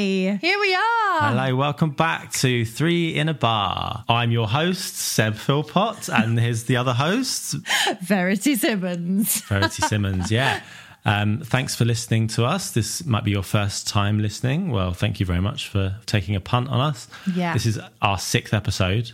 Hi, 0.00 0.38
here 0.40 0.58
we 0.58 0.74
are. 0.74 1.20
Hello, 1.28 1.56
welcome 1.56 1.90
back 1.90 2.32
to 2.32 2.64
Three 2.64 3.14
in 3.14 3.28
a 3.28 3.34
Bar. 3.34 4.02
I'm 4.08 4.30
your 4.30 4.48
host, 4.48 4.96
Seb 4.96 5.34
Philpott, 5.34 6.08
and 6.08 6.40
here's 6.40 6.64
the 6.64 6.78
other 6.78 6.94
host, 6.94 7.56
Verity 8.00 8.54
Simmons. 8.54 9.42
Verity 9.42 9.82
Simmons. 9.82 10.30
Yeah. 10.30 10.62
Um, 11.04 11.42
thanks 11.44 11.76
for 11.76 11.84
listening 11.84 12.28
to 12.28 12.46
us. 12.46 12.70
This 12.70 13.04
might 13.04 13.24
be 13.24 13.30
your 13.32 13.42
first 13.42 13.88
time 13.88 14.20
listening. 14.20 14.70
Well, 14.70 14.94
thank 14.94 15.20
you 15.20 15.26
very 15.26 15.42
much 15.42 15.68
for 15.68 15.96
taking 16.06 16.34
a 16.34 16.40
punt 16.40 16.70
on 16.70 16.80
us. 16.80 17.06
Yeah. 17.34 17.52
This 17.52 17.66
is 17.66 17.78
our 18.00 18.18
sixth 18.18 18.54
episode. 18.54 19.12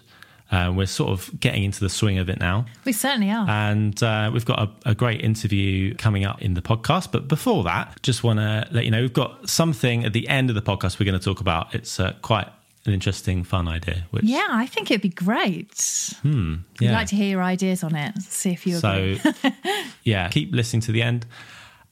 Uh, 0.50 0.72
we're 0.74 0.86
sort 0.86 1.10
of 1.10 1.40
getting 1.40 1.64
into 1.64 1.80
the 1.80 1.88
swing 1.88 2.18
of 2.18 2.30
it 2.30 2.38
now. 2.38 2.66
We 2.84 2.92
certainly 2.92 3.30
are. 3.30 3.48
And 3.48 4.00
uh, 4.02 4.30
we've 4.32 4.44
got 4.44 4.60
a, 4.60 4.90
a 4.90 4.94
great 4.94 5.22
interview 5.22 5.94
coming 5.96 6.24
up 6.24 6.40
in 6.40 6.54
the 6.54 6.62
podcast. 6.62 7.10
But 7.10 7.26
before 7.26 7.64
that, 7.64 8.00
just 8.02 8.22
want 8.22 8.38
to 8.38 8.68
let 8.70 8.84
you 8.84 8.90
know 8.90 9.00
we've 9.00 9.12
got 9.12 9.48
something 9.48 10.04
at 10.04 10.12
the 10.12 10.28
end 10.28 10.48
of 10.48 10.54
the 10.54 10.62
podcast 10.62 11.00
we're 11.00 11.06
going 11.06 11.18
to 11.18 11.24
talk 11.24 11.40
about. 11.40 11.74
It's 11.74 11.98
uh, 11.98 12.14
quite 12.22 12.48
an 12.84 12.92
interesting, 12.92 13.42
fun 13.42 13.66
idea. 13.66 14.04
Which, 14.12 14.24
yeah, 14.24 14.46
I 14.48 14.66
think 14.66 14.90
it'd 14.90 15.02
be 15.02 15.08
great. 15.08 16.14
We'd 16.22 16.60
yeah. 16.80 16.92
like 16.92 17.08
to 17.08 17.16
hear 17.16 17.28
your 17.28 17.42
ideas 17.42 17.82
on 17.82 17.96
it. 17.96 18.16
See 18.22 18.52
if 18.52 18.66
you 18.66 18.76
So, 18.76 19.16
yeah, 20.04 20.28
keep 20.28 20.54
listening 20.54 20.82
to 20.82 20.92
the 20.92 21.02
end. 21.02 21.26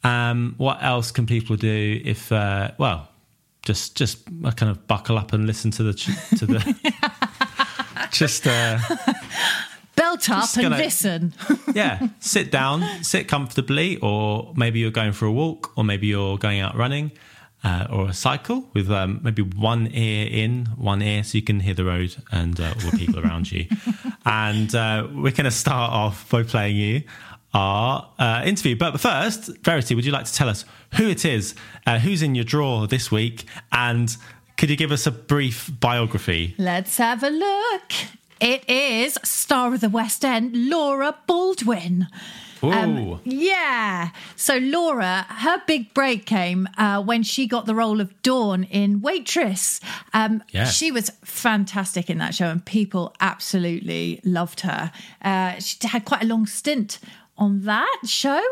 Um, 0.04 0.54
what 0.58 0.80
else 0.80 1.10
can 1.10 1.26
people 1.26 1.56
do 1.56 2.00
if, 2.04 2.30
uh, 2.30 2.70
well, 2.78 3.08
just 3.64 3.96
just 3.96 4.26
kind 4.26 4.70
of 4.70 4.86
buckle 4.86 5.18
up 5.18 5.32
and 5.32 5.46
listen 5.46 5.70
to 5.72 5.82
the 5.82 5.94
to 5.94 6.46
the 6.46 6.92
just 8.14 8.46
uh, 8.46 8.78
Belt 9.96 10.28
up 10.30 10.40
just 10.42 10.56
and 10.56 10.64
gonna- 10.64 10.76
listen. 10.78 11.34
yeah, 11.74 12.08
sit 12.18 12.50
down, 12.50 12.82
sit 13.04 13.28
comfortably, 13.28 13.96
or 13.98 14.52
maybe 14.56 14.80
you're 14.80 14.90
going 14.90 15.12
for 15.12 15.26
a 15.26 15.32
walk, 15.32 15.72
or 15.76 15.84
maybe 15.84 16.06
you're 16.08 16.36
going 16.36 16.58
out 16.60 16.74
running, 16.76 17.12
uh, 17.62 17.86
or 17.90 18.08
a 18.08 18.12
cycle 18.12 18.68
with 18.74 18.90
um, 18.90 19.20
maybe 19.22 19.42
one 19.42 19.88
ear 19.92 20.26
in, 20.30 20.66
one 20.76 21.00
ear, 21.00 21.22
so 21.22 21.38
you 21.38 21.42
can 21.42 21.60
hear 21.60 21.74
the 21.74 21.84
road 21.84 22.16
and 22.32 22.58
uh, 22.60 22.74
all 22.84 22.90
the 22.90 22.96
people 22.98 23.20
around 23.20 23.50
you. 23.52 23.66
And 24.26 24.74
uh, 24.74 25.06
we're 25.12 25.32
going 25.32 25.44
to 25.44 25.50
start 25.50 25.92
off 25.92 26.30
by 26.30 26.44
playing 26.44 26.76
you 26.76 27.02
our 27.52 28.10
uh, 28.18 28.42
interview. 28.46 28.74
But 28.74 28.98
first, 28.98 29.50
Verity, 29.62 29.94
would 29.94 30.06
you 30.06 30.12
like 30.12 30.24
to 30.24 30.32
tell 30.32 30.48
us 30.48 30.64
who 30.94 31.06
it 31.10 31.26
is, 31.26 31.54
uh, 31.86 31.98
who's 31.98 32.22
in 32.22 32.34
your 32.34 32.44
draw 32.46 32.86
this 32.86 33.10
week, 33.12 33.44
and 33.70 34.16
could 34.56 34.70
you 34.70 34.76
give 34.76 34.92
us 34.92 35.06
a 35.06 35.10
brief 35.10 35.70
biography? 35.80 36.54
Let's 36.58 36.96
have 36.98 37.22
a 37.22 37.30
look. 37.30 37.92
It 38.40 38.68
is 38.68 39.18
star 39.22 39.74
of 39.74 39.80
the 39.80 39.88
West 39.88 40.24
End, 40.24 40.52
Laura 40.68 41.16
Baldwin. 41.26 42.08
Ooh, 42.62 42.70
Um, 42.72 43.20
yeah. 43.24 44.10
So 44.36 44.56
Laura, 44.56 45.26
her 45.28 45.62
big 45.66 45.92
break 45.94 46.24
came 46.24 46.68
uh, 46.78 47.02
when 47.02 47.22
she 47.22 47.46
got 47.46 47.66
the 47.66 47.74
role 47.74 48.00
of 48.00 48.10
Dawn 48.22 48.64
in 48.64 49.00
Waitress. 49.02 49.80
Um, 50.12 50.42
Yes. 50.50 50.74
She 50.74 50.90
was 50.90 51.10
fantastic 51.24 52.08
in 52.08 52.18
that 52.18 52.34
show, 52.34 52.46
and 52.46 52.64
people 52.64 53.14
absolutely 53.20 54.20
loved 54.24 54.60
her. 54.60 54.92
Uh, 55.22 55.58
she 55.60 55.76
had 55.86 56.04
quite 56.04 56.22
a 56.22 56.26
long 56.26 56.46
stint 56.46 56.98
on 57.36 57.62
that 57.62 58.00
show, 58.04 58.42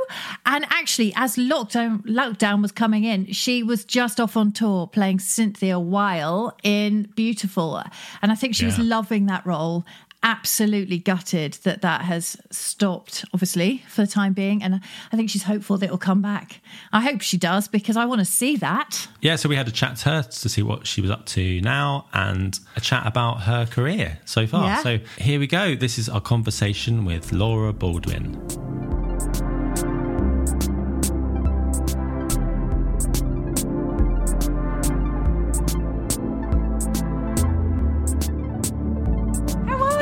and 0.47 0.65
actually, 0.71 1.13
as 1.17 1.37
lockdown 1.37 2.03
lockdown 2.03 2.63
was 2.63 2.73
coming 2.73 3.05
in, 3.05 3.27
she 3.33 3.63
was 3.63 3.85
just 3.85 4.21
off 4.21 4.37
on 4.37 4.53
tour 4.53 4.87
playing 4.87 5.21
Cynthia 5.21 5.79
Weil 5.79 6.57
in 6.63 7.05
Beautiful, 7.15 7.83
and 8.21 8.33
I 8.33 8.35
think 8.35 8.55
she 8.55 8.65
was 8.65 8.79
loving 8.79 9.27
that 9.27 9.47
role 9.47 9.85
absolutely 10.23 10.99
gutted 10.99 11.55
that 11.65 11.83
that 11.83 12.03
has 12.03 12.37
stopped, 12.51 13.25
obviously, 13.35 13.83
for 13.89 14.03
the 14.03 14.07
time 14.07 14.33
being. 14.33 14.63
And 14.63 14.81
I 15.13 15.17
think 15.17 15.31
she's 15.31 15.43
hopeful 15.45 15.79
that 15.79 15.87
it'll 15.87 15.99
come 15.99 16.23
back. 16.23 16.61
I 16.93 17.01
hope 17.01 17.21
she 17.21 17.37
does 17.37 17.69
because 17.69 17.97
I 17.97 18.05
want 18.05 18.21
to 18.21 18.25
see 18.25 18.57
that. 18.57 19.09
Yeah, 19.21 19.37
so 19.37 19.49
we 19.49 19.57
had 19.57 19.69
a 19.69 19.73
chat 19.73 19.97
to 19.99 20.09
her 20.11 20.23
to 20.23 20.49
see 20.49 20.63
what 20.63 20.87
she 20.87 21.01
was 21.01 21.11
up 21.11 21.27
to 21.27 21.61
now 21.61 22.07
and 22.13 22.59
a 22.77 22.81
chat 22.81 23.07
about 23.07 23.43
her 23.43 23.67
career 23.67 24.19
so 24.25 24.47
far. 24.47 24.67
Yeah. 24.67 24.83
So 24.83 24.99
here 25.19 25.41
we 25.41 25.47
go. 25.47 25.75
This 25.75 25.99
is 25.99 26.09
our 26.09 26.21
conversation 26.21 27.05
with 27.05 27.33
Laura 27.33 27.73
Baldwin. 27.73 28.72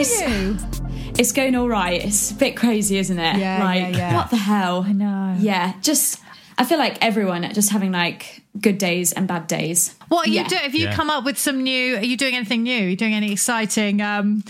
How 0.08 0.24
are 0.26 0.28
you? 0.28 0.58
It's 1.18 1.32
going 1.32 1.54
all 1.54 1.68
right. 1.68 2.02
It's 2.02 2.30
a 2.30 2.34
bit 2.34 2.56
crazy, 2.56 2.96
isn't 2.98 3.18
it? 3.18 3.36
Yeah, 3.36 3.62
like, 3.62 3.80
yeah, 3.80 3.88
yeah. 3.98 4.14
what 4.14 4.30
the 4.30 4.36
hell? 4.36 4.84
I 4.88 4.92
know. 4.92 5.36
Yeah, 5.38 5.74
just, 5.82 6.18
I 6.56 6.64
feel 6.64 6.78
like 6.78 6.96
everyone 7.04 7.42
just 7.52 7.70
having 7.70 7.92
like 7.92 8.42
good 8.58 8.78
days 8.78 9.12
and 9.12 9.28
bad 9.28 9.46
days. 9.46 9.94
What 10.08 10.26
are 10.26 10.30
you 10.30 10.36
Yeah. 10.36 10.48
doing? 10.48 10.62
Have 10.62 10.74
you 10.74 10.84
Yeah. 10.86 10.94
come 10.94 11.10
up 11.10 11.24
with 11.24 11.38
some 11.38 11.62
new? 11.62 11.96
Are 11.96 12.02
you 12.04 12.16
doing 12.16 12.34
anything 12.34 12.62
new? 12.62 12.86
Are 12.86 12.88
you 12.88 12.96
doing 12.96 13.14
any 13.14 13.32
exciting 13.32 14.00
um, 14.00 14.42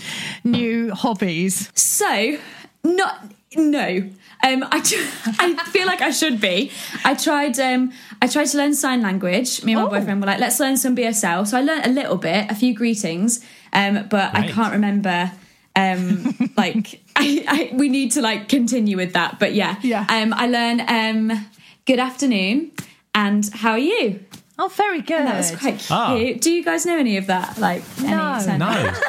new 0.45 0.93
hobbies? 0.93 1.69
So, 1.75 2.37
not, 2.83 3.25
no. 3.55 4.09
Um, 4.43 4.65
I, 4.71 4.79
tr- 4.79 4.95
I 5.39 5.53
feel 5.65 5.85
like 5.85 6.01
I 6.01 6.11
should 6.11 6.39
be. 6.39 6.71
I 7.03 7.13
tried. 7.13 7.59
Um, 7.59 7.91
I 8.21 8.27
tried 8.27 8.45
to 8.45 8.57
learn 8.57 8.73
sign 8.73 9.01
language. 9.01 9.63
Me 9.65 9.73
and 9.73 9.81
my 9.81 9.87
Oh. 9.87 9.89
boyfriend 9.91 10.21
were 10.21 10.27
like, 10.27 10.39
"Let's 10.39 10.59
learn 10.59 10.77
some 10.77 10.95
BSL." 10.95 11.45
So 11.45 11.57
I 11.57 11.61
learned 11.61 11.85
a 11.85 11.89
little 11.89 12.15
bit, 12.17 12.49
a 12.49 12.55
few 12.55 12.73
greetings, 12.73 13.43
um, 13.73 14.07
but 14.09 14.33
I 14.33 14.47
can't 14.47 14.71
remember. 14.73 15.31
Um, 15.75 16.35
like, 16.57 17.01
I, 17.15 17.45
I, 17.47 17.75
we 17.75 17.89
need 17.89 18.11
to 18.13 18.21
like 18.21 18.49
continue 18.49 18.97
with 18.97 19.13
that. 19.13 19.39
But 19.39 19.53
yeah, 19.53 19.77
Yeah. 19.81 20.05
Um, 20.09 20.33
I 20.33 20.47
learned 20.47 20.81
um, 20.87 21.45
"Good 21.85 21.99
afternoon" 21.99 22.71
and 23.15 23.49
"How 23.53 23.71
are 23.71 23.79
you?" 23.79 24.19
Oh, 24.59 24.67
very 24.67 25.01
good. 25.01 25.17
And 25.19 25.27
that 25.27 25.37
was 25.37 25.51
quite 25.51 25.79
cute. 25.79 25.91
Ah. 25.91 26.15
Do 26.39 26.51
you 26.51 26.63
guys 26.63 26.85
know 26.85 26.97
any 26.97 27.17
of 27.17 27.27
that? 27.27 27.57
Like, 27.57 27.81
No. 27.99 28.37
sound- 28.39 28.59
No. 28.59 28.67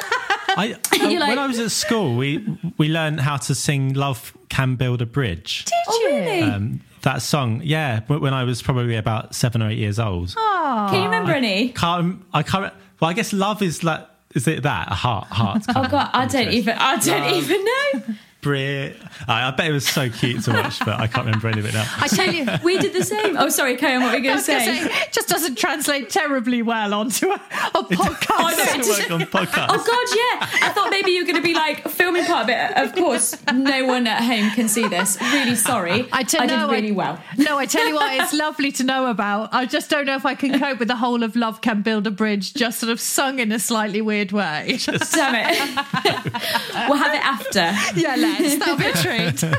I, 0.55 0.75
You're 0.95 1.19
like- 1.19 1.29
when 1.29 1.39
I 1.39 1.47
was 1.47 1.59
at 1.59 1.71
school, 1.71 2.15
we 2.15 2.45
we 2.77 2.87
learned 2.89 3.19
how 3.19 3.37
to 3.37 3.53
sing 3.55 3.93
"Love 3.93 4.33
Can 4.49 4.75
Build 4.75 5.01
a 5.01 5.05
Bridge." 5.05 5.65
Did 5.65 5.73
Oh, 5.87 5.99
you? 5.99 6.15
really? 6.15 6.41
Um, 6.43 6.81
that 7.01 7.21
song, 7.21 7.59
yeah, 7.63 7.99
wh- 8.01 8.21
when 8.21 8.33
I 8.33 8.45
was 8.45 8.61
probably 8.61 8.95
about 8.95 9.35
seven 9.35 9.61
or 9.61 9.69
eight 9.69 9.77
years 9.77 9.99
old. 9.99 10.33
Oh, 10.37 10.87
Can 10.89 10.99
you 10.99 11.05
remember 11.05 11.33
any? 11.33 11.69
Can't 11.69 12.23
I 12.33 12.43
can't. 12.43 12.73
Well, 12.99 13.09
I 13.09 13.13
guess 13.13 13.33
love 13.33 13.61
is 13.61 13.83
like. 13.83 14.07
Is 14.35 14.47
it 14.47 14.63
that 14.63 14.91
a 14.91 14.95
heart? 14.95 15.27
Heart. 15.27 15.63
Oh 15.75 15.87
god, 15.87 16.09
I 16.13 16.25
don't 16.25 16.49
even. 16.53 16.75
I 16.77 16.97
don't 16.97 17.21
Love. 17.21 17.43
even 17.43 17.65
know. 17.65 18.15
Brit. 18.43 18.97
I, 19.27 19.47
I 19.47 19.51
bet 19.51 19.67
it 19.67 19.71
was 19.73 19.87
so 19.87 20.09
cute 20.09 20.43
to 20.43 20.51
watch, 20.51 20.79
but 20.79 20.99
I 20.99 21.07
can't 21.07 21.25
remember 21.25 21.47
any 21.47 21.59
of 21.59 21.65
it 21.65 21.73
now. 21.73 21.85
I 21.97 22.07
tell 22.07 22.31
you. 22.31 22.45
We 22.63 22.77
did 22.77 22.93
the 22.93 23.03
same. 23.03 23.37
Oh, 23.37 23.49
sorry, 23.49 23.77
Karen. 23.77 24.01
What 24.03 24.11
were 24.11 24.17
you 24.17 24.23
going 24.23 24.37
to 24.37 24.43
say? 24.43 24.65
say, 24.65 24.83
it 24.83 25.11
just 25.11 25.29
doesn't 25.29 25.57
translate 25.57 26.09
terribly 26.09 26.61
well 26.61 26.93
onto 26.93 27.29
a, 27.29 27.35
a 27.35 27.39
podcast. 27.39 28.25
Oh, 28.29 28.53
no, 28.55 28.63
It 28.63 28.87
it 28.87 29.09
work 29.09 29.11
on 29.11 29.21
podcast. 29.45 29.67
Oh 29.69 29.77
God, 29.77 30.49
yeah! 30.61 30.67
I 30.67 30.71
thought 30.73 30.89
maybe 30.89 31.11
you 31.11 31.21
were 31.21 31.25
going 31.25 31.41
to 31.41 31.47
be 31.47 31.53
like 31.53 31.87
filming 31.89 32.25
part 32.25 32.43
of 32.43 32.49
it. 32.49 32.77
Of 32.77 32.93
course, 32.95 33.35
no 33.53 33.85
one 33.85 34.07
at 34.07 34.21
home 34.21 34.51
can 34.51 34.67
see 34.67 34.87
this. 34.87 35.19
Really 35.21 35.55
sorry. 35.55 36.07
I, 36.11 36.23
tell 36.23 36.43
I 36.43 36.45
no, 36.45 36.67
did 36.67 36.73
really 36.73 36.91
well. 36.91 37.19
No, 37.37 37.57
I 37.57 37.65
tell 37.65 37.87
you 37.87 37.95
what, 37.95 38.13
it's 38.21 38.33
lovely 38.33 38.71
to 38.73 38.83
know 38.83 39.07
about. 39.09 39.53
I 39.53 39.65
just 39.65 39.89
don't 39.89 40.05
know 40.05 40.15
if 40.15 40.25
I 40.25 40.35
can 40.35 40.59
cope 40.63 40.79
with 40.79 40.87
the 40.87 40.95
whole 40.95 41.23
of 41.23 41.35
Love 41.35 41.61
Can 41.61 41.81
Build 41.81 42.07
a 42.07 42.11
Bridge, 42.11 42.53
just 42.53 42.79
sort 42.79 42.91
of 42.91 42.99
sung 42.99 43.39
in 43.39 43.51
a 43.51 43.59
slightly 43.59 44.01
weird 44.01 44.31
way. 44.31 44.77
Damn 44.85 45.35
it! 45.35 45.57
we'll 46.89 46.97
have 46.97 47.13
it 47.13 47.23
after. 47.23 47.99
yeah, 47.99 48.15
let's. 48.39 48.57
That'll 48.57 48.77
be 48.77 48.85
a 48.85 48.93
treat. 48.93 49.41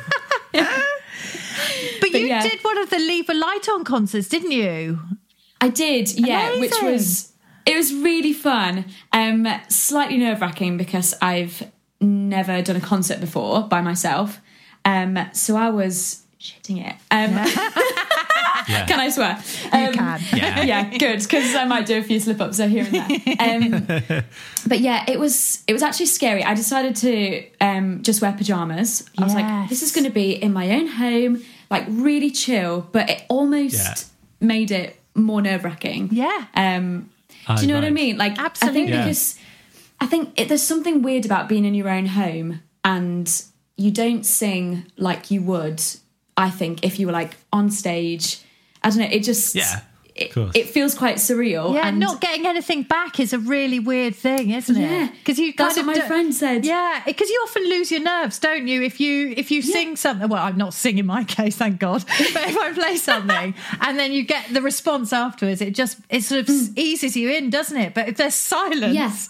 but 2.01 2.11
you 2.13 2.27
yeah. 2.27 2.43
did 2.43 2.63
one 2.63 2.79
of 2.79 2.91
the 2.91 2.99
Leave 2.99 3.29
a 3.29 3.35
Light 3.35 3.69
On 3.69 3.85
concerts, 3.85 4.29
didn't 4.29 4.53
you? 4.53 5.01
I 5.61 5.69
did, 5.69 6.13
yeah, 6.15 6.59
which 6.59 6.75
was 6.83 7.33
it 7.67 7.77
was 7.77 7.95
really 7.95 8.33
fun. 8.33 8.87
Um, 9.13 9.47
slightly 9.69 10.19
nerve 10.19 10.41
wracking 10.41 10.77
because 10.77 11.15
I've 11.23 11.71
never 12.01 12.61
done 12.63 12.77
a 12.77 12.81
concert 12.81 13.21
before 13.21 13.63
by 13.63 13.81
myself. 13.81 14.41
Um, 14.85 15.19
so 15.33 15.57
I 15.57 15.71
was 15.71 16.23
shitting 16.39 16.87
it. 16.87 16.97
Um, 17.11 17.33
Yeah. 17.33 17.71
Can 18.67 19.01
I 19.01 19.09
swear? 19.11 19.37
Um, 19.73 19.93
can. 19.95 20.21
Yeah. 20.35 20.63
yeah, 20.63 20.99
good 20.99 21.21
because 21.23 21.55
I 21.55 21.65
might 21.65 21.87
do 21.87 21.99
a 21.99 22.03
few 22.03 22.19
slip 22.21 22.41
ups 22.41 22.59
here 22.59 22.87
and 22.91 23.85
there. 23.85 24.19
Um, 24.19 24.25
but 24.67 24.81
yeah, 24.81 25.05
it 25.09 25.19
was 25.19 25.63
it 25.67 25.73
was 25.73 25.83
actually 25.83 26.07
scary. 26.07 26.43
I 26.45 26.55
decided 26.55 26.97
to 26.97 27.45
um, 27.61 28.03
just 28.03 28.21
wear 28.23 28.33
pajamas. 28.33 29.09
I 29.19 29.25
was 29.25 29.35
like, 29.35 29.69
this 29.69 29.83
is 29.83 29.93
going 29.93 30.05
to 30.05 30.11
be 30.13 30.33
in 30.33 30.53
my 30.53 30.71
own 30.71 30.87
home, 30.87 31.43
like 31.71 31.85
really 31.89 32.31
chill. 32.31 32.89
But 32.93 33.11
it 33.11 33.23
almost 33.29 33.75
Yeah. 33.75 34.47
made 34.47 34.71
it 34.71 34.99
more 35.15 35.41
nerve 35.43 35.65
wracking. 35.65 36.09
Yeah. 36.13 36.47
Um, 36.55 37.11
do 37.57 37.63
you 37.63 37.69
know 37.69 37.75
what 37.75 37.85
I 37.85 37.91
mean? 37.91 38.17
Like, 38.17 38.39
I 38.39 38.49
think 38.49 38.89
Yeah. 38.89 39.03
because 39.05 39.39
I 40.01 40.07
think 40.07 40.39
it, 40.41 40.49
there's 40.49 40.63
something 40.63 41.03
weird 41.03 41.25
about 41.25 41.49
being 41.49 41.65
in 41.65 41.75
your 41.75 41.89
own 41.89 42.07
home 42.07 42.61
and 42.85 43.31
you 43.77 43.91
don't 43.91 44.25
sing 44.25 44.87
like 44.97 45.31
you 45.31 45.43
would. 45.43 45.83
I 46.37 46.51
think 46.51 46.85
if 46.85 46.99
you 46.99 47.07
were 47.07 47.13
like 47.13 47.37
on 47.53 47.71
stage, 47.71 48.39
I 48.85 48.91
don't 48.91 48.99
know. 48.99 49.09
It 49.11 49.21
just 49.21 49.55
Yeah, 49.55 49.81
It, 50.15 50.37
it 50.55 50.69
feels 50.69 50.95
quite 50.95 51.17
surreal. 51.17 51.75
Yeah, 51.75 51.89
and 51.89 51.99
not 51.99 52.21
getting 52.21 52.47
anything 52.47 52.85
back 52.85 53.19
is 53.19 53.33
a 53.33 53.39
really 53.39 53.81
weird 53.81 54.15
thing, 54.15 54.51
isn't 54.51 54.77
it? 54.77 54.81
Yeah, 54.81 55.09
because 55.11 55.39
you 55.39 55.53
that's 55.57 55.75
kind 55.75 55.87
what 55.87 55.97
my 55.97 56.01
do- 56.03 56.07
friend 56.07 56.35
said. 56.35 56.65
Yeah, 56.65 57.03
because 57.05 57.29
you 57.31 57.41
often 57.45 57.65
lose 57.69 57.91
your 57.91 58.03
nerves, 58.03 58.39
don't 58.39 58.69
you? 58.69 58.83
If 58.83 59.01
you 59.01 59.35
if 59.37 59.51
you 59.51 59.63
sing 59.63 59.97
something, 59.97 60.29
well, 60.29 60.45
I'm 60.45 60.57
not 60.57 60.75
singing 60.75 61.07
my 61.07 61.25
case, 61.37 61.57
thank 61.57 61.81
God. 61.81 62.05
But 62.07 62.21
if 62.49 62.57
I 62.57 62.73
play 62.73 62.97
something 62.97 63.55
and 63.81 63.99
then 63.99 64.13
you 64.13 64.23
get 64.25 64.53
the 64.53 64.63
response 64.63 65.13
afterwards, 65.13 65.61
it 65.61 65.75
just 65.75 65.99
it 66.09 66.23
sort 66.23 66.43
of 66.43 66.47
mm. 66.47 66.79
eases 66.79 67.17
you 67.17 67.31
in, 67.31 67.51
doesn't 67.51 67.77
it? 67.77 67.95
But 67.95 68.09
if 68.09 68.17
there's 68.17 68.35
silence, 68.37 68.95
Yes. 68.95 69.29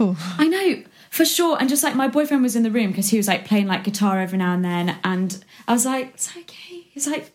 Ooh. 0.00 0.14
I 0.36 0.46
know 0.48 0.82
for 1.08 1.24
sure. 1.24 1.56
And 1.58 1.68
just 1.70 1.82
like 1.82 1.94
my 1.94 2.08
boyfriend 2.08 2.42
was 2.42 2.54
in 2.56 2.62
the 2.62 2.70
room 2.70 2.90
because 2.90 3.08
he 3.08 3.16
was 3.16 3.26
like 3.26 3.46
playing 3.46 3.66
like 3.66 3.84
guitar 3.84 4.20
every 4.20 4.36
now 4.36 4.52
and 4.52 4.62
then, 4.64 4.98
and 5.02 5.42
I 5.66 5.72
was 5.72 5.86
like, 5.86 6.12
"It's 6.14 6.36
okay." 6.36 6.82
He's 6.92 7.06
like, 7.06 7.30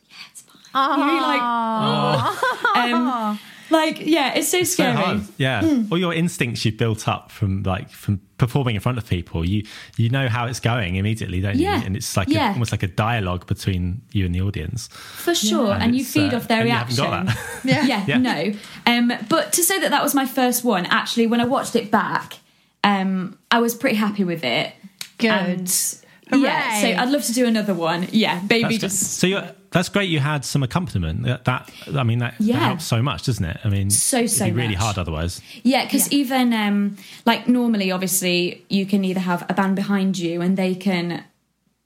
"Yeah, 0.73 0.93
it's 0.95 0.95
fine." 0.95 0.99
You 0.99 1.15
know, 1.15 1.27
like, 1.27 2.91
um, 2.93 3.39
like 3.69 3.99
yeah, 4.05 4.33
it's 4.33 4.49
so 4.49 4.59
So 4.63 4.73
scary. 4.73 4.95
hard. 4.95 5.21
Yeah. 5.37 5.61
Hmm. 5.61 5.91
All 5.91 5.97
your 5.97 6.13
instincts 6.13 6.65
you've 6.65 6.77
built 6.77 7.07
up 7.07 7.31
from 7.31 7.63
like 7.63 7.89
from 7.89 8.19
performing 8.37 8.75
in 8.75 8.81
front 8.81 8.97
of 8.97 9.07
people. 9.07 9.45
You 9.45 9.63
you 9.97 10.09
know 10.09 10.27
how 10.27 10.45
it's 10.47 10.59
going 10.59 10.95
immediately, 10.97 11.39
don't 11.41 11.57
Yeah. 11.57 11.79
you? 11.79 11.85
And 11.85 11.95
it's 11.95 12.17
like 12.17 12.27
Yeah. 12.27 12.49
a, 12.49 12.53
almost 12.53 12.71
like 12.71 12.83
a 12.83 12.87
dialogue 12.87 13.47
between 13.47 14.01
you 14.11 14.25
and 14.25 14.35
the 14.35 14.41
audience. 14.41 14.87
For 14.91 15.33
sure, 15.35 15.71
and, 15.71 15.83
And 15.83 15.95
you 15.95 16.03
feed 16.03 16.33
uh, 16.33 16.37
off 16.37 16.47
their 16.47 16.59
and 16.61 16.69
you 16.69 16.75
haven't 16.75 16.97
reaction. 16.97 17.37
Yeah. 17.63 17.85
yeah, 17.85 18.03
Yeah. 18.07 18.17
no. 18.17 18.53
Um, 18.85 19.13
but 19.29 19.53
to 19.53 19.63
say 19.63 19.79
that 19.79 19.91
that 19.91 20.03
was 20.03 20.13
my 20.13 20.25
first 20.25 20.63
one, 20.65 20.85
actually, 20.87 21.27
when 21.27 21.39
I 21.39 21.45
watched 21.45 21.75
it 21.75 21.91
back, 21.91 22.39
um, 22.83 23.37
I 23.51 23.59
was 23.59 23.73
pretty 23.75 23.95
happy 23.97 24.23
with 24.25 24.43
it. 24.43 24.73
Good. 25.17 25.29
And, 25.29 25.95
yeah, 26.37 26.81
so 26.81 26.87
I'd 26.87 27.09
love 27.09 27.23
to 27.25 27.33
do 27.33 27.45
another 27.45 27.73
one. 27.73 28.07
Yeah, 28.11 28.39
baby, 28.41 28.77
That's 28.77 28.95
just 28.95 29.13
so 29.19 29.27
you're, 29.27 29.49
that's 29.71 29.89
great. 29.89 30.09
You 30.09 30.19
had 30.19 30.43
some 30.45 30.63
accompaniment. 30.63 31.23
That, 31.23 31.45
that 31.45 31.71
I 31.95 32.03
mean, 32.03 32.19
that, 32.19 32.35
that 32.37 32.43
Yeah. 32.43 32.59
helps 32.59 32.85
so 32.85 33.01
much, 33.01 33.25
doesn't 33.25 33.43
it? 33.45 33.57
I 33.63 33.69
mean, 33.69 33.89
So, 33.89 34.17
it'd 34.19 34.31
so 34.31 34.45
be 34.45 34.51
really 34.51 34.67
much. 34.69 34.77
hard 34.77 34.97
otherwise. 34.97 35.41
Yeah, 35.63 35.85
because 35.85 36.11
even 36.11 36.53
um, 36.53 36.97
like 37.25 37.47
normally, 37.47 37.91
obviously, 37.91 38.65
you 38.69 38.85
can 38.85 39.05
either 39.05 39.21
have 39.21 39.45
a 39.49 39.53
band 39.53 39.75
behind 39.75 40.17
you 40.17 40.41
and 40.41 40.57
they 40.57 40.75
can 40.75 41.23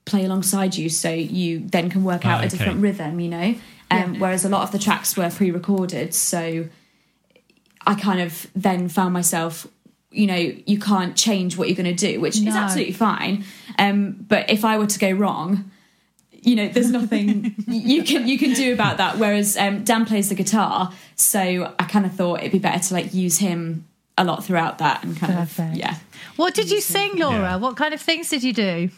play 0.06 0.25
alongside 0.25 0.75
you, 0.75 0.89
so 0.89 1.09
you 1.12 1.59
then 1.59 1.89
can 1.89 2.03
work 2.03 2.25
out 2.25 2.41
Ah, 2.41 2.45
a 2.45 2.50
different 2.50 2.81
rhythm, 2.81 3.19
you 3.19 3.30
know. 3.30 3.56
Um, 3.91 4.19
Whereas 4.19 4.44
a 4.45 4.50
lot 4.50 4.63
of 4.63 4.71
the 4.71 4.80
tracks 4.80 5.15
were 5.15 5.30
pre-recorded, 5.30 6.13
so 6.13 6.68
I 7.88 7.95
kind 7.95 8.19
of 8.19 8.48
then 8.56 8.89
found 8.89 9.13
myself, 9.13 9.68
you 10.12 10.25
know, 10.27 10.36
you 10.65 10.80
can't 10.80 11.15
change 11.15 11.56
what 11.57 11.68
you're 11.68 11.75
going 11.77 11.95
to 11.95 12.07
do, 12.13 12.19
which 12.19 12.38
is 12.38 12.48
absolutely 12.56 12.94
fine. 12.94 13.44
Um, 13.77 14.25
but 14.27 14.50
if 14.50 14.63
I 14.66 14.77
were 14.77 14.88
to 14.88 15.00
go 15.00 15.12
wrong, 15.12 15.72
you 16.31 16.56
know, 16.56 16.68
there's 16.68 16.92
nothing 16.92 17.56
you 17.68 18.04
can 18.04 18.27
you 18.27 18.38
can 18.38 18.54
do 18.54 18.74
about 18.74 18.98
that. 18.98 19.18
Whereas 19.18 19.57
um, 19.57 19.83
Dan 19.83 20.06
plays 20.06 20.30
the 20.30 20.36
guitar, 20.36 20.92
so 21.16 21.74
I 21.80 21.83
kind 21.86 22.06
of 22.06 22.13
thought 22.13 22.39
it'd 22.39 22.51
be 22.51 22.60
better 22.60 22.80
to 22.88 22.94
like 22.94 23.13
use 23.13 23.39
him 23.39 23.86
a 24.18 24.24
lot 24.24 24.45
throughout 24.45 24.77
that 24.77 25.04
and 25.04 25.18
kind 25.18 25.33
Perfect. 25.33 25.72
of 25.74 25.77
yeah. 25.77 25.95
What 26.36 26.54
did 26.54 26.69
you 26.72 26.81
sing, 26.81 27.18
Laura? 27.18 27.39
Yeah. 27.39 27.56
What 27.57 27.75
kind 27.77 27.94
of 27.94 28.01
things 28.01 28.30
did 28.30 28.44
you 28.44 28.54
do? 28.54 28.89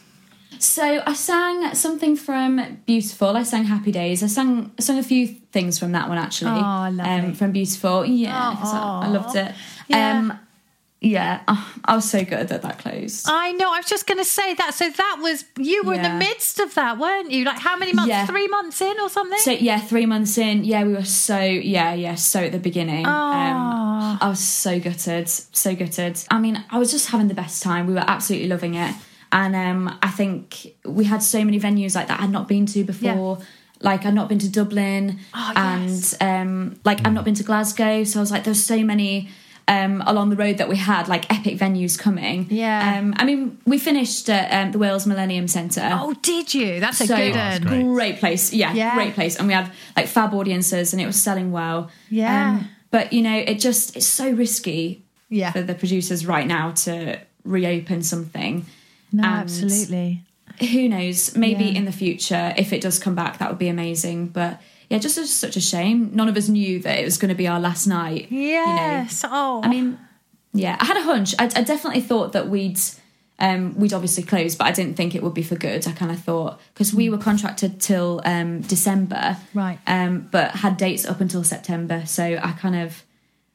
So 0.58 1.02
I 1.06 1.12
sang 1.12 1.74
something 1.74 2.16
from 2.16 2.78
Beautiful. 2.86 3.36
I 3.36 3.42
sang 3.42 3.64
Happy 3.64 3.92
Days. 3.92 4.22
I 4.22 4.26
sang 4.26 4.72
I 4.78 4.82
sang 4.82 4.98
a 4.98 5.02
few 5.02 5.26
things 5.26 5.78
from 5.78 5.92
that 5.92 6.08
one 6.08 6.18
actually. 6.18 6.50
Oh, 6.52 6.90
lovely. 6.92 7.00
Um, 7.00 7.34
from 7.34 7.52
Beautiful, 7.52 8.04
yeah, 8.04 8.56
so 8.62 8.76
Aw. 8.76 9.00
I 9.02 9.08
loved 9.08 9.36
it. 9.36 9.54
Yeah. 9.88 10.18
Um, 10.18 10.38
yeah, 11.00 11.42
oh, 11.46 11.74
I 11.84 11.94
was 11.94 12.10
so 12.10 12.24
good 12.24 12.48
that 12.48 12.62
that 12.62 12.78
closed. 12.78 13.26
I 13.28 13.52
know. 13.52 13.72
I 13.72 13.76
was 13.78 13.86
just 13.86 14.06
going 14.06 14.18
to 14.18 14.24
say 14.24 14.54
that. 14.54 14.74
So 14.74 14.90
that 14.90 15.18
was 15.20 15.44
you 15.56 15.84
were 15.84 15.94
in 15.94 16.02
the 16.02 16.08
midst 16.10 16.58
of 16.58 16.74
that, 16.74 16.98
weren't 16.98 17.30
you? 17.30 17.44
Like 17.44 17.58
how 17.60 17.76
many 17.76 17.92
months? 17.92 18.08
Yeah. 18.08 18.26
Three 18.26 18.48
months 18.48 18.80
in 18.80 18.98
or 19.00 19.08
something? 19.08 19.38
So 19.38 19.52
yeah, 19.52 19.78
three 19.80 20.06
months 20.06 20.36
in, 20.38 20.64
yeah, 20.64 20.82
we 20.82 20.94
were 20.94 21.04
so 21.04 21.38
yeah, 21.38 21.94
yeah, 21.94 22.16
so 22.16 22.40
at 22.40 22.52
the 22.52 22.58
beginning. 22.58 23.06
Um, 23.06 24.18
I 24.20 24.28
was 24.28 24.40
so 24.40 24.80
gutted, 24.80 25.28
so 25.28 25.74
gutted. 25.76 26.18
I 26.30 26.38
mean, 26.40 26.64
I 26.70 26.78
was 26.78 26.90
just 26.90 27.10
having 27.10 27.28
the 27.28 27.34
best 27.34 27.62
time. 27.62 27.86
We 27.86 27.94
were 27.94 28.04
absolutely 28.06 28.48
loving 28.48 28.74
it, 28.74 28.94
and 29.30 29.54
um, 29.54 29.98
I 30.02 30.08
think 30.10 30.74
we 30.84 31.04
had 31.04 31.22
so 31.22 31.44
many 31.44 31.60
venues 31.60 31.94
like 31.94 32.08
that 32.08 32.20
I'd 32.20 32.30
not 32.30 32.48
been 32.48 32.66
to 32.66 32.82
before. 32.84 33.38
Like 33.80 34.04
I'd 34.04 34.14
not 34.14 34.28
been 34.28 34.40
to 34.40 34.50
Dublin, 34.50 35.20
Oh, 35.32 35.52
and 35.54 36.16
um, 36.20 36.80
like 36.84 37.06
I've 37.06 37.12
not 37.12 37.24
been 37.24 37.34
to 37.36 37.44
Glasgow. 37.44 38.02
So 38.02 38.18
I 38.18 38.22
was 38.22 38.32
like, 38.32 38.42
there's 38.42 38.64
so 38.64 38.82
many. 38.82 39.28
Um, 39.70 40.02
along 40.06 40.30
the 40.30 40.36
road 40.36 40.56
that 40.58 40.68
we 40.70 40.76
had 40.76 41.08
like 41.08 41.30
epic 41.30 41.58
venues 41.58 41.98
coming 41.98 42.46
Yeah. 42.48 42.98
um, 42.98 43.12
I 43.18 43.24
mean 43.26 43.58
we 43.66 43.76
finished 43.78 44.30
at 44.30 44.46
um, 44.58 44.72
the 44.72 44.78
Wales 44.78 45.06
Millennium 45.06 45.46
Centre 45.46 45.90
oh, 45.92 46.14
did 46.22 46.54
you? 46.54 46.80
That's 46.80 47.02
a 47.02 47.06
so 47.06 47.14
good 47.16 47.34
that's 47.34 47.62
one. 47.62 47.68
great. 47.68 47.84
great 47.94 48.16
place 48.18 48.50
yeah, 48.54 48.72
Yeah. 48.72 48.94
great 48.94 49.14
place 49.14 49.36
and 49.36 49.46
we 49.46 49.52
had 49.52 49.70
like 49.94 50.06
fab 50.06 50.32
audiences 50.32 50.94
and 50.94 51.02
it 51.02 51.06
was 51.06 51.20
selling 51.22 51.52
well 51.52 51.78
Um, 51.80 51.90
Yeah. 52.08 52.62
but 52.90 53.12
you 53.12 53.20
know 53.20 53.36
it 53.36 53.56
just 53.60 53.94
it's 53.96 54.06
so 54.06 54.30
risky 54.30 55.02
Yeah. 55.28 55.52
for 55.52 55.60
the 55.60 55.74
producers 55.74 56.24
right 56.24 56.46
now 56.46 56.70
to 56.84 57.18
reopen 57.44 58.02
something 58.02 58.64
No, 59.12 59.22
and 59.24 59.34
absolutely. 59.42 60.22
who 60.72 60.88
knows 60.88 61.36
maybe 61.36 61.64
Yeah. 61.64 61.78
in 61.78 61.84
the 61.84 61.92
future 61.92 62.54
if 62.56 62.72
it 62.72 62.80
does 62.80 62.98
come 62.98 63.14
back 63.14 63.36
that 63.38 63.50
would 63.50 63.58
be 63.58 63.68
amazing 63.68 64.28
but 64.28 64.60
yeah 64.88 64.98
just 64.98 65.18
it's 65.18 65.30
such 65.30 65.56
a 65.56 65.60
shame 65.60 66.10
none 66.14 66.28
of 66.28 66.36
us 66.36 66.48
knew 66.48 66.78
that 66.80 66.98
it 66.98 67.04
was 67.04 67.18
going 67.18 67.28
to 67.28 67.34
be 67.34 67.46
our 67.46 67.60
last 67.60 67.86
night 67.86 68.30
you 68.30 68.56
know. 68.56 68.74
Yes. 68.74 69.24
Oh, 69.26 69.60
I 69.62 69.68
mean, 69.68 69.98
yeah, 70.52 70.76
I 70.80 70.84
had 70.84 70.96
a 70.96 71.02
hunch. 71.02 71.34
I, 71.38 71.44
I 71.44 71.62
definitely 71.62 72.00
thought 72.00 72.32
that 72.32 72.48
we'd 72.48 72.78
um, 73.38 73.78
we'd 73.78 73.92
obviously 73.92 74.24
close, 74.24 74.56
but 74.56 74.66
I 74.66 74.72
didn't 74.72 74.96
think 74.96 75.14
it 75.14 75.22
would 75.22 75.34
be 75.34 75.42
for 75.44 75.54
good. 75.54 75.86
I 75.86 75.92
kind 75.92 76.10
of 76.10 76.18
thought 76.18 76.60
because 76.74 76.92
we 76.92 77.08
were 77.08 77.18
contracted 77.18 77.80
till 77.80 78.20
um, 78.24 78.62
December, 78.62 79.36
Right. 79.54 79.78
Um, 79.86 80.28
but 80.30 80.50
had 80.56 80.76
dates 80.76 81.06
up 81.06 81.20
until 81.20 81.44
September. 81.44 82.04
So 82.06 82.24
I 82.24 82.52
kind 82.52 82.74
of 82.76 83.04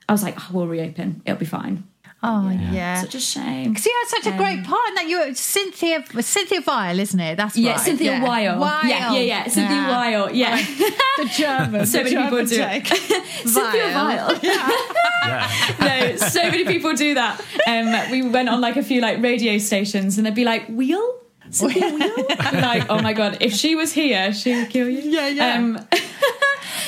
I 0.08 0.14
was 0.14 0.24
like, 0.24 0.36
oh, 0.40 0.50
we'll 0.54 0.68
reopen. 0.68 1.22
It'll 1.26 1.40
be 1.40 1.46
fine. 1.46 1.84
Oh 2.26 2.50
yeah. 2.50 3.02
Such 3.02 3.16
a 3.16 3.20
shame. 3.20 3.70
Because 3.74 3.86
you 3.86 3.94
had 4.02 4.08
such 4.24 4.34
a 4.34 4.38
great 4.38 4.64
part 4.64 4.88
in 4.90 4.96
that. 4.96 5.08
You 5.10 5.20
were 5.20 5.34
Cynthia 5.34 6.04
Cynthia 6.22 6.62
Weil, 6.66 6.98
isn't 7.00 7.20
it? 7.20 7.36
That's 7.36 7.58
Yeah, 7.58 7.72
right. 7.72 7.80
Cynthia 7.82 8.22
Weil. 8.24 8.58
Weil. 8.60 8.86
Yeah, 8.86 9.12
yeah, 9.14 9.20
yeah. 9.20 9.48
Cynthia 9.48 9.88
Weil. 9.90 10.32
Yeah. 10.34 10.58
The 11.18 11.26
German. 11.26 11.86
So 11.86 11.98
the 12.02 12.04
many 12.16 12.24
people 12.24 12.46
do 12.46 12.56
take. 12.58 12.88
Cynthia 13.46 13.88
Weil. 13.94 14.40
Yeah. 15.24 15.50
no, 15.80 16.16
so 16.18 16.44
many 16.44 16.66
people 16.66 16.94
do 16.94 17.14
that. 17.14 17.40
Um, 17.68 18.12
we 18.12 18.22
went 18.24 18.50
on 18.50 18.60
like 18.62 18.76
a 18.78 18.84
few 18.84 19.00
like 19.02 19.22
radio 19.22 19.58
stations, 19.58 20.18
and 20.18 20.26
they'd 20.26 20.36
be 20.36 20.44
like, 20.46 20.68
"Wheel." 20.68 21.20
Cynthia 21.50 21.90
Wheel? 21.94 22.26
Like, 22.54 22.90
oh 22.90 23.00
my 23.02 23.14
god, 23.14 23.38
if 23.42 23.54
she 23.54 23.76
was 23.76 23.94
here, 23.94 24.34
she 24.34 24.56
would 24.56 24.70
kill 24.70 24.90
you. 24.90 25.00
Yeah, 25.00 25.28
yeah. 25.28 25.58
Um, 25.58 25.80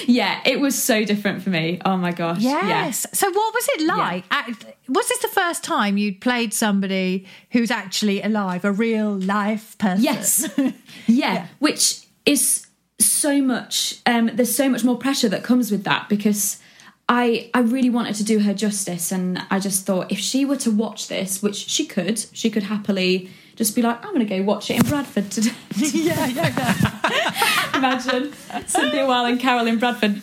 yeah, 0.08 0.42
it 0.46 0.60
was 0.60 0.82
so 0.82 1.04
different 1.06 1.42
for 1.44 1.50
me. 1.50 1.80
Oh 1.86 1.98
my 1.98 2.12
gosh. 2.12 2.40
Yes. 2.40 3.06
So, 3.14 3.28
what 3.28 3.54
was 3.54 3.68
it 3.76 3.86
like? 3.88 4.24
Act- 4.32 4.66
Was 4.88 5.08
this 5.08 5.20
the 5.20 5.28
first 5.28 5.64
time 5.64 5.98
you'd 5.98 6.22
played 6.22 6.54
somebody 6.54 7.26
who's 7.52 7.72
actually 7.72 8.22
alive, 8.22 8.66
a 8.66 8.72
real 8.72 9.12
life 9.12 9.78
person? 9.78 10.04
Yes. 10.04 10.50
yeah. 11.08 11.48
Which 11.60 12.06
is 12.26 12.66
so 12.98 13.42
much 13.42 13.96
um 14.06 14.32
there's 14.36 14.56
so 14.56 14.70
much 14.70 14.86
more 14.86 14.98
pressure 14.98 15.28
that 15.28 15.44
comes 15.44 15.70
with 15.70 15.84
that 15.84 16.08
because 16.08 16.62
I 17.10 17.50
I 17.54 17.60
really 17.60 17.90
wanted 17.90 18.16
to 18.16 18.24
do 18.24 18.40
her 18.40 18.54
justice 18.54 19.12
and 19.12 19.42
I 19.52 19.60
just 19.60 19.86
thought 19.86 20.12
if 20.12 20.20
she 20.20 20.46
were 20.46 20.56
to 20.58 20.72
watch 20.72 21.08
this, 21.08 21.44
which 21.44 21.56
she 21.56 21.86
could, 21.86 22.24
she 22.32 22.50
could 22.50 22.64
happily 22.64 23.30
just 23.56 23.76
be 23.76 23.82
like, 23.82 24.04
I'm 24.04 24.12
gonna 24.14 24.26
go 24.26 24.42
watch 24.44 24.70
it 24.72 24.78
in 24.78 24.90
Bradford 24.90 25.30
today. 25.30 25.52
yeah, 25.78 26.26
yeah, 26.28 26.54
yeah. 26.58 27.62
Imagine 27.92 28.34
Cynthia 28.68 29.06
Weil 29.06 29.26
and 29.26 29.40
Carole 29.40 29.68
in 29.68 29.78
Bradford. 29.80 30.22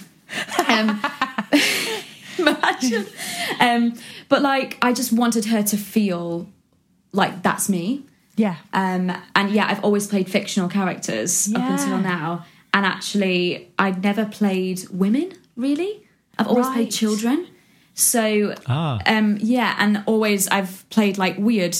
Um, 0.68 1.02
imagine. 2.38 3.06
Um, 3.60 3.94
but 4.28 4.42
like 4.42 4.78
I 4.82 4.92
just 4.92 5.12
wanted 5.12 5.46
her 5.46 5.62
to 5.62 5.76
feel 5.76 6.48
like 7.12 7.42
that's 7.42 7.68
me. 7.68 8.04
yeah. 8.36 8.56
Um, 8.72 9.12
and 9.36 9.50
yeah, 9.50 9.66
I've 9.68 9.84
always 9.84 10.06
played 10.06 10.30
fictional 10.30 10.68
characters 10.68 11.52
up 11.54 11.62
until 11.70 11.98
now. 11.98 12.44
And 12.74 12.86
actually, 12.86 13.70
I'd 13.78 14.02
never 14.02 14.24
played 14.24 14.88
women, 14.90 15.32
really. 15.56 16.06
I've 16.38 16.48
always 16.48 16.66
Right. 16.66 16.74
played 16.74 16.90
children. 16.92 17.46
So, 17.94 18.54
Ah. 18.66 18.98
um, 19.06 19.36
yeah, 19.42 19.76
and 19.78 20.02
always 20.06 20.48
I've 20.48 20.88
played 20.88 21.18
like 21.18 21.36
weird 21.36 21.76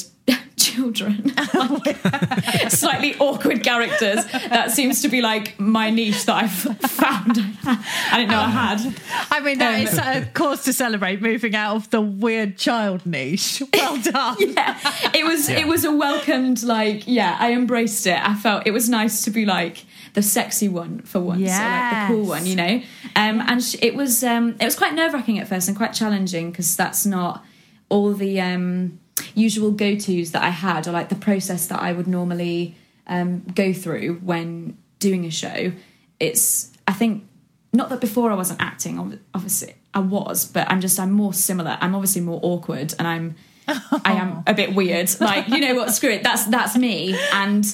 children, 0.63 1.33
like, 1.55 2.71
slightly 2.71 3.15
awkward 3.19 3.63
characters. 3.65 4.25
That 4.49 4.71
seems 4.71 5.03
to 5.03 5.09
be 5.09 5.21
like 5.21 5.59
my 5.59 5.91
niche 5.91 6.25
that 6.27 6.37
I've 6.45 6.53
found. 6.91 7.39
I 7.65 8.17
didn't 8.17 8.31
know 8.31 8.41
I 8.41 8.49
had. 8.49 8.95
I 9.31 9.41
mean, 9.41 9.59
that 9.59 9.75
Um, 9.75 9.81
is 9.87 9.99
a 9.99 10.29
cause 10.33 10.65
to 10.65 10.73
celebrate 10.73 11.21
moving 11.23 11.55
out 11.55 11.77
of 11.77 11.91
the 11.91 12.01
weird 12.01 12.57
child 12.59 13.05
niche. 13.07 13.63
Well 13.75 14.01
done. 14.01 14.37
yeah, 14.39 14.79
it 15.15 15.25
was 15.25 15.49
Yeah. 15.49 15.59
it 15.61 15.67
was 15.69 15.85
a 15.85 15.93
welcomed 15.93 16.63
like 16.63 17.03
yeah 17.07 17.37
i 17.41 17.53
embraced 17.53 18.07
it 18.07 18.19
i 18.19 18.35
felt 18.35 18.67
it 18.67 18.71
was 18.71 18.89
nice 18.89 19.25
to 19.25 19.31
be 19.31 19.45
like 19.45 19.85
the 20.15 20.23
sexy 20.23 20.69
one 20.69 21.01
for 21.03 21.21
once 21.21 21.43
or 21.43 21.47
like 21.47 22.09
the 22.09 22.15
cool 22.15 22.27
one 22.27 22.47
you 22.47 22.55
know 22.57 22.83
um 23.17 23.41
and 23.41 23.63
sh- 23.63 23.77
it 23.83 23.95
was 23.95 24.23
um 24.25 24.55
it 24.61 24.65
was 24.65 24.77
quite 24.77 24.95
nerve-wracking 24.95 25.39
at 25.39 25.49
first 25.49 25.69
and 25.69 25.77
quite 25.77 25.93
challenging 25.93 26.51
because 26.51 26.77
that's 26.77 27.05
not 27.07 27.45
all 27.89 28.13
the 28.15 28.41
um 28.41 28.99
usual 29.35 29.71
go-to's 29.71 30.33
that 30.33 30.43
i 30.43 30.51
had 30.51 30.87
or 30.87 30.93
like 30.93 31.09
the 31.09 31.15
process 31.15 31.67
that 31.67 31.81
i 31.81 31.93
would 31.93 32.07
normally 32.07 32.75
um 33.07 33.41
go 33.55 33.73
through 33.73 34.15
when 34.25 34.77
doing 34.99 35.25
a 35.25 35.31
show 35.31 35.73
it's 36.21 36.73
i 36.87 36.93
think 36.93 37.25
not 37.73 37.89
that 37.89 38.01
before 38.01 38.31
I 38.31 38.35
wasn't 38.35 38.61
acting, 38.61 39.19
obviously 39.33 39.75
I 39.95 40.01
was, 40.01 40.45
but 40.45 40.71
I'm 40.71 40.81
just 40.83 41.01
I'm 41.01 41.11
more 41.11 41.33
similar. 41.33 41.79
I'm 41.81 41.95
obviously 41.95 42.21
more 42.21 42.39
awkward, 42.43 42.95
and 42.99 43.09
I'm 43.09 43.35
I 43.67 44.13
am 44.13 44.43
a 44.47 44.53
bit 44.53 44.75
weird. 44.75 45.09
Like 45.21 45.49
you 45.49 45.59
know 45.59 45.75
what? 45.75 45.91
Screw 45.91 46.11
it. 46.11 46.23
That's 46.23 46.45
that's 46.47 46.77
me. 46.77 47.19
And 47.33 47.65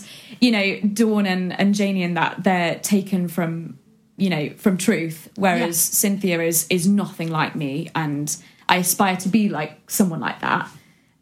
you 0.41 0.53
know 0.53 0.81
Dawn 0.81 1.27
and 1.27 1.59
and 1.59 1.75
Janie 1.75 2.05
and 2.05 2.17
that 2.17 2.45
they're 2.45 2.77
taken 2.79 3.27
from 3.27 3.79
you 4.17 4.31
know 4.31 4.51
from 4.51 4.77
truth, 4.77 5.31
whereas 5.35 5.61
Yeah. 5.61 5.95
Cynthia 5.95 6.43
is 6.43 6.69
is 6.71 6.87
nothing 6.87 7.33
like 7.33 7.57
me, 7.57 7.91
and 7.97 8.35
I 8.69 8.77
aspire 8.77 9.17
to 9.17 9.29
be 9.29 9.49
like 9.49 9.91
someone 9.91 10.21
like 10.21 10.41
that. 10.43 10.69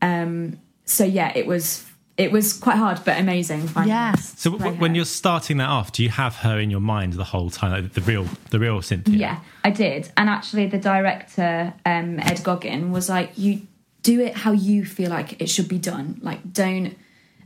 Um. 0.03 0.61
So 0.85 1.05
yeah, 1.05 1.33
it 1.35 1.47
was 1.47 1.85
it 2.17 2.33
was 2.33 2.55
quite 2.55 2.77
hard, 2.77 3.01
but 3.05 3.19
amazing. 3.21 3.67
finding 3.69 3.93
Yes. 3.93 4.35
So 4.39 4.53
w- 4.53 4.71
Right 4.71 4.81
when 4.81 4.95
you're 4.95 5.05
starting 5.05 5.59
that 5.59 5.69
off, 5.69 5.93
do 5.93 6.03
you 6.03 6.09
have 6.09 6.37
her 6.37 6.59
in 6.59 6.71
your 6.71 6.81
mind 6.81 7.13
the 7.15 7.25
whole 7.25 7.51
time, 7.51 7.73
like 7.73 7.93
the 7.93 8.01
real, 8.01 8.27
the 8.51 8.59
real 8.59 8.81
Cynthia? 8.81 9.17
Yeah, 9.17 9.41
I 9.65 9.71
did. 9.71 10.11
And 10.17 10.31
actually, 10.31 10.67
the 10.67 10.79
director, 10.79 11.75
um, 11.85 12.19
Ed 12.21 12.43
Goggin, 12.43 12.91
was 12.91 13.09
like, 13.09 13.33
"You 13.37 13.67
do 14.03 14.21
it 14.21 14.35
how 14.35 14.53
you 14.53 14.85
feel 14.85 15.11
like 15.11 15.41
it 15.43 15.51
should 15.51 15.69
be 15.69 15.79
done. 15.79 16.19
Like, 16.23 16.53
don't 16.53 16.97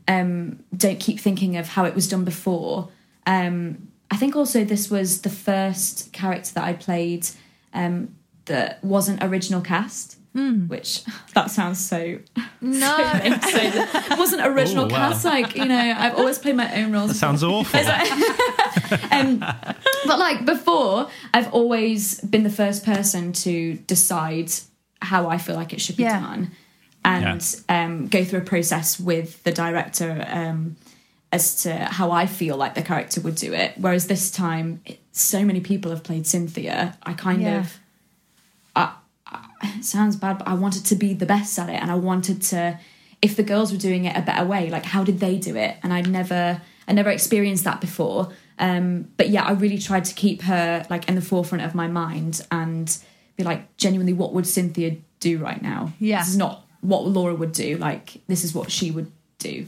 um, 0.06 0.62
don't 0.76 1.00
keep 1.00 1.18
thinking 1.18 1.56
of 1.56 1.68
how 1.68 1.84
it 1.84 1.94
was 1.94 2.08
done 2.08 2.24
before." 2.24 2.90
Um, 3.26 3.88
I 4.10 4.16
think 4.16 4.36
also 4.36 4.64
this 4.64 4.90
was 4.90 5.22
the 5.22 5.30
first 5.30 6.12
character 6.12 6.54
that 6.54 6.64
I 6.64 6.74
played 6.74 7.26
um, 7.74 8.14
that 8.44 8.82
wasn't 8.84 9.22
original 9.22 9.60
cast. 9.60 10.16
Which 10.32 11.02
that 11.34 11.50
sounds 11.50 11.78
so 11.84 12.18
No. 12.60 12.96
so 13.42 13.58
it 13.58 14.10
wasn't 14.18 14.42
original 14.46 14.84
Oh, 14.84 14.88
wow. 14.88 15.10
cast. 15.10 15.24
Like 15.24 15.56
you 15.56 15.64
know, 15.64 15.94
I've 15.98 16.14
always 16.16 16.38
played 16.38 16.54
my 16.56 16.72
own 16.82 16.92
roles. 16.92 17.08
That 17.08 17.16
sounds 17.16 17.42
awful. 17.42 17.80
um, 19.10 19.38
but 20.06 20.18
like 20.18 20.44
before, 20.44 21.08
I've 21.34 21.52
always 21.52 22.20
been 22.20 22.42
the 22.44 22.50
first 22.50 22.84
person 22.84 23.32
to 23.44 23.74
decide 23.86 24.50
how 25.02 25.28
I 25.28 25.38
feel 25.38 25.56
like 25.56 25.72
it 25.72 25.80
should 25.80 25.96
be 25.96 26.04
Yeah. 26.04 26.20
done, 26.20 26.50
and 27.04 27.60
um, 27.68 28.06
go 28.08 28.24
through 28.24 28.40
a 28.40 28.44
process 28.44 29.00
with 29.00 29.42
the 29.42 29.52
director 29.52 30.24
um, 30.28 30.76
as 31.32 31.62
to 31.64 31.74
how 31.74 32.10
I 32.12 32.26
feel 32.26 32.56
like 32.56 32.74
the 32.74 32.82
character 32.82 33.20
would 33.22 33.34
do 33.36 33.52
it. 33.52 33.72
Whereas 33.78 34.06
this 34.06 34.30
time, 34.30 34.80
it, 34.86 35.00
so 35.12 35.44
many 35.44 35.60
people 35.60 35.90
have 35.90 36.02
played 36.04 36.26
Cynthia. 36.26 36.96
I 37.02 37.14
kind 37.14 37.42
Yeah. 37.42 37.60
of. 37.60 37.79
It 39.62 39.84
sounds 39.84 40.16
bad, 40.16 40.38
but 40.38 40.48
I 40.48 40.54
wanted 40.54 40.84
to 40.86 40.96
be 40.96 41.14
the 41.14 41.26
best 41.26 41.58
at 41.58 41.68
it, 41.68 41.80
and 41.80 41.90
I 41.90 41.96
wanted 41.96 42.42
to. 42.42 42.78
If 43.22 43.36
the 43.36 43.42
girls 43.42 43.70
were 43.70 43.78
doing 43.78 44.06
it 44.06 44.16
a 44.16 44.22
better 44.22 44.46
way, 44.46 44.70
like 44.70 44.86
how 44.86 45.04
did 45.04 45.20
they 45.20 45.36
do 45.36 45.54
it? 45.54 45.76
And 45.82 45.92
I'd 45.92 46.08
never, 46.08 46.62
I 46.88 46.92
never 46.94 47.10
experienced 47.10 47.64
that 47.64 47.78
before. 47.78 48.32
Um, 48.58 49.10
but 49.18 49.28
yeah, 49.28 49.44
I 49.44 49.52
really 49.52 49.76
tried 49.76 50.06
to 50.06 50.14
keep 50.14 50.40
her 50.42 50.86
like 50.88 51.06
in 51.06 51.16
the 51.16 51.20
forefront 51.20 51.62
of 51.62 51.74
my 51.74 51.86
mind 51.86 52.40
and 52.50 52.96
be 53.36 53.44
like, 53.44 53.76
genuinely, 53.76 54.14
what 54.14 54.32
would 54.32 54.46
Cynthia 54.46 54.96
do 55.18 55.36
right 55.36 55.60
now? 55.60 55.92
Yeah. 55.98 56.20
this 56.20 56.28
is 56.28 56.38
not 56.38 56.66
what 56.80 57.06
Laura 57.06 57.34
would 57.34 57.52
do. 57.52 57.76
Like 57.76 58.22
this 58.26 58.42
is 58.42 58.54
what 58.54 58.70
she 58.70 58.90
would 58.90 59.12
do. 59.38 59.66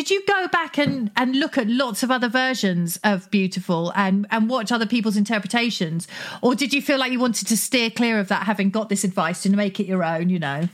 Did 0.00 0.10
you 0.10 0.24
go 0.24 0.48
back 0.48 0.78
and, 0.78 1.10
and 1.14 1.36
look 1.36 1.58
at 1.58 1.68
lots 1.68 2.02
of 2.02 2.10
other 2.10 2.30
versions 2.30 2.98
of 3.04 3.30
Beautiful 3.30 3.92
and, 3.94 4.26
and 4.30 4.48
watch 4.48 4.72
other 4.72 4.86
people's 4.86 5.14
interpretations? 5.14 6.08
Or 6.40 6.54
did 6.54 6.72
you 6.72 6.80
feel 6.80 6.98
like 6.98 7.12
you 7.12 7.20
wanted 7.20 7.48
to 7.48 7.56
steer 7.58 7.90
clear 7.90 8.18
of 8.18 8.28
that, 8.28 8.44
having 8.46 8.70
got 8.70 8.88
this 8.88 9.04
advice 9.04 9.42
to 9.42 9.50
make 9.50 9.78
it 9.78 9.84
your 9.84 10.02
own, 10.02 10.30
you 10.30 10.38
know? 10.38 10.70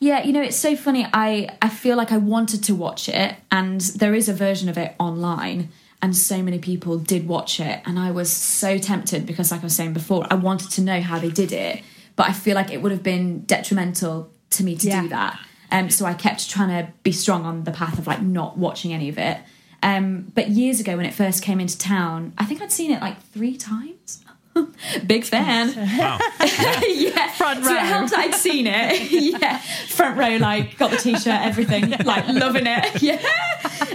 Yeah, 0.00 0.24
you 0.24 0.32
know, 0.32 0.42
it's 0.42 0.56
so 0.56 0.74
funny. 0.74 1.06
I 1.12 1.50
I 1.62 1.68
feel 1.68 1.96
like 1.96 2.10
I 2.10 2.16
wanted 2.16 2.64
to 2.64 2.74
watch 2.74 3.08
it, 3.08 3.36
and 3.52 3.80
there 3.80 4.12
is 4.12 4.28
a 4.28 4.34
version 4.34 4.68
of 4.68 4.76
it 4.76 4.96
online, 4.98 5.68
and 6.02 6.16
so 6.16 6.42
many 6.42 6.58
people 6.58 6.98
did 6.98 7.28
watch 7.28 7.60
it, 7.60 7.80
and 7.86 7.96
I 7.96 8.10
was 8.10 8.28
so 8.28 8.76
tempted 8.76 9.24
because, 9.24 9.52
like 9.52 9.60
I 9.60 9.66
was 9.66 9.76
saying 9.76 9.92
before, 9.92 10.26
I 10.28 10.34
wanted 10.34 10.70
to 10.72 10.80
know 10.80 11.00
how 11.00 11.20
they 11.20 11.30
did 11.30 11.52
it, 11.52 11.80
but 12.16 12.28
I 12.28 12.32
feel 12.32 12.56
like 12.56 12.72
it 12.72 12.82
would 12.82 12.90
have 12.90 13.04
been 13.04 13.42
detrimental 13.44 14.32
to 14.50 14.64
me 14.64 14.74
to 14.78 14.88
Yeah. 14.88 15.02
do 15.02 15.08
that. 15.10 15.38
Um, 15.72 15.90
so 15.90 16.04
I 16.06 16.14
kept 16.14 16.48
trying 16.50 16.68
to 16.68 16.92
be 17.02 17.10
strong 17.12 17.44
on 17.44 17.64
the 17.64 17.72
path 17.72 17.98
of 17.98 18.06
like 18.06 18.22
not 18.22 18.56
watching 18.58 18.92
any 18.92 19.08
of 19.08 19.18
it. 19.18 19.38
Um, 19.82 20.30
but 20.34 20.50
years 20.50 20.78
ago, 20.78 20.96
when 20.96 21.06
it 21.06 21.14
first 21.14 21.42
came 21.42 21.58
into 21.58 21.76
town, 21.76 22.34
I 22.38 22.44
think 22.44 22.62
I'd 22.62 22.70
seen 22.70 22.92
it 22.92 23.00
like 23.00 23.20
three 23.22 23.56
times. 23.56 24.24
Big 25.06 25.24
fan. 25.24 25.74
Wow. 25.98 26.18
yeah, 26.86 27.30
Front 27.32 27.64
So 27.64 27.70
row. 27.70 27.76
it 27.76 27.82
helped 27.86 28.10
that 28.10 28.18
I'd 28.18 28.34
seen 28.34 28.66
it. 28.68 29.10
yeah, 29.40 29.58
front 29.88 30.18
row, 30.18 30.36
like 30.36 30.76
got 30.76 30.90
the 30.90 30.98
t-shirt, 30.98 31.26
everything, 31.40 31.90
like 32.04 32.28
loving 32.28 32.66
it. 32.66 33.02
Yeah. 33.02 33.18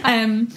Um, 0.03 0.49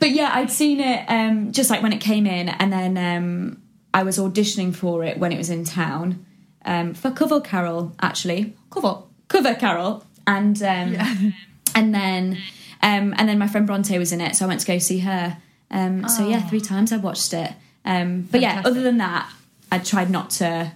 but 0.00 0.10
yeah, 0.10 0.32
I'd 0.34 0.50
seen 0.50 0.80
it 0.80 1.06
um, 1.08 1.52
just 1.52 1.70
like 1.70 1.82
when 1.82 1.92
it 1.92 2.00
came 2.00 2.26
in, 2.26 2.48
and 2.48 2.72
then 2.72 2.98
um, 2.98 3.62
I 3.94 4.02
was 4.02 4.18
auditioning 4.18 4.74
for 4.74 5.04
it 5.04 5.18
when 5.18 5.30
it 5.30 5.38
was 5.38 5.50
in 5.50 5.64
town 5.64 6.26
um, 6.64 6.92
for 6.94 7.10
cover 7.12 7.40
Carol, 7.40 7.94
actually 8.02 8.54
cover 8.70 9.02
cover 9.28 9.54
Carol, 9.54 10.04
and 10.26 10.62
um, 10.62 11.34
and 11.74 11.94
then 11.94 12.38
um, 12.82 13.14
and 13.16 13.28
then 13.28 13.38
my 13.38 13.46
friend 13.46 13.66
Bronte 13.66 13.98
was 13.98 14.12
in 14.12 14.20
it, 14.20 14.36
so 14.36 14.44
I 14.44 14.48
went 14.48 14.60
to 14.60 14.66
go 14.66 14.78
see 14.78 15.00
her. 15.00 15.38
Um, 15.70 16.08
so 16.08 16.28
yeah, 16.28 16.40
three 16.48 16.60
times 16.60 16.92
I 16.92 16.98
watched 16.98 17.32
it. 17.34 17.52
Um, 17.84 18.22
but 18.30 18.40
yeah, 18.40 18.62
other 18.64 18.82
than 18.82 18.98
that, 18.98 19.30
I 19.72 19.78
tried 19.78 20.10
not 20.10 20.30
to. 20.30 20.72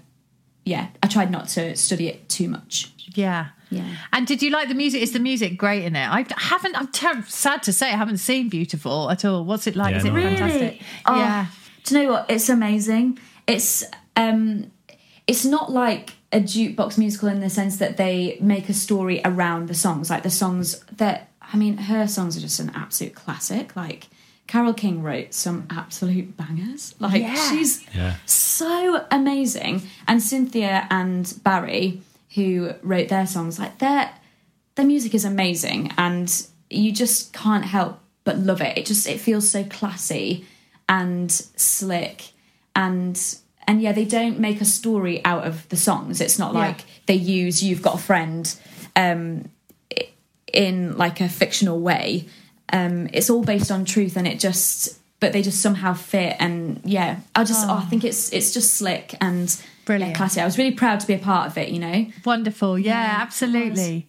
Yeah, 0.64 0.88
I 1.02 1.06
tried 1.06 1.30
not 1.30 1.48
to 1.50 1.76
study 1.76 2.08
it 2.08 2.28
too 2.28 2.48
much. 2.48 2.92
Yeah. 3.14 3.48
Yeah. 3.70 3.86
And 4.12 4.26
did 4.26 4.42
you 4.42 4.50
like 4.50 4.68
the 4.68 4.74
music? 4.74 5.02
Is 5.02 5.12
the 5.12 5.18
music 5.18 5.58
great 5.58 5.84
in 5.84 5.94
it? 5.94 6.08
I 6.08 6.24
haven't, 6.38 6.74
I'm 6.78 6.88
ter- 6.88 7.22
sad 7.28 7.62
to 7.64 7.72
say, 7.72 7.88
I 7.92 7.96
haven't 7.96 8.16
seen 8.16 8.48
Beautiful 8.48 9.10
at 9.10 9.24
all. 9.26 9.44
What's 9.44 9.66
it 9.66 9.76
like? 9.76 9.92
Yeah, 9.92 9.98
Is 9.98 10.04
it 10.06 10.12
no. 10.12 10.22
fantastic? 10.22 10.80
Oh, 11.04 11.16
Yeah. 11.16 11.46
Do 11.84 11.94
you 11.94 12.02
know 12.02 12.12
what? 12.12 12.30
It's 12.30 12.48
amazing. 12.48 13.18
It's 13.46 13.84
um, 14.16 14.70
it's 15.26 15.44
not 15.44 15.70
like 15.70 16.14
a 16.32 16.40
jukebox 16.40 16.99
musical 16.99 17.28
in 17.28 17.40
the 17.40 17.49
sense 17.50 17.78
that 17.78 17.97
they 17.97 18.37
make 18.40 18.68
a 18.68 18.75
story 18.75 19.20
around 19.25 19.68
the 19.68 19.75
songs. 19.75 20.11
Like 20.11 20.23
the 20.23 20.30
songs 20.30 20.80
that 20.97 21.28
I 21.40 21.56
mean, 21.56 21.78
her 21.78 22.06
songs 22.06 22.37
are 22.37 22.40
just 22.40 22.61
an 22.61 22.70
absolute 22.75 23.14
classic. 23.14 23.75
Like 23.75 24.08
Carole 24.47 24.75
King 24.75 25.02
wrote 25.02 25.32
some 25.35 25.66
absolute 25.70 26.37
bangers. 26.37 26.94
Like 26.99 27.23
Yeah. 27.23 27.50
she's 27.50 27.85
Yeah. 27.94 28.16
so 28.26 29.06
amazing. 29.11 29.82
And 30.06 30.23
Cynthia 30.23 30.87
and 30.90 31.32
Barry, 31.42 32.02
who 32.35 32.73
wrote 32.82 33.08
their 33.08 33.26
songs, 33.26 33.58
like 33.58 33.78
their 33.78 34.11
their 34.75 34.87
music 34.87 35.14
is 35.14 35.25
amazing, 35.25 35.92
and 35.99 36.47
you 36.70 36.92
just 36.92 37.32
can't 37.32 37.64
help 37.64 37.99
but 38.25 38.38
love 38.38 38.61
it. 38.61 38.76
It 38.78 38.87
just 38.87 39.06
it 39.08 39.18
feels 39.20 39.49
so 39.49 39.64
classy 39.64 40.44
and 40.88 41.30
slick, 41.32 42.32
and 42.76 43.18
and 43.68 43.80
yeah, 43.80 43.92
they 43.92 44.04
don't 44.04 44.40
make 44.40 44.60
a 44.60 44.64
story 44.64 45.25
out 45.25 45.46
of 45.46 45.68
the 45.68 45.76
songs. 45.76 46.20
It's 46.20 46.38
not 46.40 46.52
Yeah. 46.54 46.58
like 46.60 46.80
they 47.06 47.14
use 47.14 47.62
"You've 47.62 47.82
Got 47.82 47.94
a 47.94 47.98
Friend" 47.98 48.52
um, 48.96 49.48
in 50.52 50.96
like 50.96 51.20
a 51.20 51.28
fictional 51.28 51.80
way. 51.80 52.26
Um, 52.72 53.08
it's 53.12 53.30
all 53.30 53.42
based 53.44 53.70
on 53.70 53.84
truth, 53.84 54.16
and 54.16 54.26
it 54.26 54.38
just 54.40 54.98
but 55.20 55.32
they 55.32 55.42
just 55.42 55.60
somehow 55.60 55.94
fit. 55.94 56.37
And 56.38 56.80
yeah, 56.84 57.20
I 57.34 57.44
just 57.44 57.66
oh, 57.68 57.75
I 57.75 57.84
think 57.90 58.04
it's 58.04 58.32
it's 58.32 58.52
just 58.52 58.75
slick 58.75 59.14
and 59.20 59.54
Brilliant. 59.84 60.12
yeah, 60.12 60.16
classy. 60.16 60.40
I 60.40 60.44
was 60.44 60.58
really 60.58 60.72
proud 60.75 61.00
to 61.00 61.06
be 61.06 61.14
a 61.14 61.18
part 61.18 61.46
of 61.50 61.56
it. 61.58 61.68
You 61.70 61.78
know. 61.78 62.06
Wonderful. 62.25 62.78
Yeah, 62.78 63.02
Yeah, 63.02 63.22
absolutely. 63.22 64.06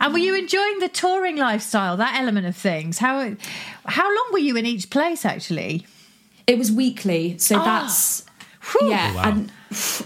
And 0.00 0.12
were 0.12 0.18
you 0.18 0.34
enjoying 0.34 0.80
the 0.80 0.88
touring 0.88 1.36
lifestyle, 1.36 1.96
that 1.98 2.18
element 2.20 2.46
of 2.46 2.56
things? 2.56 2.98
How 2.98 3.34
how 3.86 4.08
long 4.08 4.26
were 4.32 4.38
you 4.40 4.56
in 4.56 4.66
each 4.66 4.90
place 4.90 5.24
actually? 5.24 5.86
It 6.46 6.58
was 6.58 6.72
weekly, 6.72 7.38
so 7.38 7.56
Ah. 7.58 7.64
that's 7.64 8.24
Whew. 8.72 8.90
yeah, 8.90 9.14
wow. 9.14 9.22
and 9.24 9.52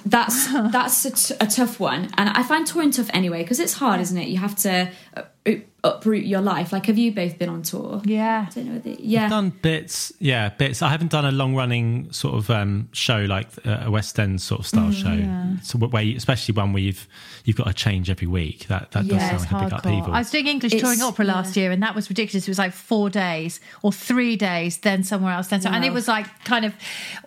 that's 0.05 0.53
that's 0.71 1.05
a, 1.05 1.11
t- 1.11 1.35
a 1.41 1.47
tough 1.47 1.81
one. 1.81 2.11
And 2.17 2.29
I 2.31 2.43
find 2.43 2.67
touring 2.67 2.91
tough 2.91 3.11
anyway 3.13 3.43
because 3.43 3.61
it's 3.61 3.75
hard, 3.75 4.01
isn't 4.01 4.17
it? 4.17 4.29
You 4.29 4.39
have 4.39 4.57
to 4.57 4.91
uh, 5.17 5.53
uproot 5.85 6.25
your 6.25 6.41
life. 6.41 6.73
Like, 6.73 6.87
have 6.87 6.99
you 6.99 7.13
both 7.13 7.39
been 7.39 7.49
on 7.49 7.63
tour? 7.63 8.03
Yeah. 8.05 8.47
I 8.49 8.53
don't 8.53 8.67
know. 8.67 8.73
Whether, 8.73 8.91
yeah, 9.01 9.29
done 9.29 9.51
bits, 9.51 10.13
yeah, 10.19 10.49
bits. 10.49 10.83
I 10.83 10.89
haven't 10.89 11.11
done 11.13 11.25
a 11.27 11.31
long 11.31 11.55
running 11.55 12.11
sort 12.11 12.35
of 12.35 12.51
um, 12.51 12.89
show 12.93 13.19
like 13.21 13.49
uh, 13.67 13.83
a 13.85 13.91
West 13.91 14.19
End 14.19 14.41
sort 14.41 14.61
of 14.61 14.67
style 14.67 14.91
Mm, 14.91 15.59
show. 15.61 15.63
So 15.63 15.79
where, 15.79 16.03
you, 16.03 16.17
especially 16.17 16.55
one 16.55 16.73
where 16.73 16.83
you've 16.83 17.07
you've 17.45 17.57
got 17.57 17.67
to 17.67 17.75
change 17.75 18.09
every 18.11 18.27
week. 18.27 18.67
That 18.69 18.91
that 18.93 19.05
Yeah, 19.05 19.19
does 19.19 19.21
sound 19.21 19.43
It's 19.43 19.53
like 19.53 19.63
a 19.63 19.65
big 19.67 19.73
hardcore. 19.75 19.79
upheaval. 19.99 20.15
I 20.15 20.19
was 20.19 20.31
doing 20.31 20.47
English 20.47 20.73
It's- 20.73 20.83
touring 20.83 21.03
opera 21.03 21.25
last 21.27 21.57
year, 21.57 21.71
and 21.71 21.83
that 21.83 21.95
was 21.95 22.09
ridiculous. 22.09 22.49
It 22.49 22.51
was 22.51 22.59
like 22.59 22.73
four 22.73 23.11
days 23.11 23.61
or 23.83 23.93
three 23.93 24.37
days, 24.37 24.79
then 24.79 25.05
somewhere 25.05 25.35
else, 25.35 25.49
then 25.49 25.61
so, 25.61 25.69
and 25.69 25.85
it 25.85 25.93
was 25.93 26.09
like 26.09 26.27
kind 26.45 26.65
of 26.65 26.75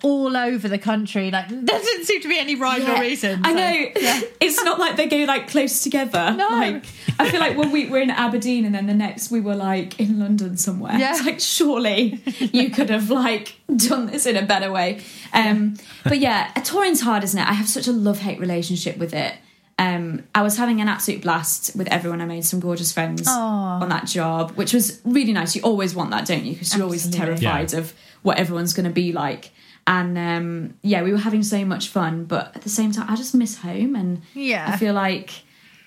all 0.02 0.36
over 0.36 0.68
the 0.68 0.80
country. 0.80 1.30
Like 1.30 1.48
there 1.50 1.80
didn't 1.80 2.06
seem 2.06 2.22
to 2.22 2.28
be 2.28 2.40
any 2.40 2.56
rhyme 2.56 2.82
Yeah. 2.82 2.98
or 2.98 3.02
reason. 3.02 3.42
I 3.46 3.50
so- 3.52 3.56
know. 3.56 4.28
It's 4.42 4.64
not 4.64 4.80
like 4.80 4.96
they 4.98 5.08
go 5.08 5.18
like 5.26 5.48
close 5.50 5.84
together. 5.84 6.34
No. 6.36 6.48
Like 6.50 6.86
I 7.20 7.30
feel 7.30 7.40
like 7.40 7.56
one 7.56 7.72
week 7.72 7.92
we're 7.92 8.02
in 8.02 8.10
Aberdeen 8.10 8.47
and 8.66 8.74
then 8.74 8.86
the 8.88 8.94
next 8.94 9.30
we 9.32 9.40
were 9.40 9.56
like 9.56 10.00
in 10.00 10.20
London 10.20 10.58
somewhere. 10.58 10.98
Yeah. 10.98 11.12
It's 11.16 11.26
like 11.26 11.40
surely 11.40 12.22
you 12.40 12.70
could 12.76 12.90
have 12.90 13.10
like 13.10 13.56
done 13.76 14.08
this 14.08 14.26
in 14.26 14.36
a 14.38 14.46
better 14.46 14.72
way. 14.72 15.02
Um 15.34 15.76
but 16.04 16.20
yeah, 16.20 16.52
a 16.56 16.62
touring's 16.62 17.02
hard, 17.02 17.24
isn't 17.24 17.40
it? 17.40 17.48
I 17.48 17.54
have 17.54 17.68
such 17.70 17.88
a 17.88 17.92
love-hate 17.92 18.40
relationship 18.40 18.98
with 18.98 19.14
it. 19.14 19.34
Um, 19.80 20.24
I 20.34 20.42
was 20.42 20.58
having 20.58 20.82
an 20.82 20.88
absolute 20.88 21.22
blast 21.22 21.76
with 21.76 21.88
everyone. 21.90 22.20
I 22.20 22.26
made 22.26 22.44
some 22.46 22.60
gorgeous 22.60 22.92
friends 22.92 23.28
Aw. 23.28 23.80
on 23.82 23.90
that 23.90 24.08
job, 24.08 24.52
which 24.54 24.74
was 24.74 25.00
really 25.06 25.34
nice. 25.34 25.56
You 25.56 25.62
always 25.62 25.94
want 25.94 26.10
that, 26.10 26.26
don't 26.26 26.44
you? 26.46 26.54
Because 26.54 26.74
you're 26.76 26.84
always 26.84 27.08
terrified 27.08 27.72
Yeah. 27.74 27.80
of 27.80 27.94
what 28.24 28.40
everyone's 28.40 28.74
going 28.74 28.88
to 28.88 28.92
be 28.92 29.12
like. 29.12 29.52
And 29.86 30.18
um, 30.18 30.74
yeah, 30.82 31.04
we 31.04 31.12
were 31.12 31.20
having 31.20 31.44
so 31.44 31.64
much 31.64 31.90
fun, 31.90 32.26
but 32.26 32.56
at 32.56 32.64
the 32.64 32.70
same 32.70 32.92
time, 32.92 33.06
I 33.08 33.16
just 33.16 33.36
miss 33.36 33.58
home, 33.60 33.96
and 33.96 34.24
Yeah. 34.34 34.66
I 34.68 34.78
feel 34.78 34.96
like 34.96 35.30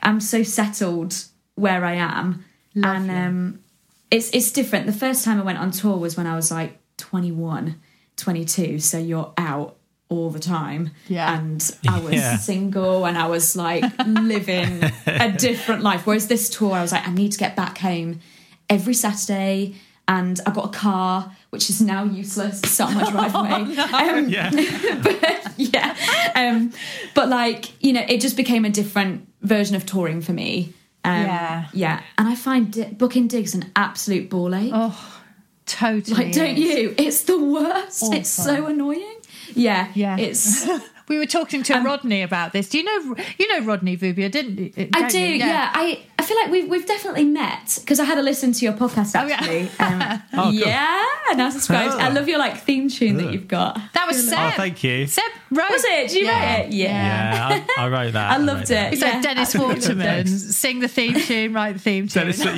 I'm 0.03 0.21
so 0.21 0.45
settled 0.45 1.25
where 1.57 1.85
I 1.85 1.95
am, 1.95 2.45
Lovely. 2.81 3.11
and 3.11 3.29
um, 3.29 3.61
it's 4.11 4.31
it's 4.33 4.51
different. 4.53 4.87
The 4.87 4.93
first 4.93 5.25
time 5.25 5.41
I 5.41 5.45
went 5.45 5.59
on 5.59 5.71
tour 5.71 5.97
was 5.97 6.17
when 6.17 6.27
I 6.27 6.35
was 6.37 6.51
like 6.51 6.79
21, 6.99 7.81
22, 8.17 8.79
so 8.81 8.99
you're 8.99 9.33
out 9.39 9.77
all 10.09 10.31
the 10.31 10.41
time, 10.41 10.91
Yeah. 11.09 11.39
and 11.39 11.71
I 11.89 12.01
was 12.01 12.15
Yeah. 12.15 12.37
single, 12.37 13.07
and 13.07 13.17
I 13.17 13.27
was 13.29 13.55
like 13.57 13.85
living 14.07 14.83
a 15.07 15.31
different 15.39 15.83
life. 15.83 16.07
Whereas 16.07 16.27
this 16.27 16.49
tour, 16.51 16.73
I 16.73 16.83
was 16.83 16.91
like, 16.93 17.07
I 17.07 17.13
need 17.13 17.33
to 17.33 17.39
get 17.39 17.55
back 17.57 17.79
home 17.79 18.19
every 18.69 18.95
Saturday. 18.95 19.75
And 20.09 20.41
I 20.45 20.51
got 20.51 20.65
a 20.75 20.77
car, 20.77 21.31
which 21.51 21.71
is 21.71 21.81
now 21.81 22.03
useless. 22.03 22.61
It's 22.65 22.81
on 22.81 22.95
my 22.97 23.09
driveway. 23.13 23.77
um, 23.77 24.29
yeah, 24.29 24.51
but 25.05 25.53
yeah 25.57 25.95
um 26.35 26.73
but 27.15 27.29
like 27.29 27.71
you 27.85 27.93
know 27.93 28.05
it 28.09 28.21
just 28.21 28.37
became 28.37 28.65
a 28.65 28.71
different 28.71 29.29
version 29.43 29.77
of 29.77 29.85
touring 29.87 30.21
for 30.23 30.33
me 30.33 30.73
um, 31.05 31.23
Yeah. 31.23 31.67
yeah 31.73 32.03
and 32.19 32.29
i 32.29 32.35
find 32.35 32.73
di- 32.73 32.85
booking 32.93 33.29
digs 33.29 33.55
an 33.55 33.71
absolute 33.77 34.29
ball 34.31 34.55
ache 34.55 34.71
Oh, 34.75 35.23
totally. 35.67 36.25
like 36.25 36.33
don't 36.35 36.57
is. 36.57 36.65
you 36.65 36.95
it's 36.99 37.23
the 37.25 37.39
worst 37.43 38.13
it's 38.15 38.29
so 38.31 38.67
annoying 38.67 39.17
yeah 39.55 39.89
Yeah. 39.95 40.17
it's 40.19 40.69
We 41.11 41.19
were 41.19 41.27
talking 41.27 41.65
to 41.65 41.75
Rodney 41.85 42.23
about 42.23 42.53
this. 42.53 42.69
Do 42.69 42.79
you 42.79 42.85
know 42.85 43.17
you 43.37 43.49
know 43.49 43.67
Rodney 43.67 43.97
Vubya, 43.97 44.31
didn't 44.31 44.59
you? 44.61 44.89
i 44.95 45.09
do 45.09 45.19
you? 45.19 45.35
yeah. 45.35 45.73
i 45.75 45.99
i 46.21 46.23
feel 46.23 46.37
like 46.43 46.51
we've 46.51 46.69
we've 46.69 46.87
definitely 46.87 47.25
met 47.25 47.79
because 47.81 47.99
i 47.99 48.05
had 48.05 48.19
a 48.19 48.23
listen 48.23 48.53
to 48.53 48.65
your 48.65 48.75
podcast 48.75 49.13
Oh, 49.21 49.27
yeah. 49.27 49.35
actually 49.35 49.63
um, 49.81 50.23
Oh, 50.35 50.43
cool. 50.45 50.53
yeah 50.53 51.07
and 51.31 51.41
i 51.43 51.51
subscribed 51.51 51.95
i 51.95 52.09
Oh. 52.11 52.13
love 52.13 52.29
your 52.29 52.39
like 52.39 52.57
theme 52.69 52.89
tune 52.89 53.17
that 53.19 53.33
you've 53.33 53.49
got 53.49 53.79
That 53.95 54.07
was 54.07 54.29
Seb. 54.29 54.39
Oh, 54.39 54.51
thank 54.57 54.83
you. 54.85 55.07
Seb 55.07 55.25
wrote. 55.51 55.71
was 55.71 55.85
it 55.85 56.09
did 56.09 56.13
you 56.21 56.27
Yeah. 56.27 56.33
write 56.57 56.67
it 56.67 56.73
yeah, 56.73 57.57
yeah, 57.57 57.65
I, 57.79 57.85
I 57.85 57.89
wrote 57.89 58.13
that. 58.13 58.33
I 58.37 58.37
loved 58.39 58.67
that. 58.69 58.89
it. 58.89 58.95
He 58.95 59.01
said 59.01 59.15
Yeah. 59.15 59.23
Dennis 59.23 59.55
Waterman, 59.63 60.27
sing 60.27 60.81
the 60.81 60.89
theme 60.89 61.15
tune, 61.21 61.53
write 61.53 61.75
the 61.75 61.79
theme 61.89 62.09
tune. 62.09 62.23
Dennis, 62.23 62.45
yeah, 62.45 62.55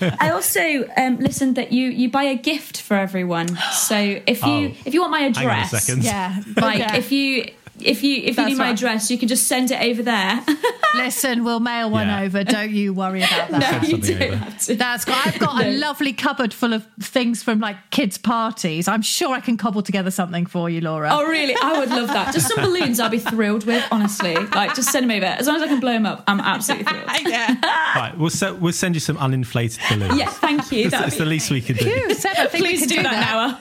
yeah. 0.00 0.16
I 0.20 0.30
also 0.30 0.88
um, 0.96 1.18
listened 1.18 1.56
that 1.56 1.72
you 1.72 1.88
you 1.90 2.08
buy 2.10 2.24
a 2.24 2.36
gift 2.36 2.80
for 2.80 2.96
everyone. 2.96 3.48
So 3.72 3.96
if 4.26 4.42
you 4.42 4.50
Oh. 4.70 4.74
if 4.84 4.94
you 4.94 5.00
want 5.00 5.12
my 5.12 5.20
Hang 5.20 5.36
on 5.36 5.42
a 5.42 5.46
address, 5.46 5.70
second. 5.84 6.04
Yeah. 6.04 6.40
like 6.56 6.78
Yeah. 6.80 6.96
if 6.96 7.12
you 7.12 7.50
if 7.82 8.02
you 8.02 8.16
if 8.16 8.24
you 8.28 8.32
That's 8.34 8.48
need 8.50 8.58
my 8.58 8.64
right. 8.64 8.72
address, 8.72 9.10
you 9.10 9.18
can 9.18 9.28
just 9.28 9.44
send 9.48 9.70
it 9.70 9.80
over 9.82 10.02
there. 10.02 10.44
Listen, 10.94 11.44
we'll 11.44 11.60
mail 11.60 11.88
one 11.90 12.08
Yeah. 12.08 12.22
over. 12.22 12.42
Don't 12.44 12.70
you 12.70 12.92
worry 12.92 13.22
about 13.22 13.50
that. 13.50 13.82
no, 13.82 13.88
you 13.88 13.96
don't 13.98 14.22
over. 14.22 14.36
have 14.36 14.58
to. 14.62 14.74
That's. 14.76 15.08
I've 15.08 15.38
got 15.38 15.64
a 15.64 15.70
lovely 15.78 16.12
cupboard 16.12 16.52
full 16.52 16.72
of 16.72 16.86
things 17.00 17.42
from 17.42 17.60
like 17.60 17.76
kids' 17.90 18.18
parties. 18.18 18.88
I'm 18.88 19.02
sure 19.02 19.34
I 19.34 19.40
can 19.40 19.56
cobble 19.56 19.82
together 19.82 20.10
something 20.10 20.46
for 20.46 20.68
you, 20.68 20.80
Laura. 20.80 21.08
Oh 21.12 21.26
really? 21.26 21.54
I 21.62 21.78
would 21.78 21.90
love 21.90 22.08
that. 22.08 22.32
Just 22.34 22.48
some 22.48 22.64
balloons, 22.64 22.98
I'll 23.00 23.08
be 23.10 23.18
thrilled 23.18 23.64
with. 23.66 23.84
Honestly, 23.92 24.34
like 24.34 24.74
just 24.74 24.90
send 24.90 25.08
them 25.08 25.16
over. 25.16 25.26
As 25.26 25.46
long 25.46 25.56
as 25.56 25.62
I 25.62 25.68
can 25.68 25.80
blow 25.80 25.92
them 25.92 26.06
up, 26.06 26.24
I'm 26.26 26.40
absolutely 26.40 26.86
thrilled. 26.92 27.06
yeah. 27.28 27.56
right, 27.96 28.12
we'll 28.18 28.30
se- 28.30 28.52
we'll 28.52 28.72
send 28.72 28.94
you 28.96 29.00
some 29.00 29.16
uninflated 29.16 29.78
balloons. 29.88 30.18
Yeah, 30.18 30.28
thank 30.30 30.72
you. 30.72 30.86
it's, 30.86 30.94
it's 30.94 31.16
the 31.18 31.24
least 31.24 31.50
we 31.50 31.60
can 31.60 31.76
do. 31.76 31.84
Phew, 31.84 32.14
Seb, 32.14 32.32
I 32.36 32.46
think 32.46 32.64
we 32.64 32.70
Please 32.70 32.80
can 32.80 32.88
do, 32.88 33.02
that, 33.04 33.12
now. 33.12 33.60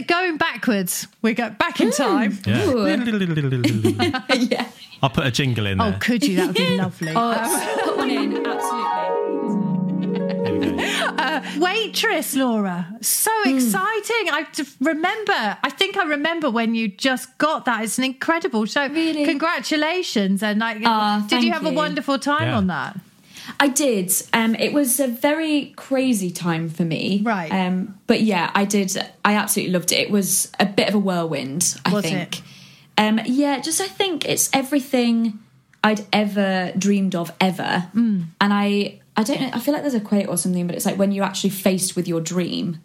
So 0.00 0.06
going 0.06 0.36
backwards, 0.38 1.06
we 1.22 1.34
go 1.34 1.50
back 1.50 1.80
in 1.80 1.90
time. 1.90 2.38
Yeah. 2.46 2.64
Yeah. 4.50 4.66
I'll 5.02 5.10
put 5.10 5.26
a 5.26 5.30
jingle 5.30 5.66
in 5.66 5.78
there. 5.78 5.86
Oh, 5.86 5.90
there. 5.90 5.98
could 6.00 6.24
you? 6.24 6.36
That 6.36 6.46
would 6.48 6.56
be 6.56 6.76
lovely. 6.76 7.12
Oh, 7.16 7.80
put 7.84 7.96
one 7.96 8.10
in. 8.10 8.46
Absolutely. 8.46 10.18
There 10.42 10.52
we 10.52 10.60
go. 10.60 11.60
Waitress, 11.60 12.34
Laura. 12.36 12.86
So 13.00 13.30
Hmm. 13.44 13.56
exciting. 13.56 14.30
I 14.30 14.46
remember, 14.80 15.56
I 15.62 15.70
think 15.70 15.96
I 15.96 16.04
remember 16.04 16.50
when 16.50 16.74
you 16.74 16.88
just 16.88 17.36
got 17.38 17.64
that. 17.66 17.82
It's 17.84 17.96
an 17.98 18.04
incredible 18.04 18.64
show. 18.66 18.86
Really? 18.88 19.24
Congratulations. 19.24 20.42
And 20.42 20.60
like, 20.60 20.78
Ah, 20.84 21.24
did 21.28 21.36
you 21.44 21.50
thank 21.50 21.54
have 21.54 21.66
a 21.66 21.70
you. 21.70 21.76
wonderful 21.76 22.18
time 22.18 22.48
Yeah. 22.48 22.56
on 22.58 22.66
that? 22.68 22.96
I 23.62 23.68
did. 23.68 24.10
Um, 24.32 24.54
it 24.54 24.72
was 24.72 25.00
a 25.00 25.06
very 25.06 25.74
crazy 25.76 26.30
time 26.30 26.70
for 26.70 26.82
me. 26.82 27.20
Right. 27.22 27.52
Um, 27.52 28.00
but 28.06 28.22
yeah, 28.22 28.50
I 28.54 28.64
did. 28.64 28.96
I 29.22 29.34
absolutely 29.34 29.74
loved 29.74 29.92
it. 29.92 29.98
It 29.98 30.10
was 30.10 30.50
a 30.58 30.64
bit 30.64 30.88
of 30.88 30.94
a 30.94 30.98
whirlwind. 30.98 31.78
I 31.84 31.92
Was 31.92 32.04
think. 32.04 32.38
it? 32.38 32.42
Um, 32.96 33.20
yeah, 33.26 33.60
just 33.60 33.82
I 33.82 33.86
think 33.86 34.26
it's 34.26 34.48
everything 34.54 35.38
I'd 35.84 36.06
ever 36.10 36.72
dreamed 36.78 37.14
of 37.14 37.32
ever. 37.38 37.88
Hmm. 37.92 38.22
And 38.40 38.52
I, 38.52 39.00
I 39.14 39.22
don't 39.24 39.40
know. 39.42 39.50
I 39.52 39.60
feel 39.60 39.74
like 39.74 39.82
there's 39.82 39.94
a 39.94 40.00
quote 40.00 40.28
or 40.28 40.38
something, 40.38 40.66
but 40.66 40.74
it's 40.74 40.86
like 40.86 40.98
when 40.98 41.12
you're 41.12 41.24
actually 41.24 41.50
faced 41.50 41.96
with 41.96 42.08
your 42.08 42.22
dream, 42.22 42.80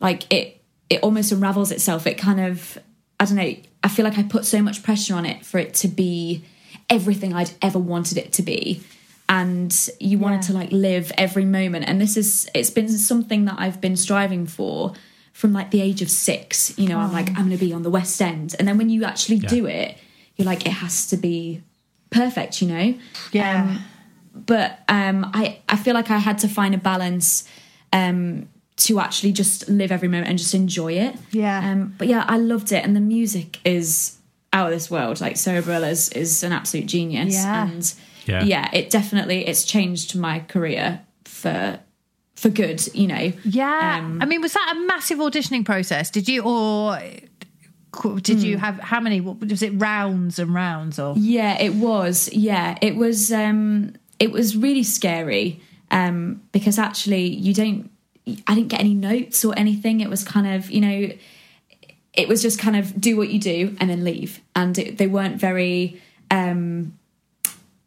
like 0.00 0.30
it, 0.30 0.60
it 0.90 1.02
almost 1.02 1.32
unravels 1.32 1.72
itself. 1.72 2.06
It 2.06 2.18
kind 2.18 2.38
of, 2.38 2.78
I 3.18 3.24
don't 3.24 3.36
know. 3.36 3.54
I 3.82 3.88
feel 3.88 4.04
like 4.04 4.18
I 4.18 4.24
put 4.24 4.44
so 4.44 4.60
much 4.60 4.82
pressure 4.82 5.14
on 5.14 5.24
it 5.24 5.44
for 5.46 5.58
it 5.58 5.72
to 5.74 5.88
be 5.88 6.44
everything 6.90 7.32
I'd 7.32 7.52
ever 7.62 7.78
wanted 7.78 8.18
it 8.18 8.34
to 8.34 8.42
be. 8.42 8.82
And 9.40 9.72
you 9.98 10.18
wanted 10.18 10.36
Yeah. 10.42 10.48
to 10.48 10.52
like 10.60 10.70
live 10.72 11.06
every 11.16 11.44
moment. 11.46 11.82
And 11.88 12.00
this 12.00 12.16
is, 12.22 12.48
it's 12.54 12.70
been 12.78 12.88
something 12.88 13.46
that 13.46 13.56
I've 13.58 13.80
been 13.80 13.96
striving 13.96 14.46
for 14.46 14.92
from 15.32 15.52
like 15.58 15.70
the 15.70 15.80
age 15.80 16.02
of 16.02 16.10
six. 16.10 16.76
You 16.78 16.88
know, 16.90 16.98
I'm 16.98 17.12
like, 17.12 17.28
I'm 17.30 17.46
going 17.48 17.58
to 17.58 17.64
be 17.68 17.72
on 17.72 17.82
the 17.82 17.90
West 17.98 18.20
End. 18.20 18.54
And 18.58 18.68
then 18.68 18.76
when 18.76 18.90
you 18.90 19.04
actually 19.04 19.38
do 19.38 19.66
it, 19.66 19.96
you're 20.36 20.44
like, 20.52 20.66
it 20.66 20.74
has 20.84 21.06
to 21.10 21.16
be 21.16 21.62
perfect, 22.10 22.60
you 22.60 22.68
know? 22.68 22.94
Yeah. 23.32 23.78
but 24.34 24.70
um, 24.88 25.30
I 25.34 25.58
I 25.68 25.76
feel 25.76 25.94
like 25.94 26.10
I 26.10 26.18
had 26.18 26.38
to 26.38 26.48
find 26.48 26.74
a 26.74 26.78
balance 26.78 27.44
um, 27.92 28.48
to 28.84 28.98
actually 29.00 29.32
just 29.32 29.68
live 29.68 29.90
every 29.92 30.08
moment 30.08 30.28
and 30.28 30.38
just 30.38 30.54
enjoy 30.54 30.92
it. 31.06 31.14
Yeah. 31.32 31.58
Um, 31.70 31.94
but 31.98 32.06
yeah, 32.08 32.24
I 32.28 32.36
loved 32.38 32.72
it, 32.72 32.84
and 32.84 32.94
the 32.96 33.00
music 33.16 33.58
is 33.64 34.16
out 34.52 34.66
of 34.68 34.72
this 34.72 34.90
world. 34.90 35.20
Like 35.20 35.36
Sara 35.36 35.62
Bareilles 35.62 36.14
is 36.16 36.42
an 36.42 36.52
absolute 36.52 36.86
genius, 36.86 37.34
Yeah. 37.34 37.68
and 37.70 37.94
Yeah. 38.26 38.44
yeah, 38.44 38.70
it 38.72 38.90
definitely 38.90 39.46
it's 39.46 39.64
changed 39.64 40.16
my 40.16 40.40
career 40.40 41.00
for 41.24 41.80
for 42.36 42.48
good. 42.48 42.82
You 42.94 43.06
know. 43.06 43.32
Yeah. 43.44 43.98
Um, 44.00 44.20
I 44.22 44.26
mean, 44.26 44.40
was 44.40 44.52
that 44.52 44.74
a 44.76 44.80
massive 44.86 45.18
auditioning 45.18 45.64
process? 45.64 46.10
Did 46.10 46.28
you, 46.28 46.42
or 46.42 46.98
did 48.22 48.42
you 48.42 48.56
have, 48.58 48.78
how 48.80 49.00
many, 49.00 49.20
what- 49.20 49.40
was 49.40 49.62
it 49.62 49.70
rounds 49.74 50.38
and 50.38 50.52
rounds 50.54 50.98
or? 50.98 51.14
Yeah, 51.16 51.60
it 51.60 51.74
was. 51.74 52.28
Yeah, 52.32 52.76
it 52.80 52.96
was. 52.96 53.32
Um, 53.32 53.94
it 54.18 54.30
was 54.32 54.56
really 54.56 54.82
scary 54.82 55.60
um, 55.90 56.42
because 56.52 56.78
actually, 56.78 57.26
you 57.26 57.54
don't. 57.54 57.90
I 58.46 58.54
didn't 58.54 58.68
get 58.68 58.80
any 58.80 58.94
notes 58.94 59.44
or 59.44 59.52
anything. 59.58 60.00
It 60.00 60.08
was 60.08 60.22
kind 60.22 60.46
of, 60.46 60.70
you 60.70 60.80
know, 60.80 61.10
it 62.14 62.28
was 62.28 62.40
just 62.40 62.58
kind 62.58 62.76
of 62.76 63.00
do 63.00 63.16
what 63.16 63.30
you 63.30 63.40
do 63.40 63.76
and 63.80 63.90
then 63.90 64.04
leave. 64.04 64.40
And 64.54 64.78
it, 64.78 64.98
they 64.98 65.08
weren't 65.08 65.36
very. 65.40 66.00
Um, 66.30 66.96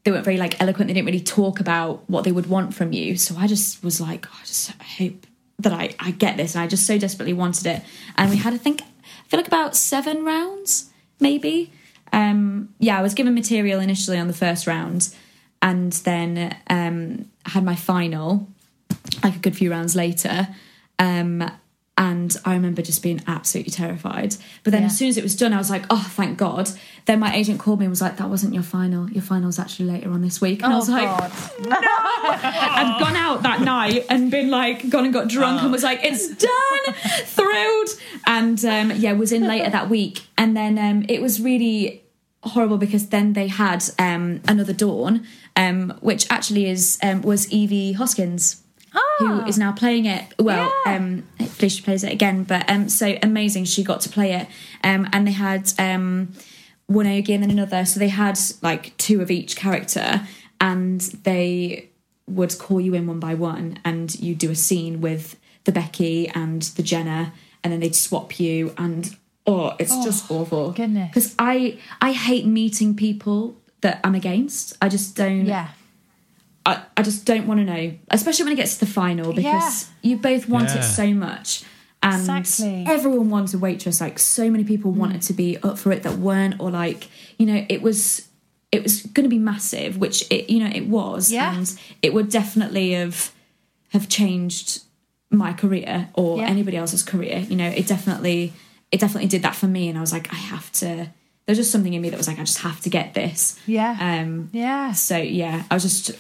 they 0.06 0.12
weren't 0.12 0.24
very 0.24 0.38
like 0.38 0.62
eloquent. 0.62 0.88
They 0.88 0.94
didn't 0.94 1.08
really 1.08 1.20
talk 1.20 1.60
about 1.60 2.08
what 2.08 2.24
they 2.24 2.32
would 2.32 2.46
want 2.46 2.76
from 2.76 2.94
you. 2.94 3.18
So 3.18 3.36
I 3.38 3.48
just 3.48 3.84
was 3.84 4.00
like, 4.00 4.28
oh, 4.28 4.38
I 4.40 4.46
just 4.46 4.72
hope 5.00 5.26
that 5.60 5.74
I, 5.74 5.96
I 6.00 6.12
get 6.12 6.38
this. 6.38 6.54
And 6.54 6.64
I 6.64 6.68
just 6.68 6.86
so 6.86 6.98
desperately 7.00 7.34
wanted 7.34 7.66
it. 7.66 7.82
And 8.16 8.30
we 8.30 8.38
had, 8.38 8.54
I 8.54 8.58
think, 8.58 8.84
I 8.84 9.28
feel 9.28 9.40
like 9.40 9.48
about 9.48 9.76
seven 9.76 10.24
rounds, 10.24 10.92
maybe. 11.20 11.74
Um, 12.14 12.74
yeah, 12.80 13.00
I 13.00 13.02
was 13.02 13.16
given 13.16 13.34
material 13.34 13.80
initially 13.80 14.20
on 14.20 14.28
the 14.28 14.34
first 14.34 14.68
round, 14.68 15.14
and 15.62 15.92
then 15.92 16.56
um, 16.70 17.30
had 17.46 17.64
my 17.64 17.76
final 17.76 18.48
like 19.24 19.36
a 19.36 19.40
good 19.40 19.58
few 19.58 19.72
rounds 19.72 19.96
later. 19.96 20.48
Um, 21.00 21.50
and 21.98 22.36
I 22.44 22.54
remember 22.56 22.82
just 22.82 23.02
being 23.02 23.22
absolutely 23.26 23.72
terrified. 23.72 24.36
But 24.64 24.72
then 24.72 24.82
Yeah. 24.82 24.88
as 24.88 24.98
soon 24.98 25.08
as 25.10 25.18
it 25.18 25.24
was 25.24 25.36
done, 25.36 25.54
I 25.54 25.58
was 25.58 25.70
like, 25.70 25.86
oh, 25.90 26.06
thank 26.16 26.38
God. 26.38 26.70
Then 27.06 27.20
my 27.20 27.34
agent 27.34 27.60
called 27.60 27.80
me 27.80 27.86
and 27.86 27.92
was 27.92 28.02
like, 28.02 28.18
that 28.18 28.30
wasn't 28.30 28.54
your 28.54 28.64
final. 28.64 29.10
Your 29.12 29.22
final 29.22 29.36
final's 29.36 29.60
actually 29.60 29.86
later 29.92 30.10
on 30.12 30.22
this 30.22 30.40
week. 30.42 30.64
And 30.64 30.74
I 30.74 30.76
was 30.78 30.90
like, 30.90 31.08
I'd 31.72 32.98
gone 33.00 33.16
out 33.16 33.44
that 33.44 33.62
night 33.62 34.06
and 34.10 34.32
been 34.32 34.50
like, 34.50 34.90
gone 34.90 35.06
and 35.06 35.14
got 35.14 35.28
drunk 35.28 35.62
and 35.62 35.72
was 35.72 35.84
like, 35.84 36.00
it's 36.04 36.28
done, 36.36 36.94
thrilled. 37.26 37.90
And 38.26 38.64
um, 38.66 38.92
yeah, 38.96 39.14
was 39.14 39.32
in 39.32 39.48
later 39.48 39.70
that 39.70 39.90
week. 39.90 40.24
And 40.38 40.56
then 40.56 40.78
um, 40.80 41.06
it 41.10 41.22
was 41.22 41.42
really 41.42 42.04
horrible 42.44 42.78
because 42.78 43.10
then 43.10 43.34
they 43.34 43.48
had 43.48 43.84
um, 44.00 44.42
another 44.48 44.74
Dawn, 44.74 45.26
um, 45.56 45.98
which 46.02 46.30
actually 46.32 46.70
is 46.70 46.98
um, 47.04 47.22
was 47.22 47.52
Evie 47.52 47.94
Hoskins. 47.94 48.62
Who 49.20 49.46
is 49.46 49.58
now 49.58 49.72
playing 49.72 50.06
it? 50.06 50.34
Well, 50.40 50.72
Yeah. 50.86 50.96
um, 50.96 51.24
hopefully 51.40 51.70
she 51.70 51.82
plays 51.82 52.04
it 52.04 52.12
again. 52.12 52.44
But 52.44 52.70
um, 52.70 52.90
so 52.90 53.18
amazing, 53.24 53.66
she 53.66 53.84
got 53.84 54.02
to 54.02 54.10
play 54.10 54.34
it. 54.34 54.48
Um, 54.84 55.08
and 55.14 55.26
they 55.28 55.32
had 55.32 55.72
um, 55.80 56.34
one 56.88 57.06
Ogie 57.06 57.34
and 57.34 57.44
then 57.44 57.52
another. 57.52 57.86
So 57.86 58.00
they 58.00 58.10
had 58.10 58.38
like 58.62 58.96
two 58.98 59.22
of 59.22 59.32
each 59.32 59.56
character, 59.56 60.22
and 60.60 61.02
they 61.24 61.90
would 62.28 62.58
call 62.58 62.82
you 62.82 62.94
in 62.96 63.08
one 63.08 63.20
by 63.20 63.36
one, 63.36 63.80
and 63.86 64.14
you 64.20 64.36
do 64.36 64.52
a 64.52 64.56
scene 64.56 65.00
with 65.02 65.38
the 65.64 65.72
Becky 65.72 66.28
and 66.30 66.62
the 66.62 66.84
Jenna, 66.84 67.34
and 67.64 67.72
then 67.72 67.80
they'd 67.80 67.96
swap 67.96 68.40
you. 68.40 68.74
And 68.78 69.16
oh, 69.48 69.76
it's 69.80 69.96
just 70.04 70.30
awful. 70.30 70.72
goodness. 70.72 71.10
Because 71.10 71.36
I 71.40 71.80
I 72.02 72.12
hate 72.12 72.46
meeting 72.46 72.96
people 72.96 73.56
that 73.82 74.00
I'm 74.04 74.16
against. 74.16 74.76
I 74.82 74.90
just 74.90 75.16
don't. 75.16 75.46
Yeah. 75.46 75.70
I, 76.66 76.82
I 76.98 77.04
just 77.04 77.26
don't 77.26 77.46
want 77.48 77.60
to 77.60 77.64
know, 77.66 77.94
especially 78.10 78.46
when 78.46 78.54
it 78.54 78.58
gets 78.58 78.78
to 78.78 78.86
the 78.86 78.92
final, 78.92 79.34
because 79.34 79.90
you 80.02 80.18
both 80.18 80.50
want 80.50 80.70
Yeah. 80.70 80.80
it 80.80 80.84
so 80.84 81.08
much. 81.14 81.64
And 82.02 82.16
Exactly. 82.40 82.86
everyone 82.88 83.30
wants 83.30 83.54
a 83.54 83.58
waitress. 83.60 84.00
Like 84.02 84.20
so 84.20 84.50
many 84.50 84.64
people 84.64 84.92
wanted 84.92 85.22
to 85.24 85.34
be 85.34 85.58
up 85.58 85.78
for 85.80 85.92
it 85.92 86.04
that 86.04 86.18
weren't, 86.18 86.60
or 86.60 86.70
like 86.72 87.08
you 87.38 87.46
know, 87.46 87.66
it 87.70 87.82
was 87.82 88.28
it 88.72 88.84
was 88.84 89.02
going 89.04 89.24
to 89.24 89.30
be 89.30 89.40
massive, 89.40 89.98
which 89.98 90.26
it 90.32 90.50
you 90.50 90.60
know 90.60 90.70
it 90.74 90.88
was, 90.88 91.32
Yeah. 91.32 91.56
and 91.56 91.80
it 92.02 92.14
would 92.14 92.30
definitely 92.30 92.92
have 92.92 93.32
have 93.90 94.08
changed 94.10 94.82
my 95.32 95.54
career 95.54 96.10
or 96.14 96.38
Yeah. 96.40 96.48
anybody 96.48 96.78
else's 96.78 97.02
career. 97.04 97.40
You 97.50 97.56
know, 97.56 97.68
it 97.70 97.88
definitely 97.88 98.54
it 98.92 99.00
definitely 99.00 99.28
did 99.30 99.42
that 99.42 99.56
for 99.56 99.68
me, 99.68 99.90
and 99.90 99.98
I 99.98 100.02
was 100.02 100.12
like, 100.14 100.32
I 100.32 100.36
have 100.38 100.72
to. 100.74 101.10
There's 101.48 101.58
just 101.60 101.72
something 101.72 101.94
in 101.94 102.02
me 102.02 102.10
that 102.10 102.18
was 102.18 102.28
like, 102.28 102.40
I 102.40 102.44
just 102.44 102.60
have 102.60 102.82
to 102.82 102.90
get 102.90 103.14
this. 103.14 103.60
Yeah. 103.68 103.96
Um, 104.00 104.50
Yeah. 104.52 104.94
so 104.94 105.18
yeah, 105.18 105.64
I 105.70 105.74
was 105.76 105.84
just 105.84 106.12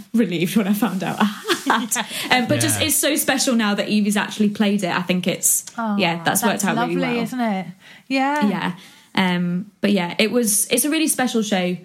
relieved 0.14 0.56
when 0.56 0.66
I 0.68 0.72
found 0.72 1.02
out. 1.02 1.20
um, 1.70 2.46
but 2.48 2.60
just 2.60 2.80
it's 2.80 2.96
so 2.96 3.16
special 3.16 3.54
now 3.54 3.74
that 3.74 3.88
Evie's 3.88 4.16
actually 4.16 4.50
played 4.50 4.82
it. 4.84 4.90
I 4.90 5.02
think 5.02 5.26
it's 5.26 5.64
yeah, 5.96 6.22
that's, 6.24 6.42
worked 6.42 6.64
out 6.64 6.76
lovely, 6.76 6.96
really 6.96 7.14
well. 7.14 7.22
isn't 7.22 7.40
it? 7.40 7.66
Yeah. 8.08 8.48
Yeah. 8.48 8.74
Um, 9.14 9.70
but 9.80 9.92
yeah, 9.92 10.14
it 10.18 10.30
was 10.30 10.66
it's 10.70 10.84
a 10.84 10.90
really 10.90 11.08
special 11.08 11.42
show, 11.42 11.76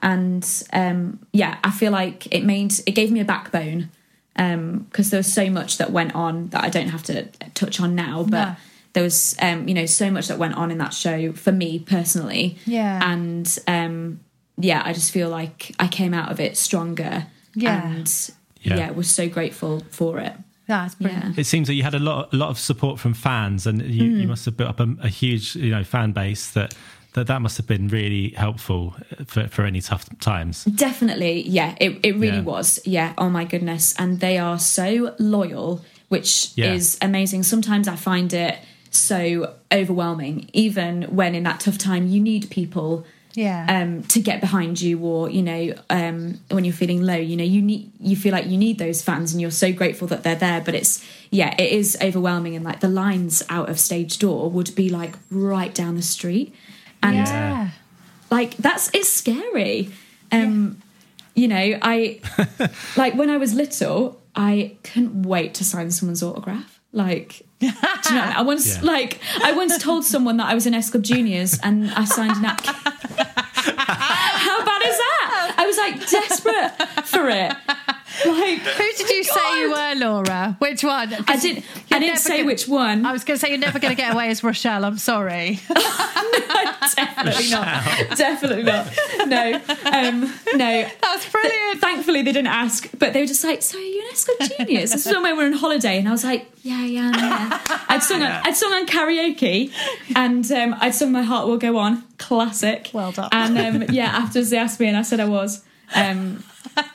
and 0.00 0.64
um, 0.72 1.20
yeah, 1.32 1.58
I 1.62 1.70
feel 1.70 1.92
like 1.92 2.32
it 2.34 2.44
made 2.44 2.72
it 2.86 2.92
gave 2.92 3.10
me 3.10 3.20
a 3.20 3.24
backbone 3.24 3.90
because 4.34 5.10
there 5.10 5.18
was 5.18 5.32
so 5.32 5.50
much 5.50 5.78
that 5.78 5.92
went 5.92 6.14
on 6.14 6.48
that 6.48 6.64
I 6.64 6.70
don't 6.70 6.88
have 6.88 7.02
to 7.04 7.26
touch 7.54 7.80
on 7.80 7.94
now, 7.94 8.22
but. 8.24 8.44
No. 8.46 8.56
There 8.94 9.02
was, 9.02 9.34
um, 9.40 9.68
you 9.68 9.72
know, 9.72 9.86
so 9.86 10.10
much 10.10 10.28
that 10.28 10.36
went 10.36 10.54
on 10.54 10.70
in 10.70 10.76
that 10.76 10.92
show 10.92 11.32
for 11.32 11.50
me 11.50 11.78
personally, 11.78 12.58
Yeah. 12.66 13.00
and 13.02 13.58
um, 13.66 14.20
yeah, 14.58 14.82
I 14.84 14.92
just 14.92 15.12
feel 15.12 15.30
like 15.30 15.74
I 15.80 15.88
came 15.88 16.12
out 16.12 16.30
of 16.30 16.38
it 16.40 16.58
stronger, 16.58 17.26
Yeah. 17.54 17.86
and 17.86 18.30
Yeah. 18.62 18.76
yeah, 18.76 18.90
was 18.92 19.10
so 19.10 19.28
grateful 19.28 19.82
for 19.90 20.18
it. 20.18 20.32
That's 20.68 20.94
brilliant. 20.94 21.34
Yeah. 21.34 21.40
It 21.40 21.44
seems 21.44 21.66
that 21.68 21.74
you 21.74 21.82
had 21.82 21.94
a 21.94 21.98
lot, 21.98 22.32
a 22.32 22.36
lot 22.36 22.48
of 22.48 22.58
support 22.58 22.98
from 23.00 23.14
fans, 23.14 23.66
and 23.66 23.82
you, 23.82 24.04
you 24.04 24.24
mm. 24.26 24.28
must 24.28 24.44
have 24.44 24.56
built 24.56 24.70
up 24.70 24.80
a, 24.80 24.94
a 25.02 25.08
huge, 25.08 25.56
you 25.56 25.70
know, 25.70 25.84
fan 25.84 26.12
base. 26.12 26.50
That 26.52 26.74
that 27.14 27.26
that 27.26 27.42
must 27.42 27.56
have 27.58 27.66
been 27.66 27.88
really 27.88 28.30
helpful 28.30 28.94
for 29.26 29.48
for 29.48 29.64
any 29.64 29.80
tough 29.80 30.06
times. 30.20 30.64
Definitely, 30.64 31.42
yeah, 31.48 31.74
it, 31.80 31.98
it 32.02 32.12
really 32.16 32.36
Yeah. 32.38 32.42
was. 32.42 32.80
Yeah, 32.84 33.12
oh 33.18 33.28
my 33.28 33.44
goodness. 33.44 33.94
And 33.98 34.20
they 34.20 34.38
are 34.38 34.58
so 34.58 35.14
loyal, 35.18 35.84
which 36.08 36.52
Yeah. 36.54 36.72
is 36.72 36.96
amazing. 37.02 37.42
Sometimes 37.42 37.88
I 37.88 37.96
find 37.96 38.32
it 38.32 38.58
so 38.90 39.54
overwhelming, 39.72 40.48
even 40.52 41.02
when 41.04 41.34
in 41.34 41.42
that 41.42 41.60
tough 41.60 41.78
time 41.78 42.06
you 42.08 42.20
need 42.20 42.48
people 42.50 43.04
Yeah. 43.34 43.66
um, 43.68 44.02
to 44.04 44.20
get 44.20 44.40
behind 44.40 44.80
you, 44.80 44.98
or 45.00 45.30
you 45.30 45.42
know, 45.42 45.74
um, 45.88 46.40
when 46.50 46.64
you're 46.64 46.74
feeling 46.74 47.02
low, 47.02 47.16
you 47.16 47.36
know, 47.36 47.44
you 47.44 47.62
need 47.62 47.90
you 47.98 48.16
feel 48.16 48.32
like 48.32 48.46
you 48.46 48.58
need 48.58 48.78
those 48.78 49.02
fans, 49.02 49.32
and 49.32 49.40
you're 49.40 49.50
so 49.50 49.72
grateful 49.72 50.08
that 50.08 50.22
they're 50.22 50.34
there. 50.34 50.60
But 50.60 50.74
it's 50.74 51.04
yeah, 51.30 51.54
it 51.58 51.72
is 51.72 51.96
overwhelming, 52.02 52.56
and 52.56 52.64
like 52.64 52.80
the 52.80 52.88
lines 52.88 53.42
out 53.48 53.68
of 53.68 53.80
stage 53.80 54.18
door 54.18 54.50
would 54.50 54.74
be 54.74 54.88
like 54.88 55.16
right 55.30 55.74
down 55.74 55.96
the 55.96 56.02
street, 56.02 56.54
and 57.02 57.16
yeah. 57.16 57.70
like 58.30 58.56
that's 58.56 58.90
it's 58.94 59.08
scary 59.08 59.90
um 60.32 60.80
you 61.34 61.46
know 61.46 61.78
i 61.82 62.20
like 62.96 63.14
when 63.14 63.30
i 63.30 63.36
was 63.36 63.54
little 63.54 64.20
i 64.34 64.74
couldn't 64.82 65.22
wait 65.22 65.54
to 65.54 65.64
sign 65.64 65.90
someone's 65.90 66.22
autograph 66.22 66.80
like 66.92 67.42
do 67.60 67.66
you 67.66 67.72
know 67.72 68.20
I. 68.22 68.34
I 68.38 68.42
once 68.52 68.76
Yeah. 68.76 68.82
like 68.82 69.18
i 69.42 69.52
once 69.52 69.78
told 69.78 70.04
someone 70.04 70.36
that 70.38 70.46
i 70.48 70.54
was 70.54 70.66
in 70.66 70.74
s 70.74 70.90
club 70.90 71.02
juniors 71.04 71.58
and 71.62 71.90
i 71.92 72.04
signed 72.04 72.36
an 72.36 72.44
app 72.44 72.64
how 72.66 74.64
bad 74.64 74.82
is 74.82 74.96
that 74.98 75.54
i 75.58 75.66
was 75.66 75.76
like 75.78 75.94
desperate 76.10 77.06
for 77.06 77.28
it 77.28 77.52
like 78.26 78.58
Who 78.60 78.92
did 78.96 79.08
you 79.10 79.24
say 79.36 79.60
you 79.60 79.70
were, 79.70 79.94
Laura? 79.96 80.56
Which 80.58 80.84
one? 80.84 81.12
i 81.28 81.36
didn't 81.36 81.64
i 81.90 81.98
didn't 81.98 82.18
say 82.18 82.38
gonna- 82.38 82.46
which 82.46 82.68
one 82.68 83.04
I 83.06 83.12
was 83.12 83.24
going 83.24 83.38
to 83.38 83.44
say 83.44 83.50
you're 83.50 83.58
never 83.58 83.78
going 83.78 83.94
to 83.94 84.00
get 84.00 84.12
away 84.14 84.28
as 84.28 84.42
Rochelle. 84.44 84.84
I'm 84.84 84.98
sorry. 84.98 85.60
no, 85.70 86.72
definitely 86.94 87.50
not 87.50 88.16
definitely 88.16 88.62
not 88.62 88.86
no 89.26 89.60
um 89.92 90.32
no 90.54 90.88
That's 91.02 91.28
brilliant. 91.30 91.80
Thankfully, 91.80 92.22
they 92.22 92.32
didn't 92.32 92.48
ask, 92.48 92.88
but 92.98 93.12
they 93.12 93.20
were 93.20 93.26
just 93.26 93.44
like, 93.44 93.62
"So 93.62 93.78
are 93.78 93.80
you 93.80 94.02
an 94.40 94.48
genius?" 94.58 94.92
This 94.92 95.06
is 95.06 95.12
when 95.12 95.22
we 95.22 95.32
were 95.32 95.44
on 95.44 95.52
holiday, 95.52 95.98
and 95.98 96.08
I 96.08 96.12
was 96.12 96.24
like, 96.24 96.50
"Yeah, 96.62 96.84
yeah, 96.84 97.10
yeah." 97.16 97.60
I'd 97.88 98.02
sung, 98.02 98.22
on, 98.22 98.30
I'd 98.44 98.56
sung 98.56 98.72
on 98.72 98.86
karaoke, 98.86 99.72
and 100.14 100.50
um, 100.52 100.74
I'd 100.80 100.94
sung 100.94 101.12
"My 101.12 101.22
Heart 101.22 101.48
Will 101.48 101.58
Go 101.58 101.78
On," 101.78 102.02
classic. 102.18 102.90
Well 102.92 103.12
done. 103.12 103.28
And 103.32 103.58
um, 103.58 103.82
yeah, 103.94 104.06
afterwards 104.06 104.50
they 104.50 104.58
asked 104.58 104.80
me, 104.80 104.88
and 104.88 104.96
I 104.96 105.02
said 105.02 105.20
I 105.20 105.26
was. 105.26 105.62
Um, 105.94 106.42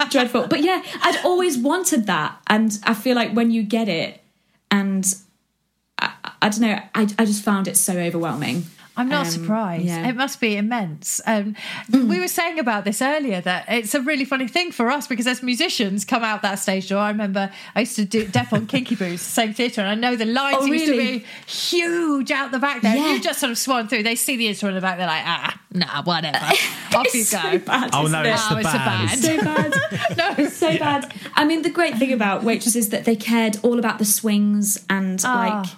dreadful, 0.10 0.48
but 0.48 0.62
yeah, 0.62 0.82
I'd 1.02 1.24
always 1.24 1.58
wanted 1.58 2.08
that, 2.08 2.40
and 2.48 2.78
I 2.84 2.94
feel 2.94 3.16
like 3.16 3.32
when 3.34 3.52
you 3.52 3.64
get 3.64 3.88
it, 3.88 4.24
and 4.72 5.16
I, 6.00 6.14
I 6.42 6.50
don't 6.50 6.62
know, 6.62 6.80
I, 6.96 7.02
I 7.20 7.26
just 7.26 7.44
found 7.44 7.68
it 7.68 7.78
so 7.78 7.98
overwhelming. 7.98 8.66
I'm 8.98 9.08
not 9.10 9.26
Um, 9.28 9.32
surprised. 9.32 9.86
yeah. 9.86 10.04
Mm. 10.06 10.10
It 10.10 10.16
must 10.16 10.42
be 10.42 10.58
immense. 10.58 11.22
Um, 11.26 11.56
We 11.92 12.20
were 12.20 12.28
saying 12.28 12.60
about 12.60 12.84
this 12.84 13.02
earlier 13.02 13.40
that 13.42 13.66
it's 13.70 13.94
a 13.96 14.02
really 14.02 14.26
funny 14.26 14.48
thing 14.48 14.72
for 14.72 14.90
us 14.90 15.08
because 15.08 15.28
as 15.28 15.42
musicians 15.44 16.04
come 16.04 16.24
out 16.24 16.42
that 16.42 16.60
stage 16.60 16.90
door. 16.90 17.00
I 17.00 17.10
remember 17.10 17.52
I 17.76 17.82
used 17.82 17.96
to 17.98 18.06
do 18.06 18.26
dep 18.28 18.52
on 18.54 18.66
Kinky 18.68 18.96
Boots, 19.04 19.24
the 19.24 19.32
same 19.32 19.54
theatre, 19.54 19.82
and 19.82 19.90
I 19.90 19.96
know 19.96 20.16
the 20.16 20.26
lines 20.26 20.58
Oh, 20.62 20.66
used 20.66 20.86
to 20.88 20.98
be 20.98 21.24
huge 21.46 22.32
out 22.32 22.52
the 22.52 22.60
back 22.60 22.82
there. 22.82 22.96
Yeah. 22.96 23.14
You 23.14 23.22
just 23.22 23.40
sort 23.40 23.52
of 23.52 23.58
swan 23.58 23.88
through. 23.88 24.04
They 24.04 24.16
see 24.16 24.36
the 24.38 24.48
instrument 24.48 24.76
in 24.78 24.82
the 24.82 24.86
back, 24.88 24.98
they're 24.98 25.08
like, 25.08 25.24
ah, 25.26 25.60
nah, 25.74 26.04
whatever. 26.04 26.38
Off 26.96 27.14
you 27.14 27.22
It's 27.22 27.32
go. 27.32 27.40
so 27.42 27.60
bad, 27.60 27.90
Oh 27.94 28.08
no, 28.08 28.22
it? 28.22 28.28
it's 28.28 28.42
Oh, 28.50 28.56
the 28.56 28.60
it's 28.62 28.70
a 28.70 28.78
band. 28.78 29.10
band. 29.10 29.20
so 29.20 29.38
bad. 29.44 30.18
no, 30.18 30.44
it's 30.46 30.58
so 30.58 30.78
bad. 30.78 31.14
I 31.36 31.46
mean, 31.46 31.62
the 31.62 31.70
great 31.70 31.96
thing 31.98 32.12
about 32.14 32.44
Waitress 32.44 32.76
is 32.76 32.90
that 32.90 33.06
they 33.06 33.16
cared 33.16 33.58
all 33.64 33.78
about 33.80 33.98
the 34.00 34.06
swings 34.06 34.84
and 34.90 35.22
Ah. 35.26 35.62
like, 35.62 35.70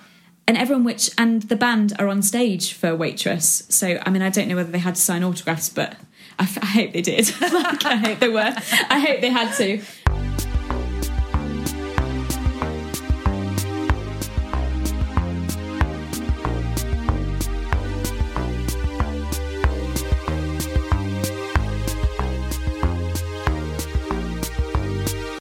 and 0.49 0.57
everyone 0.57 0.83
which 0.83 1.11
and 1.15 1.43
the 1.43 1.55
band 1.55 1.93
are 1.99 2.07
on 2.07 2.23
stage 2.23 2.73
for 2.73 2.95
Waitress. 2.95 3.63
So 3.69 3.99
I 4.03 4.09
mean, 4.09 4.23
I 4.23 4.31
don't 4.31 4.47
know 4.47 4.55
whether 4.55 4.71
they 4.71 4.79
had 4.79 4.95
to 4.95 5.01
sign 5.01 5.23
autographs, 5.23 5.69
but 5.69 5.95
I, 6.39 6.43
f- 6.43 6.57
I 6.63 6.65
hope 6.65 6.91
they 6.91 7.03
did. 7.03 7.31
like, 7.41 7.85
I 7.85 7.95
hope 7.97 8.17
they 8.17 8.29
were. 8.29 8.55
I 8.89 8.99
hope 8.99 9.21
they 9.21 9.29
had 9.29 9.55
to. 9.57 9.79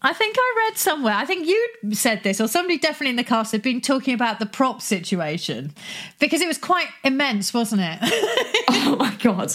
I 0.08 0.14
think 0.14 0.36
I 0.38 0.64
read 0.66 0.78
somewhere. 0.78 1.12
I 1.12 1.26
think 1.26 1.46
you 1.46 1.68
said 1.92 2.22
this, 2.22 2.40
or 2.40 2.48
somebody 2.48 2.78
definitely 2.78 3.10
in 3.10 3.16
the 3.16 3.24
cast 3.24 3.52
had 3.52 3.60
been 3.60 3.82
talking 3.82 4.14
about 4.14 4.38
the 4.38 4.46
prop 4.46 4.80
situation 4.80 5.74
because 6.18 6.40
it 6.40 6.48
was 6.48 6.56
quite 6.56 6.88
immense, 7.04 7.52
wasn't 7.52 7.82
it? 7.84 7.98
Oh 8.70 8.96
my 8.96 9.14
god. 9.16 9.54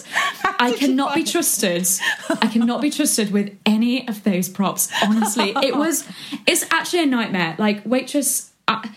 I 0.59 0.73
cannot 0.73 1.15
be 1.15 1.23
trusted. 1.23 1.87
I 2.29 2.47
cannot 2.47 2.81
be 2.81 2.91
trusted 2.91 3.31
with 3.31 3.57
any 3.65 4.07
of 4.07 4.23
those 4.23 4.47
props. 4.47 4.91
Honestly, 5.01 5.53
it 5.63 5.75
was. 5.75 6.07
It's 6.45 6.65
actually 6.71 7.03
a 7.03 7.05
nightmare. 7.07 7.55
Like 7.57 7.81
waitress. 7.83 8.51
Uh, 8.67 8.87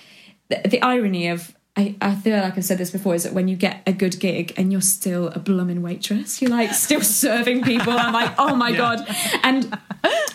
the, 0.49 0.61
the 0.69 0.83
irony 0.83 1.29
of. 1.29 1.56
I, 1.77 1.95
I 2.01 2.15
feel 2.15 2.39
like 2.39 2.57
I've 2.57 2.65
said 2.65 2.79
this 2.79 2.91
before 2.91 3.15
is 3.15 3.25
that 3.25 3.35
when 3.35 3.49
you 3.49 3.57
get 3.57 3.83
a 3.87 3.93
good 3.93 4.19
gig 4.19 4.55
and 4.57 4.73
you're 4.73 4.81
still 4.81 5.29
a 5.29 5.39
blooming 5.39 5.83
waitress, 5.83 6.41
you're 6.41 6.51
like 6.51 6.73
still 6.73 7.01
serving 7.03 7.65
people. 7.65 7.93
I'm 7.93 8.15
like, 8.15 8.35
oh 8.39 8.55
my 8.55 8.73
god! 8.73 9.07
And 9.43 9.79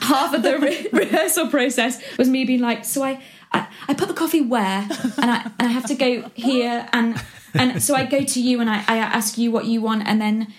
half 0.01 0.35
of 0.35 0.43
the 0.43 0.59
re- 0.59 0.87
rehearsal 0.93 1.47
process 1.47 1.99
was 2.17 2.29
me 2.29 2.45
being 2.45 2.61
like, 2.61 2.85
so 2.85 3.03
I, 3.03 3.21
I, 3.51 3.67
I 3.87 3.93
put 3.95 4.07
the 4.07 4.13
coffee 4.13 4.41
where, 4.41 4.87
and 5.17 5.31
I, 5.31 5.51
and 5.57 5.67
I 5.67 5.71
have 5.71 5.87
to 5.87 5.95
go 5.95 6.29
here, 6.35 6.87
and 6.93 7.19
and 7.55 7.81
so 7.81 7.95
I 7.95 8.05
go 8.05 8.21
to 8.23 8.41
you 8.41 8.61
and 8.61 8.69
I, 8.69 8.83
I 8.87 8.97
ask 8.97 9.39
you 9.39 9.51
what 9.51 9.65
you 9.65 9.81
want, 9.81 10.07
and 10.07 10.21
then 10.21 10.53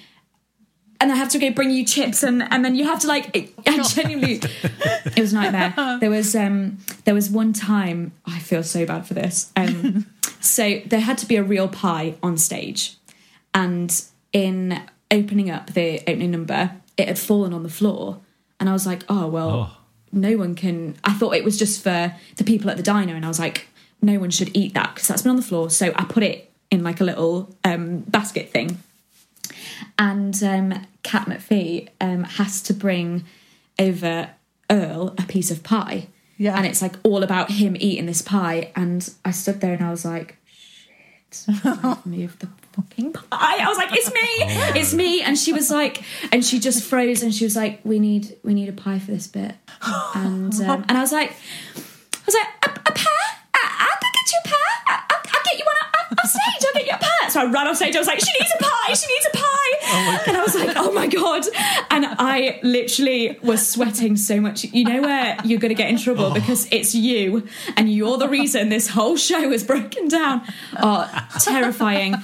and 1.01 1.11
I 1.13 1.17
have 1.17 1.29
to 1.31 1.39
go 1.39 1.51
bring 1.51 1.71
you 1.71 1.85
chips, 1.85 2.25
and 2.25 2.43
and 2.51 2.65
then 2.65 2.75
you 2.75 2.87
have 2.87 2.99
to 3.01 3.07
like, 3.07 3.37
it, 3.37 3.53
I 3.67 3.83
genuinely, 3.89 4.41
it 4.65 5.19
was 5.21 5.33
a 5.33 5.37
nightmare. 5.37 5.99
There 6.01 6.11
was 6.11 6.35
um 6.35 6.79
there 7.05 7.15
was 7.15 7.31
one 7.31 7.53
time 7.53 8.13
I 8.27 8.41
feel 8.41 8.65
so 8.65 8.85
bad 8.85 9.07
for 9.07 9.15
this. 9.15 9.53
Um, 9.55 10.07
so 10.43 10.81
there 10.85 11.01
had 11.01 11.17
to 11.19 11.27
be 11.27 11.37
a 11.37 11.43
real 11.43 11.69
pie 11.69 12.17
on 12.23 12.37
stage, 12.37 12.97
and 13.55 14.03
in 14.33 14.83
opening 15.11 15.51
up 15.51 15.73
the 15.73 16.01
opening 16.01 16.31
number, 16.31 16.73
it 16.97 17.09
had 17.09 17.19
fallen 17.19 17.53
on 17.55 17.63
the 17.63 17.69
floor, 17.71 18.21
and 18.61 18.69
I 18.69 18.73
was 18.73 18.87
like, 18.87 19.05
oh 19.09 19.27
well 19.29 19.51
Oh. 19.51 19.77
no 20.13 20.37
one 20.37 20.55
can. 20.55 20.97
I 21.05 21.13
thought 21.15 21.35
it 21.35 21.45
was 21.45 21.59
just 21.59 21.83
for 21.83 22.15
the 22.37 22.45
people 22.45 22.69
at 22.71 22.77
the 22.77 22.83
diner, 22.83 23.15
and 23.15 23.25
I 23.25 23.29
was 23.29 23.39
like, 23.39 23.69
no 24.01 24.19
one 24.19 24.31
should 24.31 24.55
eat 24.57 24.75
that 24.75 24.95
because 24.95 25.09
that's 25.09 25.23
been 25.23 25.31
on 25.31 25.37
the 25.37 25.43
floor. 25.43 25.71
So 25.71 25.93
I 25.97 26.05
put 26.05 26.23
it 26.23 26.51
in 26.71 26.83
like 26.83 27.01
a 27.01 27.05
little 27.05 27.55
um, 27.65 27.99
basket 28.01 28.51
thing, 28.51 28.79
and 29.99 30.43
um, 30.43 30.87
Kat 31.03 31.27
McPhee 31.27 31.89
um, 32.01 32.25
has 32.25 32.63
to 32.63 32.75
bring 32.75 33.25
over 33.79 34.31
Earl 34.71 35.15
a 35.19 35.23
piece 35.23 35.51
of 35.51 35.63
pie. 35.63 36.09
Yeah. 36.39 36.57
and 36.57 36.67
it's 36.67 36.83
like 36.83 36.95
all 37.05 37.23
about 37.23 37.51
him 37.51 37.77
eating 37.79 38.07
this 38.07 38.23
pie, 38.23 38.73
and 38.75 39.09
I 39.25 39.31
stood 39.31 39.61
there 39.61 39.75
and 39.75 39.85
I 39.85 39.91
was 39.91 40.05
like, 40.05 40.37
shit, 40.51 41.47
move 42.07 42.39
the 42.41 42.49
fucking 42.73 43.13
pie. 43.13 43.27
I 43.31 43.69
was 43.69 43.79
like, 43.79 43.91
it's 43.93 44.13
me, 44.13 44.81
it's 44.81 44.95
me, 44.95 45.23
and 45.23 45.39
she 45.39 45.53
was 45.53 45.71
like, 45.71 46.03
and 46.33 46.45
she 46.45 46.59
just 46.59 46.85
froze, 46.85 47.23
and 47.23 47.33
she 47.35 47.45
was 47.45 47.55
like, 47.57 47.81
we 47.85 47.99
need, 47.99 48.37
we 48.43 48.55
need 48.55 48.69
a 48.69 48.73
pie 48.73 48.99
for 48.99 49.11
this 49.13 49.27
bit, 49.27 49.55
and 50.15 50.55
um, 50.63 50.85
and 50.89 50.99
I 50.99 51.01
was 51.01 51.13
like, 51.13 51.31
I 51.33 52.23
was 52.27 52.35
like, 52.35 52.77
a, 52.77 52.81
a 52.91 52.93
pie. 52.93 53.12
A 56.95 56.99
pie. 56.99 57.29
So 57.29 57.41
I 57.41 57.45
ran 57.51 57.67
off 57.69 57.77
stage. 57.77 57.95
I 57.97 57.99
was 57.99 58.09
like, 58.09 58.21
she 58.21 58.33
needs 58.41 58.53
a 58.59 58.63
pie. 58.63 58.93
She 58.95 59.07
needs 59.07 59.27
a 59.33 59.37
pie. 59.37 60.23
and 60.29 60.37
I 60.37 60.43
was 60.43 60.55
like, 60.55 60.77
oh 60.77 60.93
my 60.93 61.07
god. 61.07 61.45
And 61.91 62.07
I 62.19 62.59
literally 62.63 63.39
was 63.43 63.67
sweating 63.69 64.17
so 64.17 64.41
much. 64.41 64.65
You 64.65 64.85
know 64.85 65.03
where 65.03 65.37
you're 65.45 65.59
going 65.61 65.71
to 65.71 65.75
get 65.75 65.91
in 65.91 65.99
trouble 65.99 66.31
because 66.33 66.69
it's 66.71 66.95
you, 66.95 67.47
and 67.77 67.93
you're 67.93 68.19
the 68.19 68.29
reason 68.29 68.69
this 68.69 68.89
whole 68.89 69.17
show 69.17 69.51
is 69.53 69.65
broken 69.65 70.09
down. 70.09 70.43
Oh, 70.81 71.09
terrifying. 71.41 72.15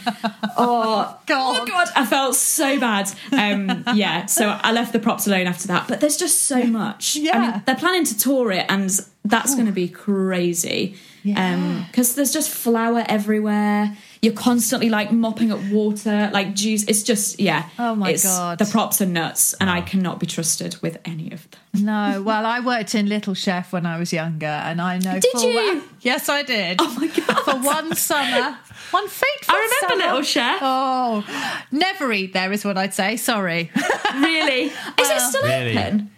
Oh 0.57 1.19
God. 1.27 1.61
Oh 1.61 1.67
god, 1.67 1.89
I 1.97 2.05
felt 2.07 2.35
so 2.35 2.79
bad. 2.81 3.11
Um, 3.33 3.85
yeah, 3.95 4.27
so 4.27 4.49
I 4.49 4.73
left 4.73 4.93
the 4.93 4.99
props 4.99 5.27
alone 5.27 5.47
after 5.47 5.69
that. 5.69 5.89
But 5.89 6.01
there's 6.01 6.17
just 6.17 6.43
so 6.45 6.65
much. 6.65 7.17
I 7.17 7.21
Yeah. 7.21 7.41
mean, 7.41 7.63
they're 7.67 7.77
planning 7.77 8.05
to 8.05 8.17
tour 8.19 8.51
it, 8.53 8.67
and 8.69 8.91
that's 9.25 9.55
going 9.55 9.67
to 9.67 9.73
be 9.73 9.89
crazy. 9.89 10.97
Yeah. 11.25 11.85
because 11.91 12.15
there's 12.15 12.33
just 12.33 12.49
flour 12.49 13.05
everywhere. 13.09 13.97
You're 14.21 14.33
constantly 14.35 14.89
like 14.89 15.13
mopping 15.13 15.53
up 15.53 15.61
water, 15.71 16.31
like 16.33 16.55
juice. 16.55 16.85
It's 16.85 17.03
just 17.03 17.39
yeah. 17.39 17.69
Oh 17.79 17.95
my 17.95 18.11
it's, 18.11 18.25
God. 18.25 18.59
the 18.59 18.65
props 18.65 19.01
are 19.01 19.07
nuts, 19.07 19.55
and 19.55 19.71
I 19.71 19.81
cannot 19.81 20.19
be 20.19 20.27
trusted 20.27 20.77
with 20.83 20.99
any 21.05 21.31
of 21.33 21.49
them. 21.51 21.61
No, 21.81 22.23
well, 22.23 22.45
I 22.45 22.59
worked 22.61 22.95
in 22.97 23.09
Little 23.09 23.35
Chef 23.35 23.73
when 23.73 23.87
I 23.87 23.99
was 23.99 24.13
younger, 24.13 24.47
and 24.47 24.81
I 24.81 24.99
know. 24.99 25.21
Did 25.21 25.43
you? 25.43 25.55
well- 25.55 25.83
yes, 26.01 26.29
I 26.29 26.43
did. 26.43 26.79
Oh 26.81 26.97
my 26.99 27.07
god! 27.07 27.45
For 27.45 27.57
one 27.65 27.95
summer, 27.95 28.57
one 28.91 29.07
fateful 29.07 29.55
I 29.55 29.59
remember 29.59 30.03
summer. 30.03 30.05
Little 30.15 30.23
Chef. 30.23 30.59
Oh, 30.61 31.65
never 31.71 32.11
eat 32.13 32.33
there 32.33 32.51
is 32.53 32.65
what 32.65 32.77
I'd 32.77 32.95
say. 32.95 33.17
Sorry. 33.17 33.71
really? 34.15 34.63
Is 34.65 34.73
it 34.99 35.21
still 35.21 35.43
Really? 35.45 35.79
open? 35.79 36.11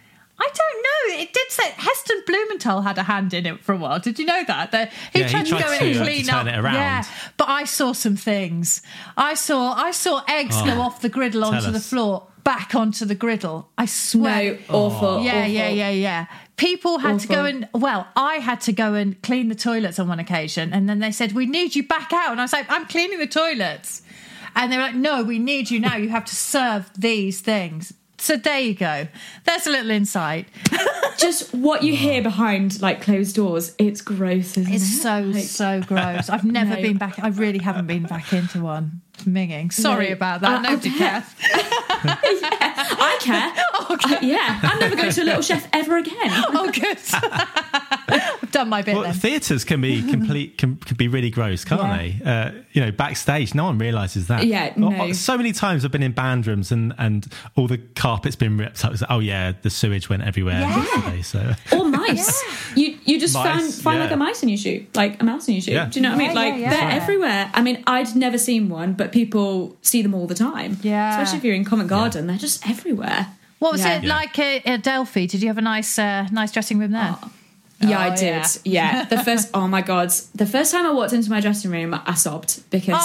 I 0.42 0.48
don't 0.54 0.82
know. 1.18 1.22
It 1.22 1.32
did 1.34 1.50
say 1.50 1.70
Heston 1.76 2.22
Blumenthal 2.26 2.80
had 2.80 2.96
a 2.96 3.02
hand 3.02 3.34
in 3.34 3.44
it 3.46 3.60
for 3.62 3.74
a 3.74 3.76
while. 3.76 3.98
Did 3.98 4.18
you 4.18 4.24
know 4.24 4.42
that? 4.46 4.72
That 4.72 4.90
he 5.12 5.20
Yeah, 5.20 5.26
he 5.26 5.30
tried 5.32 5.46
to 5.46 5.50
go 5.52 5.72
in 5.72 5.82
and 5.88 5.96
uh, 5.96 5.98
to 5.98 6.04
clean 6.04 6.24
turn 6.24 6.48
up. 6.48 6.54
it 6.54 6.58
around. 6.58 6.74
Yeah, 6.74 7.04
but 7.36 7.48
I 7.48 7.64
saw 7.64 7.92
some 7.92 8.16
things. 8.16 8.80
I 9.16 9.34
saw 9.34 9.72
I 9.74 9.90
saw 9.90 10.22
eggs 10.26 10.56
Oh, 10.58 10.64
go 10.64 10.80
off 10.80 11.02
the 11.02 11.08
griddle 11.10 11.42
tell 11.42 11.54
onto 11.54 11.70
the 11.70 11.80
floor, 11.80 12.26
back 12.42 12.74
onto 12.74 13.04
the 13.04 13.14
griddle. 13.14 13.68
I 13.76 13.84
swear. 13.86 14.54
No, 14.54 14.58
awful. 14.70 15.22
Yeah, 15.22 15.40
awful. 15.40 15.50
yeah, 15.52 15.68
yeah, 15.68 15.90
yeah. 15.90 16.26
People 16.56 16.98
had 16.98 17.20
to 17.20 17.28
go 17.28 17.44
and 17.44 17.68
well, 17.74 18.06
I 18.16 18.34
had 18.36 18.60
to 18.62 18.72
go 18.72 18.94
and 18.94 19.20
clean 19.22 19.48
the 19.48 19.54
toilets 19.54 19.98
on 19.98 20.08
one 20.08 20.20
occasion, 20.20 20.72
and 20.72 20.88
then 20.88 21.00
they 21.00 21.12
said 21.12 21.32
we 21.32 21.46
need 21.46 21.74
you 21.74 21.82
back 21.86 22.12
out, 22.12 22.30
and 22.32 22.40
I 22.40 22.44
was 22.44 22.52
like, 22.52 22.66
I'm 22.70 22.86
cleaning 22.86 23.18
the 23.18 23.26
toilets, 23.26 24.02
and 24.54 24.72
they 24.72 24.76
were 24.76 24.84
like, 24.84 24.94
No, 24.94 25.22
we 25.22 25.38
need 25.38 25.70
you 25.70 25.80
now. 25.80 25.96
You 25.96 26.08
have 26.10 26.24
to 26.26 26.34
serve 26.36 26.90
these 26.96 27.40
things. 27.40 27.92
So 28.20 28.36
there 28.36 28.60
you 28.60 28.74
go. 28.74 29.08
There's 29.44 29.66
a 29.66 29.70
little 29.70 29.90
insight. 29.90 30.46
Just 31.18 31.52
what 31.54 31.82
you 31.82 31.96
hear 31.96 32.22
behind 32.22 32.80
like 32.80 33.00
closed 33.02 33.34
doors, 33.34 33.74
it's 33.78 34.00
gross, 34.02 34.56
isn't 34.56 34.72
It's 34.72 34.84
it? 34.84 35.02
so 35.02 35.20
Like- 35.20 35.44
so 35.44 35.82
gross. 35.86 36.28
I've 36.28 36.44
never 36.58 36.76
No. 36.76 36.82
been 36.82 36.96
back. 36.98 37.18
I 37.22 37.28
really 37.28 37.58
haven't 37.58 37.86
been 37.86 38.04
back 38.04 38.32
into 38.32 38.60
one. 38.62 39.00
Minging. 39.24 39.72
Sorry 39.72 40.08
No. 40.08 40.12
about 40.14 40.40
that. 40.42 40.60
I 40.60 40.62
Nobody 40.70 40.90
cares. 40.96 41.24
I 41.42 43.18
care. 43.20 43.52
Uh, 43.90 44.18
yeah, 44.22 44.60
I'm 44.62 44.78
never 44.78 44.94
going 44.94 45.10
to 45.10 45.22
a 45.22 45.24
Little 45.24 45.42
Chef 45.42 45.66
ever 45.72 45.98
again. 45.98 46.14
Oh, 46.30 46.70
good. 46.72 46.96
I've 48.72 48.84
done 48.86 48.94
my 48.94 48.94
bit 48.94 48.94
Well, 48.94 49.04
then. 49.04 49.14
theatres 49.14 49.64
can 49.64 49.80
be 49.80 50.02
complete, 50.10 50.58
can, 50.58 50.76
can 50.76 50.96
be 50.96 51.08
really 51.08 51.30
gross, 51.30 51.64
can't 51.64 51.80
Yeah. 51.82 51.96
they? 51.96 52.24
Uh, 52.24 52.50
you 52.72 52.80
know, 52.80 52.90
backstage, 52.92 53.54
no 53.54 53.64
one 53.64 53.78
realizes 53.78 54.26
that. 54.28 54.46
Yeah, 54.46 54.72
Oh, 54.76 54.88
no. 54.90 55.12
So 55.12 55.36
many 55.36 55.52
times 55.52 55.84
I've 55.84 55.90
been 55.92 56.02
in 56.02 56.12
band 56.12 56.46
rooms 56.46 56.70
and 56.72 56.94
and 56.98 57.26
all 57.56 57.66
the 57.66 57.78
carpet's 57.78 58.36
been 58.36 58.56
ripped 58.58 58.84
up. 58.84 58.92
It's 58.92 59.00
like, 59.02 59.10
oh 59.10 59.18
yeah, 59.20 59.52
the 59.62 59.70
sewage 59.70 60.08
went 60.08 60.22
everywhere 60.22 60.60
Yeah. 60.60 60.76
yesterday. 60.76 61.22
So 61.22 61.52
Or 61.76 61.84
mice. 61.84 62.42
You 62.76 62.96
you 63.04 63.18
just 63.18 63.34
Mice, 63.34 63.44
find 63.44 63.74
find 63.74 64.00
like 64.00 64.12
a 64.12 64.16
mice 64.16 64.42
in 64.44 64.48
your 64.48 64.58
shoe, 64.58 64.86
like 64.94 65.20
a 65.20 65.24
mouse 65.24 65.48
in 65.48 65.54
your 65.54 65.62
shoe. 65.62 65.72
Yeah. 65.72 65.86
Do 65.86 65.98
you 65.98 66.02
know 66.04 66.10
what 66.10 66.20
I 66.22 66.26
mean? 66.26 66.34
Like 66.36 66.54
yeah, 66.54 66.60
yeah. 66.60 66.70
they're 66.70 66.80
That's 66.90 67.02
everywhere. 67.02 67.50
I 67.52 67.62
mean, 67.62 67.82
I'd 67.88 68.14
never 68.14 68.38
seen 68.38 68.68
one, 68.68 68.92
but 68.92 69.10
people 69.10 69.76
see 69.82 70.00
them 70.02 70.14
all 70.14 70.28
the 70.28 70.36
time. 70.36 70.78
Yeah. 70.82 71.10
Especially 71.10 71.38
if 71.38 71.44
you're 71.44 71.54
in 71.56 71.64
Covent 71.64 71.88
Garden, 71.88 72.28
they're 72.28 72.36
just 72.38 72.68
everywhere. 72.68 73.26
What 73.58 73.72
was 73.72 73.80
Yeah. 73.80 73.98
it 73.98 74.04
like 74.04 74.38
at, 74.38 74.64
at 74.66 74.82
Delphi? 74.84 75.26
Did 75.26 75.42
you 75.42 75.48
have 75.48 75.58
a 75.58 75.62
nice 75.62 75.98
uh, 75.98 76.28
nice 76.30 76.52
dressing 76.52 76.78
room 76.78 76.92
there? 76.92 77.16
Yeah, 77.80 77.98
Oh, 77.98 78.12
I 78.12 78.14
did. 78.16 78.44
Yeah. 78.64 79.04
The 79.10 79.24
first 79.24 79.50
oh 79.54 79.66
my 79.66 79.82
god. 79.82 80.10
The 80.34 80.46
first 80.46 80.72
time 80.72 80.86
I 80.86 80.92
walked 80.92 81.12
into 81.12 81.30
my 81.30 81.40
dressing 81.40 81.70
room, 81.70 81.94
I 81.94 82.14
sobbed 82.14 82.62
because 82.70 83.04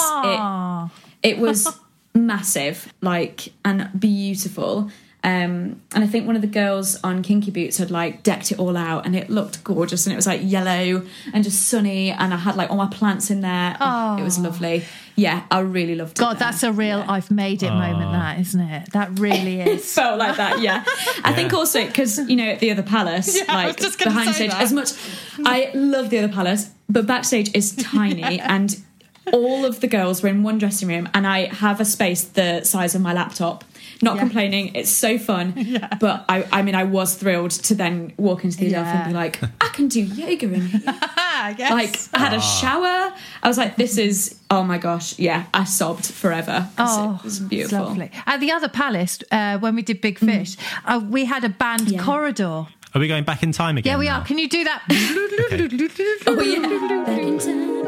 it 1.22 1.30
it 1.30 1.38
was 1.38 1.66
massive, 2.14 2.92
like 3.00 3.52
and 3.64 3.88
beautiful. 3.98 4.90
Um, 5.26 5.82
and 5.92 6.04
I 6.04 6.06
think 6.06 6.24
one 6.28 6.36
of 6.36 6.40
the 6.42 6.46
girls 6.46 6.96
on 7.02 7.20
Kinky 7.24 7.50
Boots 7.50 7.78
had 7.78 7.90
like 7.90 8.22
decked 8.22 8.52
it 8.52 8.60
all 8.60 8.76
out, 8.76 9.04
and 9.06 9.16
it 9.16 9.28
looked 9.28 9.64
gorgeous, 9.64 10.06
and 10.06 10.12
it 10.12 10.16
was 10.16 10.24
like 10.26 10.40
yellow 10.44 11.04
and 11.34 11.42
just 11.42 11.64
sunny, 11.64 12.12
and 12.12 12.32
I 12.32 12.36
had 12.36 12.54
like 12.54 12.70
all 12.70 12.76
my 12.76 12.86
plants 12.86 13.28
in 13.28 13.40
there. 13.40 13.76
Oh, 13.80 14.16
it 14.18 14.22
was 14.22 14.38
lovely. 14.38 14.84
Yeah, 15.16 15.42
I 15.50 15.60
really 15.60 15.96
loved 15.96 16.12
it. 16.12 16.20
God, 16.20 16.34
there. 16.34 16.50
that's 16.50 16.62
a 16.62 16.70
real 16.70 17.04
I've 17.08 17.32
made 17.32 17.64
it 17.64 17.70
moment, 17.70 18.12
that, 18.12 18.38
isn't 18.38 18.60
it? 18.60 18.92
That 18.92 19.18
really 19.18 19.60
It 19.66 19.68
is. 19.68 19.92
felt 19.92 20.16
like 20.16 20.36
that, 20.36 20.60
yeah. 20.60 20.84
I 21.24 21.32
think 21.32 21.52
also 21.52 21.84
because 21.84 22.18
you 22.30 22.36
know 22.36 22.44
at 22.44 22.60
the 22.60 22.70
other 22.70 22.84
palace, 22.84 23.36
Yeah, 23.36 23.44
I 23.48 23.66
was 23.66 23.74
like 23.74 23.80
just 23.82 23.98
behind 23.98 24.28
say 24.28 24.32
stage, 24.34 24.50
that. 24.52 24.62
as 24.62 24.72
much 24.72 24.92
I 25.44 25.72
love 25.74 26.10
the 26.10 26.18
other 26.18 26.32
palace, 26.32 26.70
but 26.88 27.04
backstage 27.04 27.50
is 27.52 27.74
tiny 27.74 28.38
and 28.40 28.80
all 29.32 29.64
of 29.64 29.80
the 29.80 29.88
girls 29.88 30.22
were 30.22 30.28
in 30.28 30.44
one 30.44 30.58
dressing 30.58 30.86
room, 30.88 31.08
and 31.14 31.26
I 31.26 31.46
have 31.52 31.80
a 31.80 31.84
space 31.84 32.22
the 32.22 32.62
size 32.62 32.94
of 32.94 33.00
my 33.00 33.12
laptop. 33.12 33.64
Not 34.02 34.16
Yeah. 34.16 34.20
complaining, 34.22 34.74
it's 34.74 34.90
so 34.90 35.18
fun. 35.18 35.54
But 36.00 36.24
I, 36.28 36.44
I 36.52 36.62
mean, 36.62 36.74
I 36.74 36.84
was 36.84 37.14
thrilled 37.14 37.50
to 37.52 37.74
then 37.74 38.12
walk 38.18 38.44
into 38.44 38.58
the 38.58 38.74
other 38.76 38.86
Yeah. 38.88 39.02
and 39.04 39.08
be 39.12 39.14
like, 39.14 39.40
I 39.60 39.68
can 39.68 39.88
do 39.88 40.00
yoga 40.00 40.52
in 40.52 40.66
here. 40.66 40.80
I 40.86 41.54
guess. 41.56 41.70
Like, 41.70 41.96
I 42.14 42.18
had 42.18 42.34
a 42.34 42.40
shower. 42.40 43.12
I 43.42 43.48
was 43.48 43.56
like, 43.58 43.76
this 43.76 43.96
is, 43.98 44.34
oh 44.50 44.62
my 44.62 44.78
gosh, 44.78 45.18
yeah, 45.18 45.44
I 45.54 45.64
sobbed 45.64 46.06
forever. 46.06 46.68
'cause 46.76 46.98
Oh, 46.98 47.14
it 47.20 47.24
was 47.24 47.38
it's 47.40 47.48
beautiful. 47.48 47.86
lovely. 47.86 48.10
At 48.26 48.40
the 48.40 48.52
other 48.52 48.68
palace, 48.68 49.18
uh, 49.30 49.58
when 49.58 49.74
we 49.74 49.82
did 49.82 50.00
Big 50.00 50.18
Fish, 50.18 50.56
uh, 50.86 51.00
we 51.08 51.24
had 51.26 51.44
a 51.44 51.48
band 51.48 51.88
Yeah. 51.90 52.02
corridor. 52.02 52.66
Are 52.94 53.00
we 53.00 53.08
going 53.08 53.24
back 53.24 53.42
in 53.42 53.52
time 53.52 53.76
again? 53.76 53.92
Yeah, 53.92 53.98
we 53.98 54.06
now? 54.06 54.20
are. 54.20 54.24
Can 54.24 54.38
you 54.38 54.48
do 54.48 54.64
that? 54.64 54.82
Oh, 56.28 56.40
yeah. 56.40 56.60
Back 57.06 57.20
in 57.22 57.38
time, 57.38 57.84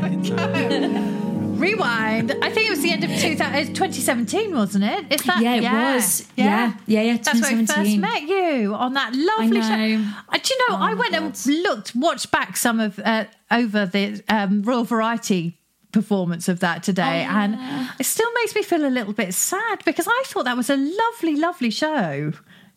back 0.00 0.12
in 0.12 0.22
time. 0.22 1.19
Rewind. 1.60 2.32
I 2.42 2.50
think 2.50 2.66
it 2.66 2.70
was 2.70 2.82
the 2.82 2.90
end 2.92 3.04
of 3.04 3.10
2000, 3.10 3.74
2017, 3.74 4.54
wasn't 4.54 4.84
it? 4.84 5.12
Is 5.12 5.22
that? 5.26 5.40
Yeah, 5.42 5.54
it 5.56 5.94
was. 5.94 6.26
Yeah. 6.36 6.74
Yeah, 6.86 7.02
yeah, 7.02 7.16
That's 7.22 7.40
where 7.40 7.56
we 7.56 7.66
first 7.66 7.96
met 7.98 8.22
you 8.22 8.74
on 8.74 8.94
that 8.94 9.14
lovely 9.14 9.60
I 9.60 9.68
show. 9.68 9.76
know. 9.98 10.12
Uh, 10.28 10.38
do 10.42 10.54
you 10.54 10.58
know? 10.68 10.76
Oh 10.76 10.82
I 10.82 10.94
went 10.94 11.12
God. 11.12 11.22
and 11.22 11.46
looked, 11.62 11.94
watched 11.94 12.30
back 12.30 12.56
some 12.56 12.80
of 12.80 12.98
uh, 12.98 13.24
over 13.50 13.86
the 13.86 14.22
um, 14.28 14.62
Royal 14.62 14.84
Variety 14.84 15.56
performance 15.92 16.48
of 16.48 16.60
that 16.60 16.82
today, 16.84 17.26
Oh, 17.28 17.32
and 17.32 17.90
it 17.98 18.04
still 18.06 18.30
makes 18.36 18.54
me 18.54 18.62
feel 18.62 18.86
a 18.86 18.88
little 18.88 19.12
bit 19.12 19.34
sad 19.34 19.84
because 19.84 20.06
I 20.08 20.22
thought 20.26 20.44
that 20.44 20.56
was 20.56 20.70
a 20.70 20.76
lovely, 20.76 21.34
lovely 21.36 21.70
show. 21.70 22.32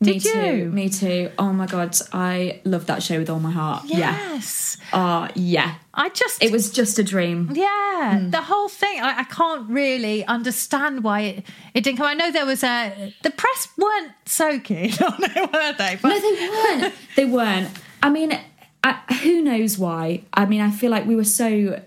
Me 0.06 0.14
Did 0.20 0.26
you? 0.26 0.32
too. 0.34 0.70
Me 0.72 0.90
too. 0.90 1.32
Oh 1.38 1.52
my 1.54 1.66
god, 1.66 1.96
I 2.12 2.62
love 2.66 2.86
that 2.88 3.02
show 3.04 3.18
with 3.20 3.30
all 3.30 3.40
my 3.40 3.52
heart. 3.52 3.84
Yeah. 3.86 3.98
Yes. 4.34 4.78
Oh 4.92 5.28
yeah. 5.36 5.76
I 5.94 6.10
just 6.10 6.44
It 6.44 6.52
was 6.52 6.72
just 6.72 6.98
a 7.00 7.04
dream. 7.04 7.52
Yeah, 7.54 8.20
Hmm. 8.20 8.30
the 8.32 8.42
whole 8.42 8.68
thing. 8.70 9.00
I, 9.02 9.20
I 9.20 9.24
can't 9.24 9.70
really 9.70 10.26
understand 10.26 11.04
why 11.04 11.20
it, 11.22 11.46
it 11.74 11.84
didn't 11.84 11.98
come. 11.98 12.08
I 12.08 12.14
know 12.16 12.32
there 12.32 12.46
was 12.46 12.64
a 12.64 13.14
the 13.24 13.32
press 13.32 13.68
weren't 13.78 14.12
so 14.26 14.60
keen 14.60 14.92
on 15.02 15.16
it, 15.24 15.54
were 15.54 15.74
they? 15.78 15.98
But 16.02 16.10
No, 16.10 16.20
they 16.20 16.50
weren't. 16.50 16.94
they 17.16 17.26
weren't. 17.26 17.70
I 18.02 18.10
mean, 18.10 18.38
I, 18.84 18.94
who 19.22 19.42
knows 19.42 19.78
why? 19.78 20.24
I 20.34 20.46
mean, 20.46 20.62
I 20.62 20.72
feel 20.72 20.92
like 20.92 21.06
we 21.06 21.16
were 21.16 21.24
so. 21.24 21.82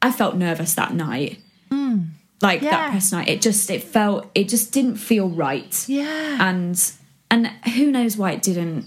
I 0.00 0.10
felt 0.12 0.36
nervous 0.36 0.74
that 0.74 0.94
night. 0.94 1.38
Like 2.40 2.58
Hmm. 2.58 2.64
Yeah. 2.64 2.70
that 2.72 2.90
press 2.90 3.12
night, 3.12 3.28
it 3.28 3.40
just 3.40 3.70
it 3.70 3.82
felt 3.84 4.28
it 4.34 4.48
just 4.48 4.72
didn't 4.72 4.96
feel 4.96 5.28
right. 5.28 5.84
yeah, 5.88 6.38
And 6.40 6.76
and 7.32 7.46
who 7.74 7.90
knows 7.90 8.16
why 8.16 8.30
it 8.32 8.42
didn't 8.42 8.84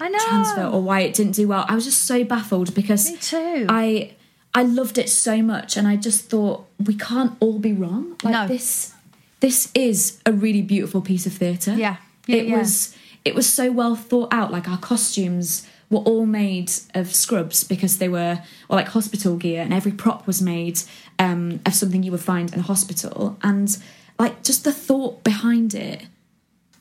I 0.00 0.08
know. 0.08 0.18
transfer 0.28 0.64
or 0.64 0.82
why 0.82 1.00
it 1.00 1.14
didn't 1.14 1.32
do 1.36 1.46
well. 1.46 1.64
I 1.68 1.74
was 1.76 1.84
just 1.84 2.02
so 2.04 2.24
baffled 2.24 2.74
because 2.74 3.10
Me 3.10 3.16
too. 3.18 3.66
I 3.68 4.14
I 4.54 4.62
loved 4.64 4.98
it 4.98 5.08
so 5.08 5.42
much 5.42 5.76
and 5.76 5.86
I 5.86 5.96
just 5.96 6.28
thought 6.28 6.66
we 6.84 6.94
can't 6.94 7.34
all 7.40 7.58
be 7.58 7.72
wrong. 7.72 8.16
Like 8.24 8.32
No. 8.32 8.48
this 8.48 8.92
this 9.40 9.70
is 9.74 10.20
a 10.26 10.32
really 10.32 10.62
beautiful 10.62 11.00
piece 11.02 11.26
of 11.26 11.32
theatre. 11.34 11.74
Yeah. 11.74 11.96
Yeah, 12.26 12.36
it 12.36 12.46
yeah. 12.48 12.58
was 12.58 12.96
it 13.24 13.34
was 13.34 13.46
so 13.52 13.70
well 13.70 13.94
thought 13.94 14.32
out. 14.32 14.50
Like 14.50 14.68
our 14.68 14.78
costumes 14.78 15.66
were 15.90 16.00
all 16.00 16.24
made 16.26 16.72
of 16.94 17.14
scrubs 17.14 17.62
because 17.64 17.98
they 17.98 18.08
were 18.08 18.40
or 18.68 18.76
like 18.76 18.88
hospital 18.88 19.36
gear 19.36 19.60
and 19.62 19.72
every 19.74 19.92
prop 19.92 20.26
was 20.26 20.40
made 20.40 20.80
um, 21.18 21.60
of 21.66 21.74
something 21.74 22.02
you 22.02 22.10
would 22.10 22.20
find 22.20 22.52
in 22.54 22.58
a 22.60 22.62
hospital 22.62 23.36
and 23.42 23.76
like 24.18 24.42
just 24.42 24.64
the 24.64 24.72
thought 24.72 25.22
behind 25.22 25.74
it 25.74 26.06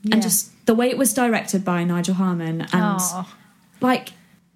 Yeah. 0.04 0.16
and 0.16 0.22
just 0.24 0.50
the 0.66 0.74
way 0.74 0.90
it 0.90 0.98
was 0.98 1.14
directed 1.14 1.64
by 1.66 1.84
Nigel 1.84 2.16
Harman 2.16 2.62
and 2.62 2.70
Aw. 2.74 3.36
like 3.82 4.10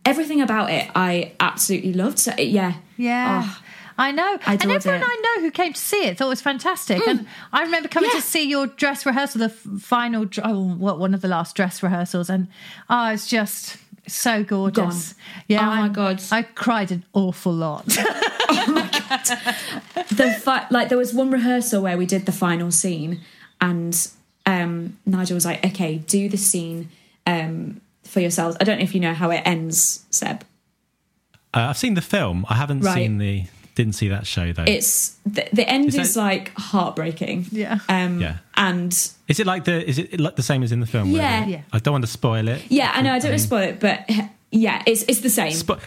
everything 0.06 0.42
about 0.42 0.70
it 0.72 0.90
I 0.96 1.34
absolutely 1.40 1.94
loved. 1.94 2.20
So 2.20 2.34
yeah. 2.38 2.74
yeah. 2.98 3.44
Oh, 3.46 3.62
I 3.98 4.12
know, 4.12 4.38
I 4.46 4.54
and 4.54 4.72
everyone 4.72 5.02
it. 5.02 5.06
I 5.08 5.22
know 5.36 5.42
who 5.44 5.52
came 5.52 5.72
to 5.72 5.80
see 5.80 6.04
it 6.06 6.18
thought 6.18 6.26
it 6.26 6.30
was 6.30 6.42
fantastic. 6.42 7.02
Hmm. 7.04 7.10
And 7.10 7.28
I 7.54 7.62
remember 7.64 7.88
coming 7.88 8.10
Yeah. 8.14 8.20
to 8.20 8.26
see 8.26 8.44
your 8.50 8.68
dress 8.68 9.06
rehearsal, 9.06 9.40
the 9.40 9.50
final, 9.50 10.28
oh, 10.44 10.64
what 10.76 11.00
one 11.00 11.14
of 11.14 11.22
the 11.22 11.28
last 11.30 11.56
dress 11.56 11.82
rehearsals, 11.82 12.30
and 12.30 12.48
oh, 12.90 13.12
it's 13.14 13.26
just 13.28 13.78
so 14.08 14.44
gorgeous. 14.44 15.14
Gone. 15.14 15.22
Yeah, 15.48 15.62
Oh 15.62 15.76
my 15.76 15.86
I- 15.86 15.90
God. 15.90 16.22
I 16.32 16.42
cried 16.44 16.92
an 16.92 17.06
awful 17.14 17.54
lot. 17.54 17.86
Oh 18.48 18.72
my 18.72 18.88
God. 19.10 20.06
The 20.10 20.32
fi- 20.40 20.68
like 20.70 20.90
there 20.90 20.98
was 21.00 21.14
one 21.14 21.32
rehearsal 21.32 21.82
where 21.82 21.98
we 21.98 22.06
did 22.06 22.26
the 22.28 22.32
final 22.32 22.70
scene 22.72 23.22
and 23.60 24.08
um 24.46 24.98
Nigel 25.06 25.36
was 25.36 25.46
like 25.46 25.66
okay 25.66 25.98
do 25.98 26.30
the 26.30 26.38
scene 26.38 26.90
um 27.28 27.82
for 28.04 28.20
yourselves 28.20 28.56
I 28.60 28.64
don't 28.64 28.78
know 28.78 28.84
if 28.84 28.94
you 28.94 29.02
know 29.02 29.14
how 29.14 29.32
it 29.32 29.42
ends 29.46 30.06
Seb 30.12 30.44
Uh, 31.54 31.68
I've 31.70 31.78
seen 31.78 31.94
the 31.94 32.02
film. 32.02 32.46
I 32.50 32.56
haven't 32.56 32.82
Right. 32.82 32.96
seen 32.96 33.18
the. 33.18 33.44
Didn't 33.76 33.94
see 33.96 34.08
that 34.10 34.26
show 34.26 34.54
though. 34.54 34.64
it's 34.68 35.18
the, 35.26 35.46
the 35.52 35.68
end 35.70 35.88
Is 35.88 35.96
is, 35.98 36.14
that- 36.14 36.20
like 36.22 36.52
heartbreaking 36.58 37.46
Yeah. 37.52 37.80
um 37.90 38.22
Yeah. 38.22 38.38
and 38.56 38.92
is 39.28 39.40
it 39.40 39.46
like 39.46 39.64
the? 39.66 39.86
Is 39.90 39.98
it 40.00 40.18
like 40.20 40.36
the 40.38 40.44
same 40.44 40.64
as 40.64 40.72
in 40.72 40.80
the 40.80 40.86
film? 40.86 41.10
Yeah. 41.12 41.46
they- 41.46 41.52
Yeah. 41.54 41.62
I 41.74 41.80
don't 41.80 41.92
want 41.94 42.06
to 42.06 42.12
spoil 42.12 42.48
it. 42.48 42.62
yeah 42.70 42.92
I 42.94 43.02
know 43.02 43.12
I 43.12 43.20
don't 43.20 43.32
want 43.32 43.42
to 43.42 43.48
spoil 43.48 43.64
it 43.70 43.80
but 43.82 44.10
yeah 44.52 44.82
it's 44.86 45.04
it's 45.10 45.20
the 45.22 45.30
same 45.30 45.52
Spo- 45.52 45.80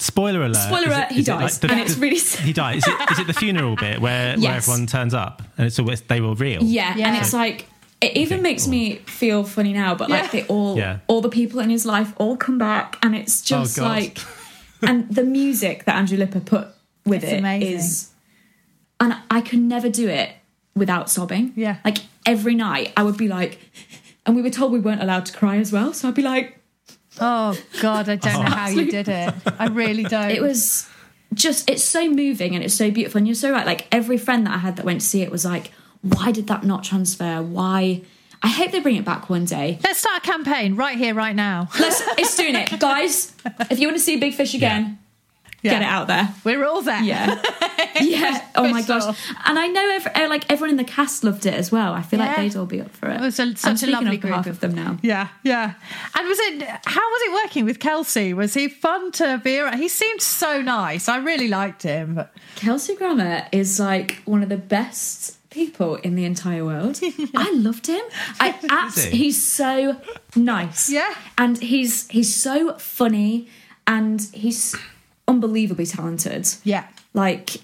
spoiler 0.00 0.42
alert! 0.44 0.56
Spoiler 0.56 0.86
Is 0.86 0.92
it- 0.92 0.96
alert, 0.96 1.12
he 1.12 1.20
is 1.20 1.28
it 1.28 1.32
like 1.32 1.40
dies, 1.40 1.58
the- 1.58 1.70
and 1.72 1.80
it's 1.80 1.96
really 1.98 2.18
sad. 2.18 2.44
He 2.48 2.52
dies. 2.54 2.78
Is 2.78 2.86
it, 2.88 3.10
is 3.12 3.18
it 3.18 3.26
the 3.26 3.34
funeral 3.34 3.76
bit 3.76 4.00
where, 4.00 4.38
where 4.38 4.54
everyone 4.56 4.86
turns 4.86 5.12
up 5.12 5.42
and 5.58 5.66
it's 5.66 5.78
always 5.78 6.00
they 6.02 6.20
were 6.22 6.34
real? 6.34 6.62
Yeah, 6.62 6.96
Yeah. 6.96 7.08
and 7.08 7.16
it's 7.18 7.32
like 7.34 7.66
it 8.04 8.16
even 8.16 8.38
Okay, 8.38 8.42
makes 8.42 8.64
cool. 8.64 8.70
me 8.72 8.96
feel 9.06 9.44
funny 9.44 9.72
now, 9.72 9.94
but 9.94 10.08
like 10.10 10.30
they 10.30 10.44
all 10.46 10.76
Yeah. 10.76 10.98
all 11.06 11.20
the 11.20 11.28
people 11.28 11.60
in 11.60 11.70
his 11.70 11.84
life 11.86 12.12
all 12.18 12.36
come 12.36 12.58
back 12.58 12.98
and 13.02 13.14
it's 13.14 13.42
oh, 13.42 13.44
just 13.62 13.78
Oh, 13.78 13.82
God. 13.82 13.88
like 13.88 14.18
and 14.82 15.08
the 15.08 15.24
music 15.24 15.84
that 15.86 15.96
Andrew 15.96 16.18
Lippa 16.18 16.44
put 16.44 16.68
with 17.06 17.22
It's 17.24 17.32
it 17.32 17.36
is 17.36 17.40
amazing. 17.40 18.08
and 19.00 19.16
I 19.30 19.40
could 19.40 19.60
never 19.60 19.88
do 19.88 20.08
it 20.08 20.30
without 20.74 21.08
sobbing. 21.10 21.52
Yeah. 21.56 21.76
Like 21.84 21.98
every 22.26 22.54
night 22.54 22.92
I 22.96 23.02
would 23.02 23.16
be 23.16 23.28
like 23.28 23.58
and 24.26 24.34
we 24.36 24.42
were 24.42 24.50
told 24.50 24.72
we 24.72 24.80
weren't 24.80 25.02
allowed 25.02 25.26
to 25.26 25.32
cry 25.32 25.56
as 25.58 25.70
well, 25.72 25.92
so 25.92 26.08
I'd 26.08 26.14
be 26.14 26.22
like 26.22 26.58
Oh 27.20 27.56
God, 27.80 28.08
I 28.08 28.16
don't 28.16 28.44
know 28.44 28.50
how 28.50 28.68
you 28.68 28.90
did 28.90 29.08
it. 29.08 29.32
I 29.58 29.66
really 29.68 30.02
don't. 30.02 30.30
it 30.32 30.42
was 30.42 30.88
just 31.32 31.68
it's 31.70 31.82
so 31.84 32.08
moving 32.08 32.54
and 32.54 32.62
it's 32.64 32.74
so 32.74 32.90
beautiful 32.90 33.18
and 33.18 33.26
you're 33.26 33.34
so 33.34 33.50
right 33.50 33.66
like 33.66 33.88
every 33.90 34.16
friend 34.16 34.46
that 34.46 34.54
i 34.54 34.58
had 34.58 34.76
that 34.76 34.84
went 34.84 35.00
to 35.00 35.06
see 35.06 35.20
it 35.20 35.32
was 35.32 35.44
like 35.44 35.72
why 36.04 36.30
did 36.32 36.46
that 36.46 36.62
not 36.64 36.84
transfer 36.84 37.42
why 37.42 38.00
i 38.42 38.48
hope 38.48 38.70
they 38.72 38.80
bring 38.80 38.96
it 38.96 39.04
back 39.04 39.28
one 39.30 39.44
day 39.44 39.78
Let's 39.82 39.98
start 40.00 40.18
a 40.18 40.20
campaign 40.20 40.76
right 40.76 40.96
here, 40.98 41.14
right 41.14 41.34
now. 41.34 41.68
Let's, 41.80 42.02
it's 42.18 42.36
doing 42.36 42.54
it 42.54 42.78
guys 42.78 43.32
if 43.70 43.78
you 43.80 43.88
want 43.88 43.96
to 43.98 44.02
see 44.04 44.16
big 44.16 44.34
fish 44.34 44.54
again 44.54 44.98
get 45.62 45.80
it 45.80 45.86
out 45.86 46.08
there 46.08 46.28
We're 46.44 46.62
all 46.66 46.82
there. 46.82 47.02
yeah 47.02 47.40
yeah 48.02 48.44
oh 48.54 48.68
my 48.68 48.82
For 48.82 48.88
gosh 48.88 49.16
and 49.46 49.58
i 49.58 49.66
know 49.66 49.88
every, 49.94 50.12
uh, 50.12 50.28
like 50.28 50.44
everyone 50.52 50.68
in 50.70 50.76
the 50.76 50.84
cast 50.84 51.24
loved 51.24 51.46
it 51.46 51.54
as 51.54 51.72
well 51.72 51.94
i 51.94 52.02
feel 52.02 52.18
like 52.18 52.36
they'd 52.36 52.54
all 52.54 52.66
be 52.66 52.82
up 52.82 52.90
for 52.90 53.08
it 53.08 53.14
It 53.16 53.20
was 53.22 53.38
a, 53.38 53.44
I'm 53.44 53.56
such 53.56 53.72
a 53.72 53.76
speaking 53.78 53.94
lovely 53.94 54.16
on 54.16 54.20
behalf 54.20 54.44
group 54.44 54.54
of 54.56 54.60
them 54.60 54.74
now 54.74 54.98
Yeah, 55.02 55.28
yeah. 55.42 55.72
And 56.14 56.28
was 56.28 56.38
it? 56.40 56.62
How 56.84 57.00
was 57.00 57.22
it 57.22 57.32
working 57.44 57.64
with 57.64 57.78
Kelsey? 57.80 58.34
Was 58.34 58.52
he 58.52 58.68
fun 58.68 59.10
to 59.12 59.40
be 59.42 59.58
around? 59.58 59.78
He 59.78 59.88
seemed 59.88 60.20
so 60.20 60.60
nice. 60.60 61.08
I 61.08 61.16
really 61.18 61.48
liked 61.48 61.82
him. 61.82 62.14
But 62.16 62.34
Kelsey 62.56 62.94
Grammer 62.94 63.46
is 63.52 63.80
like 63.80 64.16
one 64.26 64.42
of 64.42 64.48
the 64.50 64.56
best 64.58 65.38
people 65.54 65.94
in 65.96 66.14
the 66.16 66.24
entire 66.24 66.64
world. 66.64 67.00
I 67.34 67.50
loved 67.54 67.86
him. 67.86 68.02
I 68.40 68.58
abs- 68.68 69.04
he? 69.04 69.16
he's 69.16 69.42
so 69.42 70.00
nice. 70.36 70.90
Yeah. 70.90 71.14
And 71.38 71.56
he's 71.58 72.08
he's 72.08 72.34
so 72.34 72.74
funny 72.78 73.48
and 73.86 74.20
he's 74.34 74.74
unbelievably 75.28 75.86
talented. 75.86 76.46
yeah, 76.64 76.86
Like 77.14 77.56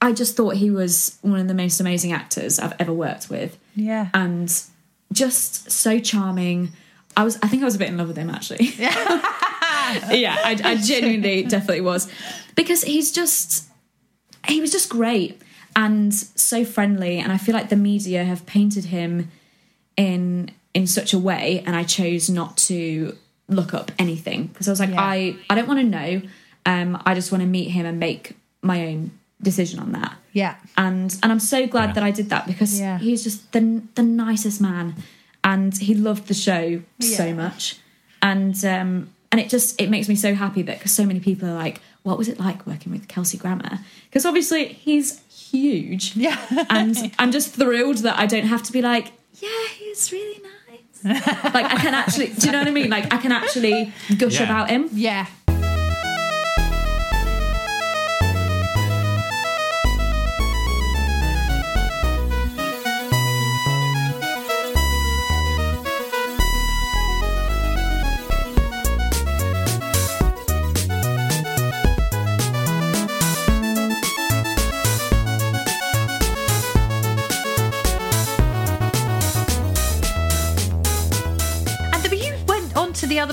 I 0.00 0.12
just 0.12 0.36
thought 0.36 0.56
he 0.56 0.70
was 0.70 1.18
one 1.22 1.38
of 1.40 1.48
the 1.48 1.54
most 1.54 1.80
amazing 1.80 2.12
actors 2.12 2.58
I've 2.58 2.74
ever 2.80 2.92
worked 2.92 3.28
with. 3.30 3.56
yeah. 3.74 4.08
And 4.14 4.52
just 5.12 5.70
so 5.70 6.00
charming. 6.00 6.70
I 7.16 7.22
was 7.24 7.38
I 7.42 7.48
think 7.48 7.62
I 7.62 7.64
was 7.64 7.76
a 7.76 7.78
bit 7.78 7.88
in 7.88 7.96
love 7.96 8.08
with 8.08 8.16
him 8.16 8.28
actually. 8.30 8.64
yeah, 8.78 10.36
I, 10.44 10.60
I 10.64 10.76
genuinely 10.76 11.44
definitely 11.44 11.80
was. 11.82 12.10
Because 12.56 12.82
he's 12.82 13.12
just 13.12 13.68
he 14.48 14.60
was 14.60 14.70
just 14.72 14.88
great 14.90 15.40
and 15.76 16.12
so 16.14 16.64
friendly 16.64 17.18
and 17.18 17.30
I 17.30 17.36
feel 17.38 17.54
like 17.54 17.68
the 17.68 17.76
media 17.76 18.24
have 18.24 18.44
painted 18.46 18.86
him 18.86 19.30
in 19.96 20.50
in 20.74 20.86
such 20.86 21.12
a 21.12 21.18
way 21.18 21.62
and 21.66 21.76
I 21.76 21.84
chose 21.84 22.28
not 22.28 22.56
to 22.68 23.16
look 23.48 23.72
up 23.74 23.92
anything 23.98 24.46
because 24.48 24.66
I 24.68 24.72
was 24.72 24.80
like 24.80 24.90
Yeah. 24.90 25.00
I 25.00 25.36
I 25.48 25.54
don't 25.54 25.68
want 25.68 25.80
to 25.80 25.86
know 25.86 26.22
um 26.64 27.00
I 27.06 27.14
just 27.14 27.30
want 27.30 27.42
to 27.42 27.46
meet 27.48 27.70
him 27.70 27.86
and 27.86 28.00
make 28.00 28.34
my 28.62 28.86
own 28.86 29.10
decision 29.40 29.78
on 29.78 29.92
that 29.92 30.16
Yeah. 30.32 30.56
and 30.76 31.14
and 31.22 31.30
I'm 31.32 31.40
so 31.40 31.66
glad 31.66 31.88
Yeah. 31.88 31.92
that 31.94 32.02
I 32.04 32.10
did 32.10 32.30
that 32.30 32.46
because 32.46 32.80
Yeah. 32.80 32.98
he's 32.98 33.22
just 33.22 33.52
the 33.52 33.82
the 33.94 34.02
nicest 34.02 34.60
man, 34.60 34.94
and 35.44 35.76
he 35.76 35.94
loved 35.94 36.26
the 36.26 36.34
show 36.34 36.82
so 37.00 37.32
much, 37.34 37.76
and 38.22 38.56
um 38.64 39.10
and 39.30 39.40
it 39.40 39.48
just 39.50 39.80
it 39.80 39.90
makes 39.90 40.08
me 40.08 40.16
so 40.16 40.34
happy 40.34 40.62
that 40.62 40.78
because 40.78 40.92
so 40.92 41.04
many 41.06 41.20
people 41.20 41.48
are 41.48 41.54
like, 41.54 41.80
what 42.02 42.16
was 42.18 42.28
it 42.28 42.40
like 42.40 42.66
working 42.66 42.90
with 42.92 43.06
Kelsey 43.08 43.36
Grammer? 43.38 43.78
Because 44.08 44.24
obviously 44.26 44.68
he's 44.68 45.20
huge, 45.50 46.16
Yeah. 46.16 46.38
and 46.70 47.12
I'm 47.18 47.30
just 47.32 47.54
thrilled 47.54 47.98
that 47.98 48.18
I 48.18 48.26
don't 48.26 48.46
have 48.46 48.62
to 48.64 48.72
be 48.72 48.82
like, 48.82 49.12
yeah, 49.40 49.48
he's 49.78 50.10
really 50.12 50.40
nice. 50.42 50.52
like 51.54 51.66
I 51.66 51.76
can 51.76 51.94
actually, 51.94 52.28
do 52.28 52.46
you 52.46 52.52
know 52.52 52.58
what 52.58 52.68
I 52.68 52.70
mean? 52.72 52.90
Like 52.90 53.12
I 53.12 53.18
can 53.18 53.32
actually 53.32 53.92
gush 54.18 54.34
Yeah. 54.40 54.44
about 54.44 54.70
him. 54.70 54.88
Yeah. 54.92 55.26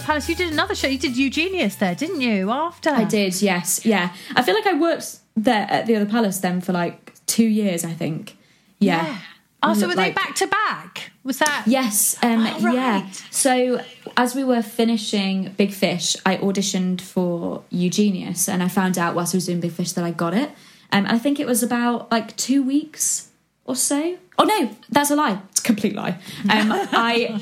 Palace. 0.04 0.28
You 0.30 0.36
did 0.36 0.51
another 0.54 0.76
show. 0.76 0.88
You 0.88 0.97
did 0.99 1.16
Eugenius 1.18 1.76
there, 1.76 1.95
didn't 1.95 2.22
you? 2.22 2.51
After 2.51 2.89
I 2.89 3.04
did, 3.04 3.41
yes, 3.41 3.86
yeah. 3.86 4.14
I 4.36 4.41
feel 4.43 4.56
like 4.56 4.68
I 4.68 4.74
worked 4.74 5.18
there 5.36 5.68
at 5.70 5.86
the 5.88 5.95
other 5.95 6.06
palace 6.06 6.39
then 6.39 6.62
for 6.62 6.74
like 6.74 7.14
two 7.26 7.45
years, 7.45 7.84
I 7.86 7.93
think. 7.93 8.38
Yeah. 8.80 9.06
Yeah. 9.06 9.18
Oh, 9.66 9.74
so 9.74 9.88
were 9.88 9.95
Like- 9.95 10.14
they 10.14 10.22
back 10.22 10.36
to 10.36 10.47
back? 10.47 11.12
Was 11.24 11.38
that? 11.39 11.64
Yes, 11.66 12.18
um, 12.22 12.45
Oh, 12.45 12.60
right. 12.60 12.76
yeah. 12.76 13.08
So 13.32 13.82
as 14.18 14.36
we 14.36 14.43
were 14.43 14.62
finishing 14.62 15.54
Big 15.56 15.72
Fish, 15.72 16.18
I 16.26 16.36
auditioned 16.36 16.99
for 16.99 17.64
Eugenius, 17.70 18.49
and 18.49 18.62
I 18.62 18.68
found 18.68 18.97
out 18.97 19.16
whilst 19.16 19.34
I 19.34 19.38
was 19.38 19.45
doing 19.45 19.62
Big 19.62 19.72
Fish 19.72 19.93
that 19.93 20.04
I 20.04 20.12
got 20.12 20.34
it. 20.34 20.51
Um, 20.91 21.06
I 21.08 21.18
think 21.18 21.39
it 21.39 21.47
was 21.47 21.64
about 21.64 22.12
like 22.12 22.36
two 22.36 22.62
weeks 22.62 23.30
or 23.64 23.76
so. 23.78 24.18
Oh 24.38 24.43
no, 24.45 24.75
that's 24.89 25.11
a 25.11 25.15
lie. 25.15 25.39
It's 25.51 25.59
a 25.59 25.63
complete 25.63 25.95
lie. 25.95 26.17
Um, 26.49 26.71
I 26.71 27.39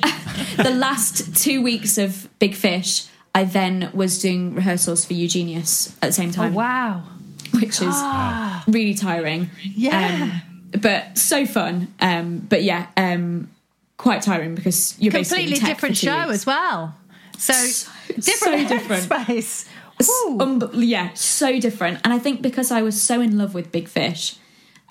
the 0.64 0.72
last 0.72 1.36
two 1.42 1.62
weeks 1.62 1.98
of 1.98 2.28
Big 2.40 2.54
Fish, 2.56 3.06
I 3.34 3.44
then 3.46 3.90
was 3.94 4.22
doing 4.22 4.54
rehearsals 4.56 5.06
for 5.06 5.14
Eugenius 5.14 5.96
at 6.02 6.08
the 6.08 6.14
same 6.14 6.30
Oh, 6.30 6.34
time, 6.34 6.54
wow. 6.54 7.04
which 7.54 7.82
is 7.82 7.96
really 8.68 8.94
tiring. 8.94 9.50
Yeah. 9.62 10.42
Um, 10.74 10.82
but 10.82 11.18
so 11.18 11.46
fun. 11.46 11.94
Um, 12.02 12.40
but 12.50 12.64
yeah, 12.64 12.88
um, 12.98 13.50
quite 13.98 14.22
tiring 14.22 14.56
because 14.56 14.96
you're 15.00 15.12
basically 15.14 15.44
Completely 15.46 15.68
different 15.68 15.98
show 15.98 16.18
weeks. 16.28 16.32
as 16.34 16.46
well. 16.46 16.96
So, 17.38 17.54
different 18.20 18.68
so 18.68 18.76
different. 18.78 19.04
space. 19.04 19.66
Um, 20.40 20.70
yeah, 20.74 21.14
so 21.14 21.60
different. 21.60 22.00
And 22.04 22.14
I 22.14 22.20
think 22.20 22.42
because 22.42 22.72
I 22.72 22.82
was 22.82 23.00
so 23.02 23.22
in 23.22 23.38
love 23.38 23.54
with 23.54 23.72
Big 23.72 23.88
Fish, 23.88 24.36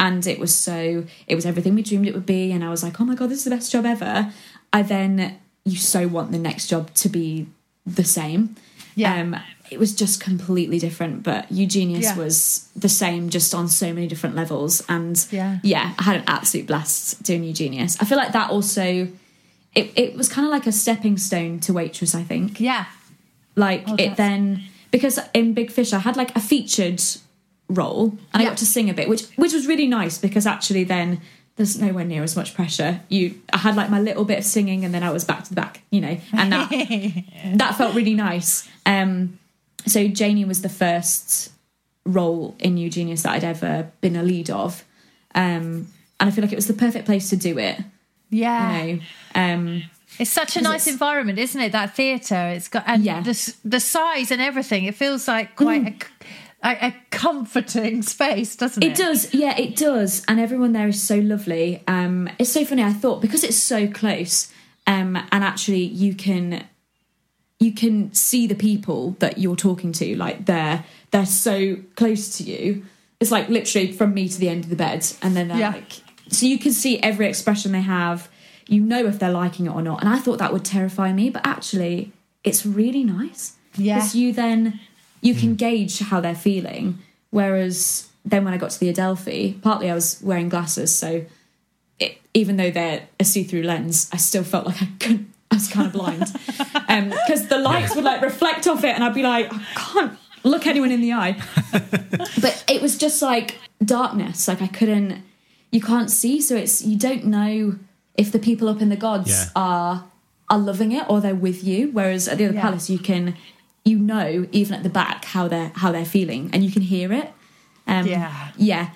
and 0.01 0.27
it 0.27 0.41
was 0.41 0.53
so 0.53 1.05
it 1.29 1.35
was 1.37 1.47
everything 1.47 1.77
we 1.77 1.83
dreamed 1.83 2.09
it 2.09 2.15
would 2.15 2.27
be, 2.27 2.51
and 2.51 2.65
I 2.65 2.71
was 2.71 2.83
like, 2.83 3.01
oh 3.01 3.05
my 3.05 3.15
god, 3.15 3.29
this 3.31 3.39
is 3.39 3.45
the 3.45 3.51
best 3.51 3.71
job 3.71 3.85
ever. 3.87 4.33
I 4.73 4.83
then 4.83 5.39
you 5.65 5.77
so 5.77 6.09
want 6.09 6.33
the 6.33 6.39
next 6.39 6.67
job 6.67 6.93
to 6.95 7.09
be 7.09 7.47
the 7.87 8.05
same. 8.05 8.57
Yeah. 8.97 9.21
Um, 9.21 9.37
it 9.71 9.79
was 9.79 9.95
just 9.95 10.21
completely 10.21 10.79
different, 10.81 11.23
but 11.23 11.51
Eugenius 11.53 12.03
Yeah. 12.05 12.17
was 12.17 12.69
the 12.75 12.89
same, 12.89 13.29
just 13.31 13.55
on 13.55 13.69
so 13.69 13.93
many 13.93 14.09
different 14.09 14.35
levels. 14.35 14.83
And 14.89 15.25
Yeah. 15.31 15.59
yeah, 15.63 15.95
I 15.99 16.03
had 16.03 16.17
an 16.17 16.25
absolute 16.27 16.67
blast 16.67 17.23
doing 17.23 17.45
Eugenius. 17.45 17.97
I 18.01 18.05
feel 18.05 18.19
like 18.19 18.33
that 18.33 18.51
also, 18.51 19.07
it, 19.75 19.93
it 19.95 20.17
was 20.17 20.29
kind 20.29 20.45
of 20.47 20.51
like 20.51 20.67
a 20.67 20.73
stepping 20.73 21.19
stone 21.19 21.61
to 21.61 21.73
waitress. 21.73 22.15
I 22.17 22.25
think 22.25 22.59
yeah. 22.59 22.87
like 23.55 23.85
Oh, 23.87 23.95
it 23.99 24.17
then 24.17 24.63
because 24.91 25.21
in 25.35 25.53
Big 25.55 25.71
Fish 25.71 25.93
I 25.93 25.99
had 26.01 26.17
like 26.17 26.35
a 26.35 26.41
featured 26.41 27.01
role 27.71 28.17
and 28.33 28.43
I 28.43 28.45
got 28.45 28.59
to 28.59 28.67
sing 28.67 28.91
a 28.91 28.95
bit, 28.95 29.09
which 29.09 29.23
which 29.37 29.53
was 29.53 29.67
really 29.67 29.87
nice 29.87 30.19
because 30.19 30.47
actually 30.47 30.85
then 30.85 31.21
there's 31.57 31.79
nowhere 31.81 32.05
near 32.05 32.23
as 32.23 32.37
much 32.37 32.55
pressure. 32.55 33.01
You 33.09 33.41
I 33.53 33.59
had 33.59 33.77
like 33.77 33.91
my 33.91 34.01
little 34.01 34.25
bit 34.25 34.39
of 34.39 34.45
singing 34.45 34.85
and 34.85 34.93
then 34.95 35.03
I 35.03 35.11
was 35.11 35.25
back 35.25 35.45
to 35.45 35.51
the 35.51 35.55
back, 35.57 35.83
you 35.91 36.01
know, 36.01 36.17
and 36.33 36.53
that 36.53 36.71
that 37.55 37.77
felt 37.77 37.95
really 37.95 38.15
nice. 38.15 38.69
Um 38.87 39.39
so 39.87 40.09
Janie 40.09 40.45
was 40.45 40.63
the 40.63 40.69
first 40.69 41.51
role 42.05 42.55
in 42.59 42.77
Eugenius 42.77 43.23
that 43.23 43.33
I'd 43.33 43.45
ever 43.45 43.91
been 44.01 44.17
a 44.17 44.23
lead 44.23 44.51
of. 44.51 44.85
Um 45.35 45.89
and 46.19 46.29
I 46.29 46.31
feel 46.31 46.43
like 46.45 46.53
it 46.53 46.57
was 46.57 46.67
the 46.67 46.75
perfect 46.75 47.07
place 47.07 47.31
to 47.31 47.37
do 47.37 47.59
it. 47.59 47.79
Yeah. 48.31 48.83
You 48.85 48.95
know. 48.97 49.03
Um 49.35 49.83
It's 50.19 50.31
such 50.31 50.57
a 50.57 50.61
nice 50.61 50.87
environment, 50.87 51.39
isn't 51.39 51.61
it? 51.61 51.73
That 51.73 51.95
theatre. 51.95 52.49
It's 52.57 52.69
got 52.69 52.85
and 52.87 53.03
Yeah. 53.05 53.21
the 53.23 53.55
the 53.65 53.81
size 53.81 54.31
and 54.31 54.41
everything. 54.41 54.85
It 54.85 54.95
feels 54.95 55.29
like 55.29 55.57
quite 55.57 55.87
a, 55.87 55.95
a, 56.63 56.71
a 56.89 56.95
comforting 57.11 58.03
space, 58.03 58.57
doesn't 58.57 58.83
it? 58.83 58.93
It 58.93 58.97
does, 58.97 59.33
yeah, 59.35 59.57
it 59.57 59.77
does, 59.77 60.25
and 60.29 60.39
everyone 60.41 60.73
there 60.73 60.89
is 60.89 61.03
so 61.03 61.17
lovely. 61.17 61.83
Um, 61.87 62.29
it's 62.39 62.51
so 62.51 62.65
funny. 62.65 62.83
I 62.83 62.93
thought 62.93 63.21
because 63.23 63.45
it's 63.45 63.57
so 63.57 63.89
close, 63.89 64.53
um, 64.87 65.17
and 65.33 65.45
actually 65.45 65.83
you 65.85 66.15
can 66.15 66.65
you 67.59 67.73
can 67.73 68.13
see 68.15 68.47
the 68.47 68.55
people 68.55 69.17
that 69.19 69.39
you're 69.39 69.57
talking 69.57 69.93
to, 69.93 70.17
like 70.17 70.47
they're 70.47 70.85
they're 71.11 71.27
so 71.27 71.77
close 71.97 72.37
to 72.39 72.45
you. 72.45 72.85
It's 73.21 73.31
like 73.31 73.49
literally 73.51 73.93
from 73.93 74.15
me 74.15 74.29
to 74.29 74.39
the 74.39 74.49
end 74.49 74.65
of 74.65 74.71
the 74.71 74.77
bed, 74.77 75.07
and 75.23 75.37
then 75.37 75.49
they're 75.49 75.59
Yeah. 75.59 75.71
like, 75.73 75.93
so 76.29 76.47
you 76.47 76.59
can 76.59 76.73
see 76.73 76.99
every 77.01 77.27
expression 77.27 77.73
they 77.73 77.83
have. 77.83 78.29
You 78.67 78.81
know 78.81 79.05
if 79.07 79.19
they're 79.19 79.33
liking 79.33 79.67
it 79.67 79.71
or 79.75 79.83
not. 79.83 80.01
And 80.01 80.09
I 80.09 80.19
thought 80.19 80.39
that 80.39 80.53
would 80.53 80.65
terrify 80.65 81.13
me, 81.13 81.29
but 81.29 81.45
actually, 81.45 82.13
it's 82.45 82.65
really 82.65 83.03
nice. 83.03 83.57
Yeah. 83.77 83.97
because 83.97 84.15
you 84.15 84.33
then 84.33 84.81
you 85.21 85.35
can 85.35 85.51
hmm. 85.51 85.55
gauge 85.57 85.99
how 86.01 86.21
they're 86.21 86.35
feeling. 86.35 86.99
Whereas 87.31 88.09
then 88.25 88.45
when 88.45 88.55
I 88.55 88.57
got 88.57 88.71
to 88.71 88.81
the 88.81 88.89
Adelphi, 88.89 89.59
partly 89.63 89.91
I 89.91 89.95
was 89.95 90.21
wearing 90.23 90.49
glasses, 90.49 90.95
so 90.95 91.25
it, 91.99 92.19
even 92.35 92.57
though 92.57 92.71
they're 92.71 93.07
a 93.19 93.25
see-through 93.25 93.63
lens, 93.63 94.09
I 94.13 94.17
still 94.17 94.45
felt 94.45 94.67
like 94.67 94.83
I 94.83 94.89
couldn't. 94.99 95.33
I 95.53 95.57
was 95.57 95.69
kind 95.69 95.87
of 95.87 95.93
blind 95.93 96.23
um, 96.89 97.11
because 97.11 97.49
the 97.49 97.59
lights 97.59 97.97
would 97.97 98.05
like 98.05 98.23
reflect 98.23 98.67
off 98.69 98.85
it, 98.85 98.95
and 98.95 99.03
I'd 99.03 99.15
be 99.15 99.23
like, 99.23 99.53
I 99.53 99.59
can't 99.75 100.19
look 100.45 100.67
anyone 100.67 100.91
in 100.93 101.01
the 101.01 101.13
eye. 101.13 101.41
but 102.41 102.65
it 102.69 102.81
was 102.81 102.97
just 102.97 103.21
like 103.21 103.59
darkness. 103.85 104.47
Like 104.49 104.63
I 104.63 104.69
couldn't. 104.69 105.23
You 105.73 105.81
can't 105.81 106.11
see, 106.11 106.41
so 106.41 106.57
it's 106.57 106.83
you 106.83 106.99
don't 106.99 107.25
know 107.25 107.79
if 108.17 108.33
the 108.33 108.39
people 108.39 108.69
up 108.69 108.81
in 108.81 108.89
the 108.91 108.97
gods 108.97 109.31
Yeah. 109.31 109.45
are 109.57 110.05
are 110.49 110.59
loving 110.59 110.93
it 110.93 111.09
or 111.09 111.21
they're 111.21 111.35
with 111.35 111.65
you. 111.65 111.91
Whereas 111.93 112.29
at 112.29 112.39
the 112.39 112.45
other 112.45 112.55
Yeah. 112.55 112.63
palace, 112.63 112.91
you 112.91 112.99
can 112.99 113.37
you 113.85 113.99
know 113.99 114.47
even 114.53 114.75
at 114.75 114.83
the 114.83 114.89
back 114.91 115.25
how 115.25 115.49
they're 115.49 115.73
how 115.75 115.93
they're 115.93 116.05
feeling, 116.05 116.51
and 116.53 116.65
you 116.65 116.71
can 116.71 116.83
hear 116.83 117.13
it. 117.13 117.33
Um, 117.87 118.07
Yeah. 118.07 118.49
yeah, 118.57 118.91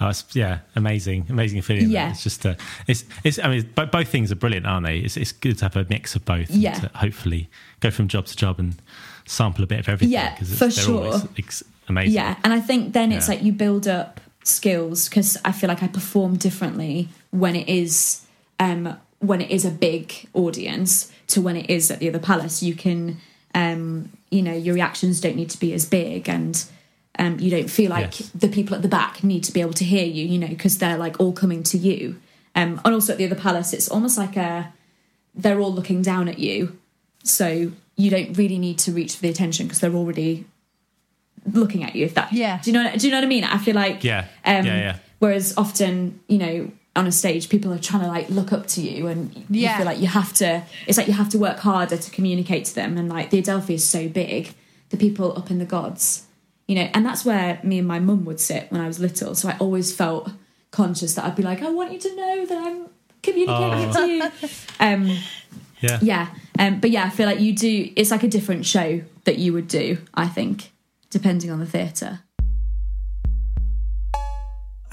Oh, 0.00 0.08
it's, 0.10 0.24
yeah, 0.32 0.60
amazing, 0.76 1.26
amazing 1.28 1.60
feeling. 1.60 1.90
Yeah. 1.90 2.10
it's 2.10 2.22
just 2.22 2.44
a, 2.44 2.56
it's 2.86 3.04
it's. 3.24 3.38
I 3.40 3.48
mean, 3.48 3.68
bo- 3.74 3.86
both 3.86 4.08
things 4.08 4.30
are 4.30 4.36
brilliant, 4.36 4.64
aren't 4.64 4.86
they? 4.86 4.98
It's 5.00 5.16
it's 5.16 5.32
good 5.32 5.58
to 5.58 5.64
have 5.64 5.76
a 5.76 5.86
mix 5.90 6.14
of 6.14 6.24
both. 6.24 6.50
and 6.50 6.62
Yeah. 6.62 6.74
to 6.74 6.90
hopefully 6.94 7.50
go 7.80 7.90
from 7.90 8.06
job 8.08 8.26
to 8.26 8.36
job 8.36 8.58
and 8.60 8.76
sample 9.26 9.64
a 9.64 9.66
bit 9.66 9.80
of 9.80 9.88
everything. 9.88 10.12
Yeah, 10.12 10.36
'cause 10.36 10.52
it's- 10.52 10.58
for 10.58 10.68
they're 10.92 11.12
sure. 11.20 11.28
ex- 11.36 11.64
amazing. 11.88 12.14
Yeah, 12.14 12.36
and 12.44 12.52
I 12.52 12.60
think 12.60 12.92
then 12.92 13.10
it's 13.12 13.26
Yeah. 13.28 13.34
like 13.34 13.42
you 13.44 13.52
build 13.52 13.88
up 13.88 14.20
skills 14.44 15.08
because 15.08 15.36
I 15.44 15.50
feel 15.52 15.68
like 15.68 15.82
I 15.82 15.88
perform 15.88 16.36
differently 16.36 17.08
when 17.32 17.54
it 17.56 17.68
is 17.68 18.20
um 18.60 18.96
when 19.18 19.40
it 19.40 19.50
is 19.50 19.64
a 19.64 19.70
big 19.70 20.12
audience 20.32 21.10
to 21.26 21.40
when 21.42 21.56
it 21.56 21.68
is 21.68 21.90
at 21.90 21.98
the 21.98 22.08
other 22.08 22.20
palace. 22.20 22.62
You 22.62 22.74
can 22.76 23.18
um 23.52 24.10
you 24.30 24.42
know 24.42 24.52
your 24.52 24.74
reactions 24.74 25.20
don't 25.20 25.36
need 25.36 25.50
to 25.50 25.58
be 25.60 25.72
as 25.72 25.84
big 25.86 26.28
and 26.28 26.64
um 27.18 27.38
you 27.40 27.50
don't 27.50 27.68
feel 27.70 27.90
like 27.90 28.20
Yes. 28.20 28.30
the 28.34 28.48
people 28.48 28.74
at 28.76 28.82
the 28.82 28.88
back 28.88 29.24
need 29.24 29.42
to 29.44 29.52
be 29.52 29.60
able 29.60 29.72
to 29.74 29.84
hear 29.84 30.04
you, 30.04 30.24
you 30.26 30.38
know, 30.38 30.48
because 30.48 30.78
they're 30.78 30.98
like 30.98 31.18
all 31.20 31.32
coming 31.32 31.62
to 31.64 31.78
you. 31.78 32.16
Um 32.54 32.80
and 32.84 32.94
also 32.94 33.12
at 33.12 33.18
the 33.18 33.26
other 33.26 33.34
palace 33.34 33.72
it's 33.72 33.88
almost 33.88 34.16
like 34.18 34.36
a 34.36 34.72
they're 35.34 35.60
all 35.60 35.72
looking 35.72 36.02
down 36.02 36.28
at 36.28 36.38
you. 36.38 36.78
So 37.24 37.72
you 37.96 38.10
don't 38.10 38.36
really 38.38 38.58
need 38.58 38.78
to 38.80 38.92
reach 38.92 39.16
for 39.16 39.22
the 39.22 39.28
attention 39.28 39.66
because 39.66 39.80
they're 39.80 39.94
already 39.94 40.44
looking 41.52 41.82
at 41.84 41.94
you 41.96 42.04
if 42.04 42.14
that 42.14 42.32
Yeah. 42.32 42.60
do 42.62 42.70
you 42.70 42.74
know 42.74 42.90
do 42.96 43.06
you 43.06 43.10
know 43.10 43.18
what 43.18 43.24
I 43.24 43.28
mean 43.28 43.44
I 43.44 43.58
feel 43.58 43.74
like 43.74 44.04
Yeah. 44.04 44.26
um 44.44 44.64
Yeah, 44.66 44.76
yeah. 44.76 44.96
whereas 45.18 45.54
often 45.56 46.20
you 46.28 46.38
know 46.38 46.70
on 46.98 47.06
a 47.06 47.12
stage 47.12 47.48
people 47.48 47.72
are 47.72 47.78
trying 47.78 48.02
to 48.02 48.08
like 48.08 48.28
look 48.28 48.50
up 48.52 48.66
to 48.74 48.80
you 48.80 49.06
and 49.06 49.34
you 49.36 49.44
Yeah. 49.64 49.76
feel 49.78 49.86
like 49.86 50.00
you 50.00 50.08
have 50.20 50.32
to 50.42 50.48
it's 50.86 50.98
like 50.98 51.06
you 51.06 51.14
have 51.22 51.28
to 51.34 51.38
work 51.38 51.58
harder 51.58 51.96
to 51.96 52.10
communicate 52.10 52.64
to 52.66 52.74
them. 52.74 52.98
And 52.98 53.08
like 53.08 53.30
the 53.30 53.38
Adelphi 53.38 53.74
is 53.74 53.84
so 53.96 54.08
big 54.08 54.52
the 54.90 54.96
people 54.96 55.36
up 55.38 55.50
in 55.50 55.58
the 55.58 55.64
gods 55.76 56.26
you 56.66 56.74
know 56.74 56.88
and 56.94 57.04
that's 57.06 57.24
where 57.24 57.60
me 57.62 57.78
and 57.78 57.88
my 57.88 57.98
mum 58.08 58.24
would 58.26 58.40
sit 58.40 58.70
when 58.72 58.80
I 58.80 58.86
was 58.86 58.98
little. 58.98 59.34
So 59.34 59.48
I 59.48 59.56
always 59.58 59.88
felt 59.94 60.30
conscious 60.70 61.14
that 61.14 61.24
I'd 61.24 61.36
be 61.36 61.42
like 61.42 61.62
I 61.62 61.70
want 61.70 61.92
you 61.92 61.98
to 62.06 62.16
know 62.16 62.46
that 62.46 62.58
I'm 62.66 62.86
communicating 63.22 63.90
Oh. 63.90 63.92
to 63.92 64.06
you. 64.06 64.48
Um 64.80 65.02
yeah, 65.80 65.98
yeah. 66.02 66.26
Um 66.58 66.80
but 66.80 66.90
yeah 66.90 67.04
I 67.04 67.10
feel 67.10 67.26
like 67.26 67.40
you 67.40 67.52
do 67.54 67.90
it's 67.96 68.10
like 68.10 68.24
a 68.24 68.28
different 68.36 68.66
show 68.66 69.00
that 69.24 69.38
you 69.38 69.52
would 69.52 69.68
do 69.68 69.98
I 70.14 70.26
think 70.26 70.72
depending 71.10 71.50
on 71.50 71.58
the 71.60 71.66
theatre 71.76 72.20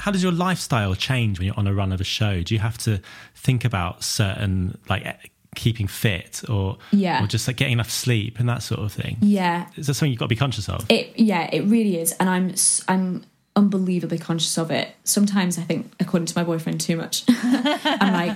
how 0.06 0.12
does 0.12 0.22
your 0.22 0.32
lifestyle 0.32 0.94
change 0.94 1.40
when 1.40 1.48
you're 1.48 1.58
on 1.58 1.66
a 1.66 1.74
run 1.74 1.92
of 1.92 2.00
a 2.00 2.04
show? 2.04 2.44
Do 2.44 2.54
you 2.54 2.60
have 2.60 2.78
to 2.80 3.02
think 3.34 3.66
about 3.66 4.04
certain 4.04 4.78
like 4.88 5.04
eh, 5.04 5.14
keeping 5.56 5.88
fit 5.88 6.44
or 6.48 6.78
Yeah. 6.92 7.24
or 7.24 7.28
just 7.28 7.48
like 7.48 7.56
getting 7.58 7.74
enough 7.74 7.90
sleep 7.90 8.40
and 8.40 8.48
that 8.48 8.62
sort 8.62 8.82
of 8.82 8.94
thing? 8.94 9.18
Yeah, 9.22 9.66
Is 9.76 9.88
that 9.88 9.96
something 9.96 10.12
you've 10.12 10.20
got 10.20 10.26
to 10.26 10.30
be 10.30 10.36
conscious 10.36 10.70
of? 10.70 10.86
It 10.90 11.18
yeah, 11.18 11.50
it 11.52 11.62
really 11.62 11.98
is, 12.00 12.12
and 12.20 12.30
I'm 12.30 12.54
I'm 12.88 13.26
unbelievably 13.56 14.20
conscious 14.20 14.60
of 14.60 14.70
it. 14.70 14.90
Sometimes 15.06 15.58
I 15.58 15.64
think, 15.64 15.92
according 16.00 16.28
to 16.28 16.38
my 16.38 16.44
boyfriend, 16.44 16.82
too 16.82 16.98
much. 16.98 17.24
I'm 17.30 18.14
like, 18.14 18.36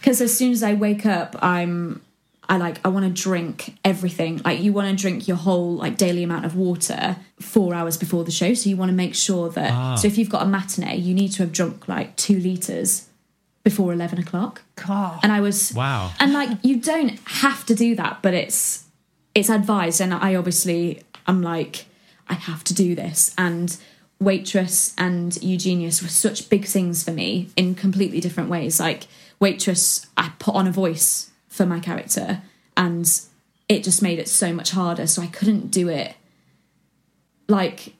because 0.00 0.20
as 0.20 0.36
soon 0.36 0.50
as 0.50 0.64
I 0.64 0.74
wake 0.74 1.06
up, 1.06 1.36
I'm 1.40 2.02
I 2.48 2.56
like 2.58 2.78
I 2.84 2.88
want 2.88 3.04
to 3.06 3.22
drink 3.22 3.76
everything. 3.84 4.40
Like 4.44 4.60
you 4.60 4.72
want 4.72 4.88
to 4.88 5.00
drink 5.00 5.26
your 5.26 5.36
whole 5.38 5.76
like 5.76 5.96
daily 5.96 6.22
amount 6.22 6.44
of 6.44 6.54
water 6.56 7.16
four 7.40 7.74
hours 7.74 7.96
before 7.96 8.24
the 8.24 8.30
show, 8.30 8.54
so 8.54 8.68
you 8.68 8.76
want 8.76 8.90
to 8.90 8.94
make 8.96 9.14
sure 9.14 9.48
that. 9.50 9.70
Ah. 9.72 9.94
So 9.96 10.06
if 10.08 10.18
you've 10.18 10.28
got 10.30 10.42
a 10.42 10.46
matinee, 10.46 10.96
you 10.96 11.14
need 11.14 11.28
to 11.32 11.42
have 11.44 11.52
drunk 11.52 11.88
like 11.88 12.16
two 12.16 12.38
liters 12.38 13.08
before 13.62 13.92
eleven 13.94 14.18
o'clock. 14.18 14.62
God. 14.76 15.20
And 15.22 15.32
I 15.32 15.40
was 15.40 15.72
Wow. 15.74 16.12
and 16.20 16.32
like 16.34 16.50
you 16.62 16.76
don't 16.80 17.18
have 17.24 17.64
to 17.66 17.74
do 17.74 17.94
that 17.96 18.20
but 18.22 18.34
it's 18.34 18.84
it's 19.34 19.48
advised 19.48 20.00
and 20.00 20.12
i 20.14 20.34
obviously 20.34 21.02
i'm 21.26 21.42
like 21.42 21.86
i 22.28 22.34
have 22.34 22.62
to 22.64 22.74
do 22.74 22.94
this 22.94 23.34
and 23.38 23.76
waitress 24.20 24.94
and 24.96 25.42
eugenius 25.42 26.02
were 26.02 26.08
such 26.08 26.48
big 26.48 26.64
things 26.64 27.02
for 27.02 27.10
me 27.10 27.48
in 27.56 27.74
completely 27.74 28.20
different 28.20 28.48
ways 28.48 28.78
like 28.78 29.06
waitress 29.40 30.06
i 30.16 30.30
put 30.38 30.54
on 30.54 30.66
a 30.68 30.72
voice 30.72 31.30
for 31.54 31.66
my 31.66 31.80
character 31.80 32.42
and 32.76 33.20
it 33.68 33.82
just 33.82 34.02
made 34.02 34.18
it 34.18 34.28
so 34.28 34.52
much 34.52 34.72
harder 34.72 35.06
so 35.06 35.22
i 35.22 35.26
couldn't 35.26 35.70
do 35.70 35.88
it 35.88 36.14
like 37.48 37.94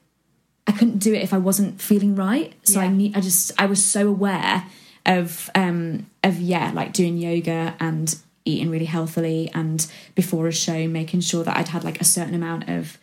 I 0.67 0.73
couldn't 0.73 0.99
do 0.99 1.13
it 1.13 1.23
if 1.23 1.33
I 1.33 1.39
wasn't 1.39 1.81
feeling 1.81 2.15
right. 2.15 2.55
So 2.63 2.81
I 2.81 2.89
need 2.89 3.17
I 3.17 3.21
just 3.21 3.53
I 3.61 3.67
was 3.67 3.85
so 3.85 4.09
aware 4.09 4.65
of 5.05 5.51
um 5.55 6.07
of 6.23 6.41
yeah, 6.41 6.73
like 6.75 6.93
doing 6.93 7.19
yoga 7.19 7.75
and 7.81 8.17
eating 8.47 8.71
really 8.71 8.87
healthily 8.87 9.51
and 9.55 9.87
before 10.15 10.47
a 10.47 10.53
show 10.53 10.87
making 10.87 11.21
sure 11.21 11.45
that 11.45 11.57
I'd 11.57 11.69
had 11.69 11.85
like 11.85 12.01
a 12.01 12.05
certain 12.05 12.35
amount 12.35 12.69
of 12.69 12.99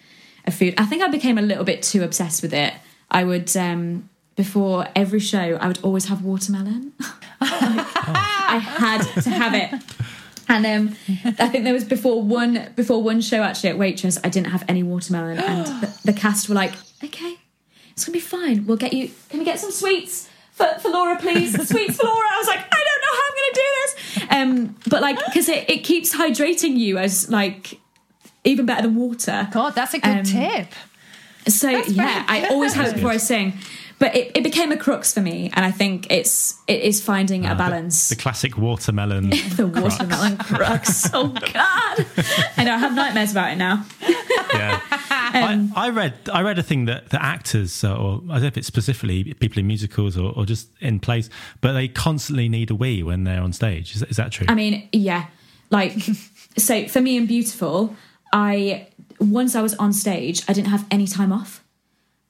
of 0.45 0.55
food. 0.55 0.73
I 0.77 0.85
think 0.85 1.03
I 1.03 1.07
became 1.07 1.37
a 1.37 1.41
little 1.41 1.63
bit 1.63 1.83
too 1.83 2.03
obsessed 2.03 2.41
with 2.41 2.53
it. 2.53 2.73
I 3.11 3.23
would 3.23 3.55
um 3.55 4.09
before 4.35 4.87
every 4.95 5.19
show 5.19 5.57
I 5.61 5.67
would 5.67 5.79
always 5.83 6.05
have 6.05 6.23
watermelon. 6.23 6.93
I 7.41 8.57
had 8.59 9.03
to 9.21 9.29
have 9.29 9.53
it. 9.53 9.83
And 10.51 10.65
um, 10.65 10.95
I 11.39 11.47
think 11.47 11.63
there 11.63 11.73
was 11.73 11.85
before 11.85 12.21
one 12.21 12.73
before 12.75 13.01
one 13.01 13.21
show 13.21 13.41
actually 13.41 13.69
at 13.69 13.77
Waitress, 13.77 14.19
I 14.23 14.27
didn't 14.29 14.47
have 14.51 14.65
any 14.67 14.83
watermelon, 14.83 15.37
and 15.39 15.65
the, 15.81 15.99
the 16.05 16.13
cast 16.13 16.49
were 16.49 16.55
like, 16.55 16.73
"Okay, 17.03 17.37
it's 17.91 18.03
gonna 18.05 18.13
be 18.13 18.19
fine. 18.19 18.65
We'll 18.65 18.75
get 18.77 18.91
you. 18.91 19.09
Can 19.29 19.39
we 19.39 19.45
get 19.45 19.59
some 19.59 19.71
sweets 19.71 20.29
for, 20.51 20.67
for 20.79 20.89
Laura, 20.89 21.17
please? 21.17 21.51
sweets 21.69 21.95
for 21.95 22.05
Laura." 22.05 22.27
I 22.31 22.37
was 22.37 22.47
like, 22.47 22.59
"I 22.59 22.83
don't 22.87 23.01
know 23.05 23.13
how 23.17 23.25
I'm 23.27 23.35
gonna 23.39 23.53
do 23.53 23.69
this," 23.81 23.95
um, 24.31 24.75
but 24.89 25.01
like 25.01 25.25
because 25.27 25.47
it, 25.47 25.69
it 25.69 25.83
keeps 25.85 26.13
hydrating 26.13 26.75
you 26.77 26.97
as 26.97 27.29
like 27.29 27.79
even 28.43 28.65
better 28.65 28.83
than 28.83 28.95
water. 28.95 29.47
God, 29.53 29.73
that's 29.73 29.93
a 29.93 29.99
good 29.99 30.17
Um, 30.17 30.23
tip. 30.23 30.67
So 31.47 31.69
very 31.69 31.87
yeah, 31.93 32.25
I 32.27 32.47
always 32.49 32.73
have 32.73 32.87
it 32.87 32.95
before 32.95 33.11
I 33.11 33.17
sing. 33.17 33.53
But 34.01 34.15
it, 34.15 34.31
it 34.33 34.43
became 34.43 34.71
a 34.71 34.77
crux 34.77 35.13
for 35.13 35.21
me, 35.21 35.51
and 35.53 35.63
I 35.63 35.69
think 35.69 36.11
it's 36.11 36.55
it 36.65 36.81
is 36.81 36.99
finding 36.99 37.45
a 37.45 37.51
ah, 37.51 37.55
balance. 37.55 38.09
The 38.09 38.15
classic 38.15 38.57
watermelon. 38.57 39.29
The 39.55 39.67
watermelon 39.67 40.37
crux. 40.37 41.07
Oh 41.13 41.27
God! 41.27 42.05
I 42.57 42.63
know 42.63 42.73
I 42.73 42.77
have 42.77 42.95
nightmares 42.95 43.31
about 43.31 43.51
it 43.51 43.57
now. 43.57 43.85
yeah. 44.55 44.81
Um, 45.33 45.71
I, 45.77 45.85
I 45.85 45.89
read 45.91 46.13
I 46.33 46.41
read 46.41 46.59
a 46.59 46.63
thing 46.63 46.85
that 46.85 47.11
the 47.11 47.23
actors, 47.23 47.85
uh, 47.85 47.95
or 47.95 48.21
I 48.29 48.33
don't 48.33 48.41
know 48.41 48.47
if 48.47 48.57
it's 48.57 48.67
specifically 48.67 49.33
people 49.35 49.59
in 49.59 49.67
musicals 49.67 50.17
or, 50.17 50.33
or 50.35 50.45
just 50.45 50.67
in 50.81 50.99
plays, 50.99 51.29
but 51.61 51.71
they 51.71 51.87
constantly 51.87 52.49
need 52.49 52.69
a 52.69 52.75
wee 52.75 53.01
when 53.01 53.23
they're 53.23 53.41
on 53.41 53.53
stage. 53.53 53.95
Is, 53.95 54.03
is 54.03 54.17
that 54.17 54.31
true? 54.31 54.47
I 54.49 54.55
mean, 54.55 54.89
yeah, 54.91 55.27
like 55.69 55.93
so 56.57 56.85
for 56.87 56.99
me 56.99 57.15
in 57.15 57.27
Beautiful, 57.27 57.95
I 58.33 58.87
once 59.19 59.55
I 59.55 59.61
was 59.61 59.73
on 59.75 59.93
stage, 59.93 60.43
I 60.49 60.53
didn't 60.53 60.69
have 60.69 60.85
any 60.91 61.07
time 61.07 61.31
off, 61.31 61.63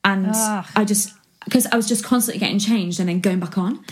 and 0.03 0.27
Ugh. 0.29 0.65
I 0.75 0.85
just 0.85 1.13
because 1.45 1.65
I 1.67 1.75
was 1.75 1.87
just 1.87 2.03
constantly 2.03 2.39
getting 2.39 2.59
changed 2.59 2.99
and 2.99 3.09
then 3.09 3.19
going 3.19 3.39
back 3.39 3.57
on, 3.57 3.83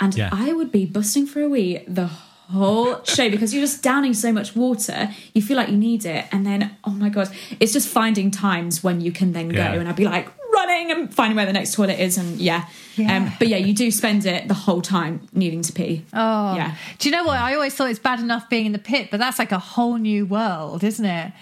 and 0.00 0.14
Yeah. 0.14 0.30
I 0.32 0.52
would 0.52 0.70
be 0.72 0.86
busting 0.86 1.26
for 1.26 1.40
a 1.42 1.48
wee 1.48 1.80
the 1.88 2.06
whole 2.06 3.02
show 3.14 3.30
because 3.30 3.54
you're 3.54 3.62
just 3.64 3.82
downing 3.82 4.14
so 4.14 4.32
much 4.32 4.54
water, 4.54 5.10
you 5.34 5.42
feel 5.42 5.56
like 5.56 5.68
you 5.70 5.76
need 5.76 6.04
it, 6.04 6.26
and 6.32 6.46
then 6.46 6.76
oh 6.84 6.90
my 6.90 7.08
god, 7.08 7.28
it's 7.60 7.72
just 7.72 7.88
finding 7.88 8.30
times 8.30 8.82
when 8.84 9.00
you 9.00 9.12
can 9.12 9.32
then 9.32 9.48
go, 9.48 9.60
and 9.60 9.88
I'd 9.88 9.96
be 9.96 10.04
like 10.04 10.28
running 10.52 10.92
and 10.92 11.12
finding 11.12 11.34
where 11.36 11.46
the 11.46 11.52
next 11.52 11.74
toilet 11.74 11.98
is, 11.98 12.16
and 12.16 12.38
yeah, 12.38 12.66
Yeah. 12.96 13.16
Um, 13.16 13.32
but 13.40 13.48
yeah, 13.48 13.56
you 13.56 13.74
do 13.74 13.90
spend 13.90 14.24
it 14.24 14.46
the 14.46 14.54
whole 14.54 14.80
time 14.82 15.26
needing 15.32 15.62
to 15.62 15.72
pee. 15.72 16.04
Oh, 16.12 16.54
yeah. 16.54 16.76
Do 17.00 17.08
you 17.08 17.12
know 17.16 17.24
what? 17.24 17.38
I 17.38 17.54
always 17.54 17.74
thought 17.74 17.90
it's 17.90 17.98
bad 17.98 18.20
enough 18.20 18.48
being 18.48 18.66
in 18.66 18.72
the 18.72 18.78
pit, 18.78 19.08
but 19.10 19.18
that's 19.18 19.40
like 19.40 19.50
a 19.50 19.58
whole 19.58 19.96
new 19.96 20.24
world, 20.26 20.84
isn't 20.84 21.04
it? 21.04 21.32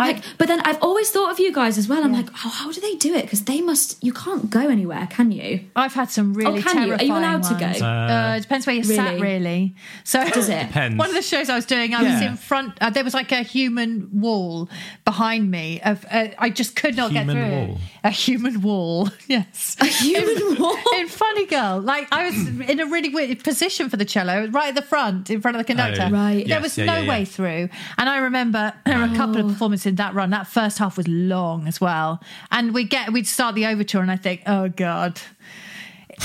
I, 0.00 0.12
Like, 0.12 0.24
but 0.38 0.48
then 0.48 0.60
I've 0.62 0.82
always 0.82 1.10
thought 1.10 1.30
of 1.30 1.38
you 1.40 1.52
guys 1.52 1.78
as 1.78 1.88
well. 1.88 2.02
I'm 2.04 2.12
like, 2.12 2.28
oh, 2.32 2.48
how 2.48 2.72
do 2.72 2.80
they 2.80 2.94
do 2.96 3.14
it? 3.14 3.22
Because 3.22 3.44
they 3.44 3.60
must. 3.60 4.02
You 4.02 4.12
can't 4.12 4.50
go 4.50 4.60
anywhere, 4.68 5.06
can 5.10 5.30
you? 5.32 5.66
I've 5.76 5.94
had 5.94 6.10
some 6.10 6.34
really 6.34 6.58
Oh, 6.60 6.62
can 6.62 6.76
you? 6.86 6.94
Are 6.94 7.02
you 7.02 7.08
terrifying 7.12 7.12
allowed 7.12 7.42
to 7.44 7.54
go? 7.54 7.66
ones. 7.66 7.82
Uh, 7.82 8.34
it 8.38 8.40
depends 8.42 8.66
where 8.66 8.74
you're 8.74 8.84
sat, 8.84 9.10
Really? 9.14 9.22
really. 9.22 9.74
So 10.04 10.28
Does 10.28 10.48
it? 10.48 10.66
Depends. 10.68 10.98
One 10.98 11.08
of 11.08 11.14
the 11.14 11.22
shows 11.22 11.48
I 11.48 11.56
was 11.56 11.66
doing, 11.66 11.94
I 11.94 12.02
was 12.02 12.22
in 12.22 12.36
front. 12.36 12.74
Uh, 12.80 12.90
there 12.90 13.04
was 13.04 13.14
like 13.14 13.32
a 13.32 13.42
human 13.42 14.08
wall 14.12 14.68
behind 15.04 15.50
me. 15.50 15.80
Of 15.82 16.04
uh, 16.10 16.28
I 16.38 16.50
just 16.50 16.76
could 16.76 16.96
not 16.96 17.10
Human 17.12 17.26
get 17.26 17.32
through 17.48 17.56
wall? 17.68 17.78
A 18.04 18.10
human 18.10 18.62
wall. 18.62 19.08
Yes. 19.28 19.76
A 19.80 19.84
human 19.86 20.56
wall. 20.60 20.76
in 20.96 21.06
Funny 21.08 21.46
Girl. 21.46 21.80
Like 21.80 22.08
I 22.12 22.26
was 22.26 22.36
in 22.68 22.80
a 22.80 22.86
really 22.86 23.08
weird 23.10 23.44
position 23.44 23.88
for 23.88 23.96
the 23.96 24.04
cello, 24.04 24.46
right 24.48 24.68
at 24.68 24.74
the 24.74 24.82
front, 24.82 25.30
in 25.30 25.40
front 25.40 25.56
of 25.56 25.60
the 25.60 25.64
conductor. 25.64 26.06
Oh. 26.08 26.10
Right. 26.10 26.38
There 26.46 26.56
Yes, 26.60 26.62
was 26.62 26.78
yeah, 26.78 26.84
no 26.86 26.94
yeah, 26.94 27.00
yeah. 27.00 27.08
way 27.08 27.24
through. 27.24 27.68
And 27.98 28.08
I 28.08 28.18
remember 28.18 28.72
there 28.86 28.98
were 29.04 29.04
a 29.04 29.16
couple 29.16 29.38
of 29.38 29.46
performances 29.46 29.86
in 29.90 29.96
that 29.96 30.14
run. 30.14 30.30
That 30.30 30.46
first 30.46 30.78
half 30.78 30.96
was 30.96 31.06
long 31.06 31.68
as 31.68 31.80
well. 31.80 32.22
And 32.50 32.72
we 32.72 32.84
get 32.84 33.12
we'd 33.12 33.26
start 33.26 33.54
the 33.54 33.66
overture 33.66 34.00
and 34.00 34.10
I 34.10 34.16
think, 34.16 34.42
oh 34.46 34.68
God. 34.70 35.20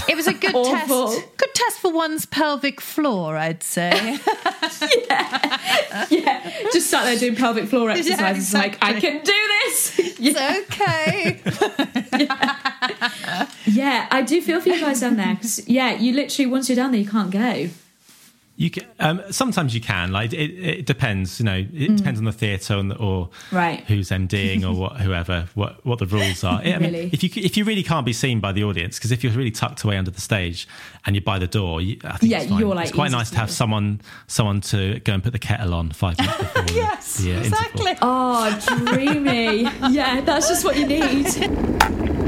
It 0.10 0.16
was 0.18 0.28
a 0.28 0.34
good 0.34 0.52
test. 0.66 0.90
Good 1.38 1.54
test 1.54 1.80
for 1.80 1.90
one's 1.92 2.26
pelvic 2.26 2.82
floor, 2.82 3.38
I'd 3.38 3.64
say. 3.64 3.92
yeah, 5.10 6.06
yeah. 6.10 6.52
just 6.74 6.90
sat 6.90 7.06
there 7.06 7.18
doing 7.18 7.36
pelvic 7.36 7.70
floor 7.70 7.90
exercises. 7.92 8.54
Like, 8.54 8.78
I 8.82 9.00
can 9.00 9.24
do 9.24 9.32
this. 9.64 10.00
yeah. 10.20 10.58
It's 10.58 10.74
okay. 10.74 11.42
yeah, 13.66 14.08
I 14.12 14.22
do 14.22 14.42
feel 14.42 14.60
for 14.60 14.68
you 14.70 14.82
guys 14.82 15.00
down 15.00 15.16
there. 15.16 15.36
'cause, 15.36 15.66
yeah, 15.68 15.94
you 15.96 16.14
literally 16.14 16.48
once 16.52 16.68
you're 16.68 16.76
down 16.76 16.92
there, 16.92 17.00
you 17.02 17.08
can't 17.10 17.32
go. 17.32 17.70
You 18.58 18.70
can, 18.70 18.86
um, 19.02 19.22
sometimes 19.32 19.76
you 19.76 19.82
can. 19.82 20.14
Like 20.14 20.32
it, 20.32 20.38
it 20.52 20.86
depends. 20.86 21.40
You 21.40 21.46
know, 21.46 21.56
it 21.58 21.72
Mm. 21.74 21.98
depends 21.98 22.20
on 22.22 22.26
the 22.26 22.32
theatre 22.32 22.76
and 22.78 22.94
or 22.94 23.30
Right. 23.52 23.84
who's 23.88 24.12
MDing 24.12 24.64
or 24.64 24.72
what, 24.74 25.02
whoever, 25.02 25.48
what 25.56 25.86
what 25.86 26.00
the 26.00 26.06
rules 26.06 26.42
are. 26.46 26.60
I 26.62 26.64
mean, 26.80 26.94
Really? 26.94 27.10
if 27.12 27.22
you 27.22 27.30
if 27.36 27.58
you 27.58 27.66
really 27.66 27.84
can't 27.84 28.06
be 28.06 28.14
seen 28.14 28.40
by 28.40 28.54
the 28.54 28.64
audience, 28.64 28.98
because 28.98 29.12
if 29.12 29.26
you're 29.26 29.34
really 29.34 29.52
tucked 29.52 29.84
away 29.84 29.98
under 29.98 30.10
the 30.10 30.22
stage 30.22 30.70
and 31.06 31.18
you're 31.18 31.22
by 31.24 31.38
the 31.38 31.48
door, 31.48 31.82
you, 31.82 31.98
I 32.06 32.16
think 32.18 32.32
Yeah, 32.32 32.40
it's, 32.40 32.50
fine. 32.50 32.60
you're, 32.60 32.74
like, 32.74 32.88
it's 32.88 32.96
quite 32.96 33.12
nice 33.12 33.28
to 33.30 33.36
to 33.36 33.40
have 33.42 33.52
someone 33.52 34.00
someone 34.28 34.62
to 34.62 35.00
go 35.02 35.14
and 35.14 35.22
put 35.22 35.34
the 35.34 35.40
kettle 35.40 35.74
on 35.74 35.92
five 35.92 36.18
minutes 36.18 36.38
before 36.54 36.66
yes, 36.74 37.18
the, 37.18 37.34
uh, 37.34 37.36
interval. 37.44 37.58
exactly. 37.66 37.98
Oh, 38.02 38.60
dreamy. 38.88 39.64
yeah, 39.92 40.22
that's 40.22 40.48
just 40.48 40.64
what 40.64 40.78
you 40.78 40.88
need. 40.88 41.26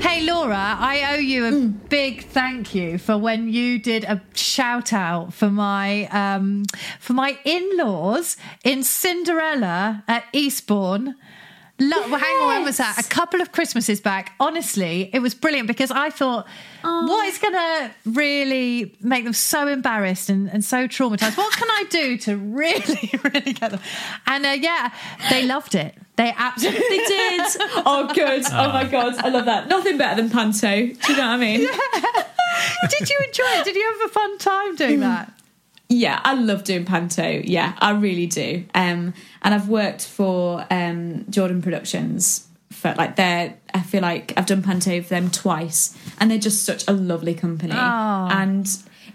Hey 0.00 0.22
Laura, 0.22 0.76
I 0.78 1.14
owe 1.14 1.18
you 1.18 1.44
a 1.44 1.66
big 1.66 2.24
thank 2.24 2.74
you 2.74 2.96
for 2.96 3.18
when 3.18 3.50
you 3.50 3.78
did 3.78 4.04
a 4.04 4.22
shout 4.34 4.94
out 4.94 5.34
for 5.34 5.50
my 5.50 6.06
um, 6.06 6.64
for 6.98 7.12
my 7.12 7.38
in-laws 7.44 8.38
in 8.64 8.82
Cinderella 8.82 10.02
at 10.08 10.24
Eastbourne. 10.32 11.16
Lo- 11.80 12.08
well, 12.10 12.20
hang 12.20 12.36
on, 12.42 12.48
when 12.48 12.64
was 12.64 12.76
that? 12.76 12.98
A 12.98 13.08
couple 13.08 13.40
of 13.40 13.52
Christmases 13.52 14.00
back. 14.02 14.32
Honestly, 14.38 15.08
it 15.14 15.20
was 15.20 15.34
brilliant 15.34 15.66
because 15.66 15.90
I 15.90 16.10
thought, 16.10 16.46
what 16.82 17.26
is 17.26 17.38
going 17.38 17.54
to 17.54 17.90
really 18.04 18.94
make 19.00 19.24
them 19.24 19.32
so 19.32 19.66
embarrassed 19.66 20.28
and, 20.28 20.48
and 20.50 20.62
so 20.62 20.86
traumatized? 20.86 21.38
What 21.38 21.52
can 21.56 21.68
I 21.70 21.84
do 21.88 22.18
to 22.18 22.36
really, 22.36 23.10
really 23.24 23.52
get 23.54 23.70
them? 23.70 23.80
And 24.26 24.44
uh, 24.44 24.50
yeah, 24.50 24.92
they 25.30 25.46
loved 25.46 25.74
it. 25.74 25.94
They 26.16 26.34
absolutely 26.36 26.98
did. 27.08 27.40
Oh, 27.86 28.10
good. 28.14 28.44
Oh 28.52 28.72
my 28.72 28.84
god, 28.84 29.14
I 29.16 29.30
love 29.30 29.46
that. 29.46 29.68
Nothing 29.68 29.96
better 29.96 30.20
than 30.20 30.30
panto. 30.30 30.68
Do 30.68 30.76
you 30.84 31.16
know 31.16 31.22
what 31.22 31.30
I 31.30 31.36
mean? 31.38 31.60
Did 32.90 33.08
you 33.08 33.18
enjoy 33.26 33.44
it? 33.60 33.64
Did 33.64 33.76
you 33.76 33.90
have 33.98 34.10
a 34.10 34.12
fun 34.12 34.38
time 34.38 34.76
doing 34.76 35.00
that? 35.00 35.32
Yeah, 35.92 36.20
I 36.22 36.34
love 36.34 36.62
doing 36.62 36.84
panto. 36.84 37.42
Yeah, 37.44 37.74
I 37.78 37.90
really 37.90 38.26
do. 38.26 38.64
Um, 38.74 39.12
and 39.42 39.52
I've 39.54 39.68
worked 39.68 40.06
for 40.06 40.64
um, 40.70 41.26
Jordan 41.28 41.60
Productions 41.60 42.46
for 42.70 42.94
like 42.96 43.16
they're. 43.16 43.54
I 43.74 43.80
feel 43.80 44.00
like 44.02 44.32
I've 44.36 44.46
done 44.46 44.62
panto 44.62 45.02
for 45.02 45.08
them 45.08 45.30
twice, 45.30 45.96
and 46.18 46.30
they're 46.30 46.38
just 46.38 46.64
such 46.64 46.86
a 46.88 46.92
lovely 46.92 47.34
company. 47.34 47.72
Oh. 47.74 48.28
And 48.30 48.66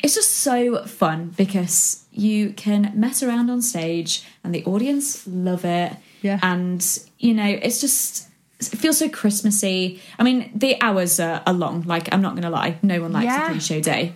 it's 0.04 0.14
just 0.16 0.32
so 0.32 0.84
fun 0.86 1.34
because 1.38 2.06
you 2.12 2.52
can 2.52 2.92
mess 2.94 3.24
around 3.24 3.50
on 3.50 3.62
stage, 3.62 4.24
and 4.44 4.54
the 4.54 4.64
audience 4.66 5.26
love 5.26 5.64
it. 5.64 5.94
Yeah. 6.22 6.40
And 6.44 6.86
you 7.20 7.34
know, 7.34 7.48
it's 7.48 7.80
just 7.80 8.28
it 8.60 8.66
feels 8.66 8.98
so 8.98 9.08
Christmassy. 9.08 10.02
I 10.20 10.24
mean, 10.24 10.52
the 10.54 10.82
hours 10.82 11.22
are, 11.22 11.42
are 11.48 11.54
long. 11.54 11.84
Like, 11.84 12.14
I'm 12.14 12.22
not 12.22 12.32
going 12.34 12.44
to 12.44 12.50
lie, 12.50 12.78
no 12.82 13.02
one 13.02 13.14
likes 13.14 13.26
Yeah. 13.26 13.48
a 13.48 13.52
three 13.52 13.60
show 13.62 13.80
day. 13.80 14.16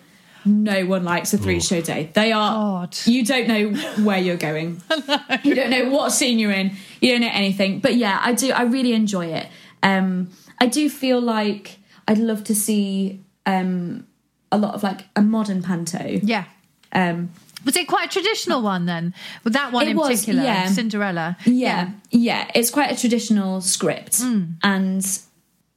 No 0.50 0.86
one 0.86 1.04
likes 1.04 1.34
a 1.34 1.38
three 1.38 1.60
show 1.62 1.80
day. 1.82 2.10
They 2.14 2.32
are. 2.32 2.52
God. 2.88 2.98
You 3.06 3.24
don't 3.26 3.48
know 3.48 3.70
where 4.04 4.18
you're 4.18 4.38
going. 4.38 4.82
You 5.44 5.56
don't 5.56 5.70
know 5.70 5.90
what 5.90 6.12
scene 6.12 6.38
you're 6.40 6.52
in. 6.52 6.72
You 7.02 7.12
don't 7.12 7.22
know 7.22 7.30
anything. 7.32 7.80
But 7.80 7.96
yeah, 7.96 8.20
I 8.22 8.34
do. 8.34 8.52
I 8.52 8.64
really 8.64 8.94
enjoy 8.94 9.28
it. 9.28 9.48
Um, 9.84 10.30
I 10.60 10.68
do 10.68 10.90
feel 10.90 11.22
like 11.22 11.78
I'd 12.08 12.18
love 12.18 12.44
to 12.46 12.56
see 12.56 13.22
um, 13.46 14.06
a 14.52 14.58
lot 14.58 14.74
of 14.76 14.84
like 14.84 15.02
a 15.16 15.22
modern 15.22 15.62
panto. 15.64 16.04
Yeah. 16.24 16.46
Um, 16.92 17.30
Was 17.66 17.76
it 17.78 17.88
quite 17.88 18.08
a 18.08 18.12
traditional 18.12 18.62
one 18.62 18.86
then? 18.86 19.14
With 19.44 19.54
that 19.54 19.72
one 19.72 19.86
It 19.88 19.92
in 19.92 19.98
was, 19.98 20.10
particular, 20.22 20.44
yeah. 20.44 20.68
Cinderella. 20.68 21.38
yeah, 21.46 21.92
yeah, 22.12 22.50
It's 22.56 22.70
quite 22.72 22.92
a 22.92 23.00
traditional 23.00 23.62
script, 23.62 24.14
Mm. 24.22 24.56
and 24.64 25.20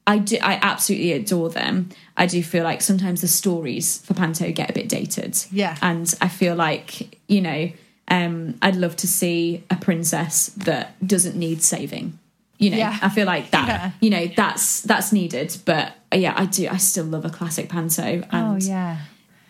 I 0.07 0.19
do. 0.19 0.39
I 0.43 0.59
absolutely 0.63 1.13
adore 1.13 1.51
them. 1.51 1.91
I 2.17 2.27
do 2.27 2.43
feel 2.43 2.65
like 2.65 2.83
sometimes 2.83 3.21
the 3.21 3.29
stories 3.29 3.99
for 4.05 4.15
panto 4.15 4.51
get 4.53 4.71
a 4.71 4.73
bit 4.73 4.89
dated. 4.89 5.37
Yeah. 5.51 5.77
and 5.83 6.13
I 6.21 6.29
feel 6.29 6.55
like 6.55 7.19
you 7.29 7.41
know, 7.41 7.71
um, 8.09 8.59
I'd 8.63 8.77
love 8.77 8.97
to 8.97 9.07
see 9.09 9.65
a 9.71 9.77
princess 9.77 10.47
that 10.59 10.95
doesn't 11.07 11.37
need 11.37 11.63
saving. 11.63 12.19
You 12.59 12.71
know, 12.71 12.77
Yeah. 12.77 12.99
I 13.03 13.09
feel 13.09 13.27
like 13.27 13.51
that. 13.51 13.67
Yeah. 13.69 13.91
You 14.01 14.11
know, 14.11 14.27
that's 14.37 14.83
that's 14.83 15.13
needed. 15.13 15.57
But 15.65 15.95
uh, 16.13 16.17
yeah, 16.17 16.35
I 16.37 16.45
do. 16.47 16.69
I 16.69 16.77
still 16.77 17.07
love 17.07 17.25
a 17.25 17.31
classic 17.31 17.69
panto. 17.69 18.23
Oh 18.33 18.53
And 18.53 18.63
yeah. 18.63 18.99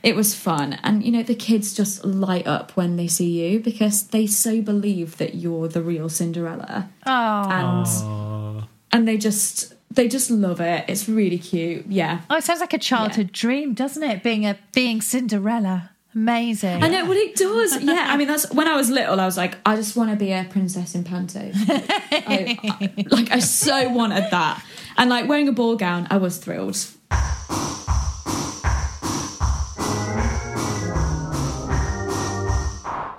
it 0.03 0.17
was 0.17 0.35
fun 0.35 0.79
and 0.83 1.03
you 1.05 1.13
know 1.13 1.23
the 1.23 1.35
kids 1.35 1.75
just 1.75 2.05
light 2.05 2.47
up 2.47 2.73
when 2.77 2.97
they 2.97 3.07
see 3.09 3.31
you 3.43 3.61
because 3.61 4.09
they 4.09 4.27
so 4.27 4.61
believe 4.63 5.17
that 5.19 5.35
you're 5.35 5.69
the 5.69 5.83
real 5.83 6.09
cinderella 6.09 6.89
Oh. 7.07 7.49
and 7.61 8.65
and 8.93 9.07
they 9.09 9.17
just 9.17 9.75
they 9.95 10.09
just 10.09 10.31
love 10.31 10.61
it 10.61 10.85
it's 10.89 11.09
really 11.09 11.39
cute 11.39 11.85
yeah 11.89 12.21
Oh, 12.31 12.37
it 12.37 12.45
sounds 12.45 12.61
like 12.61 12.73
a 12.73 12.79
childhood 12.79 13.31
dream, 13.33 13.75
doesn't 13.75 14.03
it? 14.03 14.23
Being 14.23 14.47
a 14.47 14.59
being 14.73 15.01
Cinderella. 15.01 15.91
Amazing. 16.15 16.83
I 16.83 16.89
know 16.89 17.07
what 17.07 17.17
it 17.17 17.35
does. 17.37 17.83
Yeah, 17.83 18.07
I 18.11 18.17
mean 18.19 18.29
that's 18.29 18.53
when 18.53 18.69
I 18.69 18.77
was 18.77 18.91
little. 18.91 19.19
I 19.19 19.25
was 19.25 19.37
like, 19.39 19.57
I 19.65 19.77
just 19.77 19.97
want 19.97 20.11
to 20.11 20.17
be 20.17 20.31
a 20.33 20.45
princess 20.51 20.95
in 20.95 21.05
panto. 21.05 21.41
I, 21.55 22.59
I- 22.63 23.05
like 23.11 23.31
I 23.33 23.39
so 23.39 23.89
wanted 23.89 24.31
that, 24.31 24.63
and 24.99 25.09
like 25.09 25.27
wearing 25.29 25.49
a 25.49 25.53
ball 25.53 25.77
gown, 25.77 26.07
I 26.11 26.19
was 26.19 26.37
thrilled. 26.39 26.77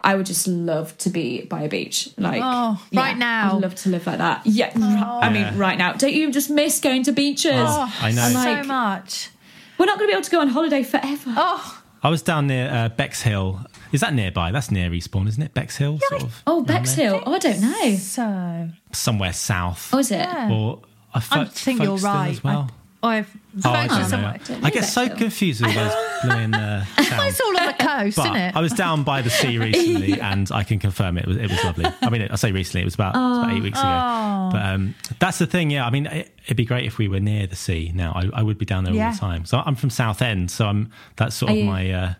I 0.04 0.16
would 0.16 0.26
just 0.26 0.48
love 0.48 0.98
to 1.00 1.10
be 1.10 1.44
by 1.46 1.62
a 1.62 1.70
beach. 1.70 2.10
Like, 2.18 2.42
Oh, 2.44 2.82
right 2.94 3.18
now. 3.18 3.56
I'd 3.56 3.62
love 3.62 3.76
to 3.76 3.90
live 3.90 4.06
like 4.06 4.18
that. 4.18 4.46
Yeah, 4.46 4.72
I 4.76 5.30
mean, 5.30 5.42
Yeah. 5.44 5.54
right 5.56 5.78
now. 5.78 5.94
Don't 5.94 6.12
you 6.14 6.30
just 6.32 6.50
miss 6.50 6.80
going 6.82 7.04
to 7.04 7.12
beaches? 7.14 7.54
Oh, 7.56 7.94
I 8.02 8.12
know. 8.12 8.22
And, 8.24 8.34
so 8.34 8.64
much. 8.68 9.30
We're 9.78 9.86
not 9.86 9.98
going 9.98 10.10
to 10.10 10.12
be 10.12 10.16
able 10.18 10.24
to 10.26 10.32
go 10.32 10.42
on 10.42 10.50
holiday 10.50 10.84
forever. 10.84 11.34
Oh, 11.38 11.82
I 12.04 12.10
was 12.10 12.22
down 12.22 12.48
near 12.48 12.70
uh, 12.70 12.90
Bexhill. 12.90 13.62
Is 13.94 14.02
that 14.02 14.14
nearby? 14.14 14.52
That's 14.52 14.72
near 14.72 14.90
Respawn, 14.90 15.28
isn't 15.30 15.42
it? 15.42 15.54
Bexhill, 15.54 16.00
sort 16.10 16.24
of. 16.24 16.44
Oh, 16.46 16.58
around 16.58 16.66
there? 16.68 16.78
Bexhill. 16.80 17.24
Oh, 17.26 17.34
I 17.36 17.40
don't 17.40 17.62
know. 17.62 17.96
so 17.96 18.70
Somewhere 18.92 19.32
south. 19.34 19.90
Oh, 19.94 20.00
is 20.00 20.12
it? 20.12 20.18
Yeah. 20.20 20.52
Or 20.52 20.82
I, 21.14 21.18
I 21.18 21.22
Fo- 21.22 21.46
think 21.46 21.82
you're 21.82 21.96
right. 21.98 22.32
as 22.32 22.44
well. 22.44 22.70
I, 22.70 22.74
I've 23.04 23.30
Oh, 23.64 23.70
I 23.72 23.88
Folkestone 23.88 23.88
don't 23.90 24.02
know. 24.02 24.08
somewhere. 24.08 24.40
don't 24.48 24.62
know 24.62 24.68
I 24.68 24.70
get 24.72 24.86
so 24.86 25.08
confused 25.10 25.62
with 25.64 25.76
those 25.76 25.94
blowing 26.24 26.54
uh, 26.56 26.86
It's 26.98 27.40
all 27.42 27.48
on 27.60 27.66
the 27.68 27.74
coast, 27.74 28.18
But 28.18 28.26
isn't 28.26 28.36
it? 28.38 28.56
I 28.56 28.62
was 28.62 28.74
down 28.74 29.04
by 29.04 29.22
the 29.22 29.30
sea 29.30 29.58
recently, 29.68 30.20
and 30.20 30.50
I 30.52 30.64
can 30.64 30.80
confirm 30.80 31.18
it 31.18 31.28
was 31.28 31.38
it 31.38 31.50
was 31.50 31.64
lovely. 31.64 31.86
I 32.02 32.10
mean, 32.10 32.24
I 32.32 32.36
say 32.36 32.52
recently; 32.52 32.82
it 32.82 32.86
was 32.86 32.96
about, 32.96 33.16
it 33.16 33.20
was 33.20 33.38
about 33.40 33.54
eight 33.54 33.62
weeks 33.64 33.80
ago. 33.80 33.88
Oh. 33.90 34.50
But 34.52 34.66
um, 34.66 34.96
that's 35.20 35.38
the 35.38 35.46
thing. 35.46 35.70
Yeah, 35.70 35.86
I 35.86 35.90
mean, 35.92 36.08
it, 36.08 36.34
it'd 36.46 36.58
be 36.58 36.66
great 36.66 36.86
if 36.86 36.98
we 36.98 37.08
were 37.08 37.20
near 37.20 37.46
the 37.46 37.56
sea. 37.56 37.92
Now, 37.94 38.14
I, 38.16 38.40
I 38.40 38.44
would 38.44 38.58
be 38.58 38.66
down 38.66 38.84
there 38.86 38.94
all 38.94 39.12
the 39.12 39.18
time. 39.18 39.46
So 39.46 39.62
I'm 39.64 39.76
from 39.76 39.90
Southend, 39.92 40.50
so 40.50 40.66
I'm 40.66 40.92
that's 41.18 41.36
sort 41.36 41.52
Are 41.52 41.54
of 41.54 41.60
you? 41.60 41.66
my. 41.66 41.92
Uh, 41.92 42.14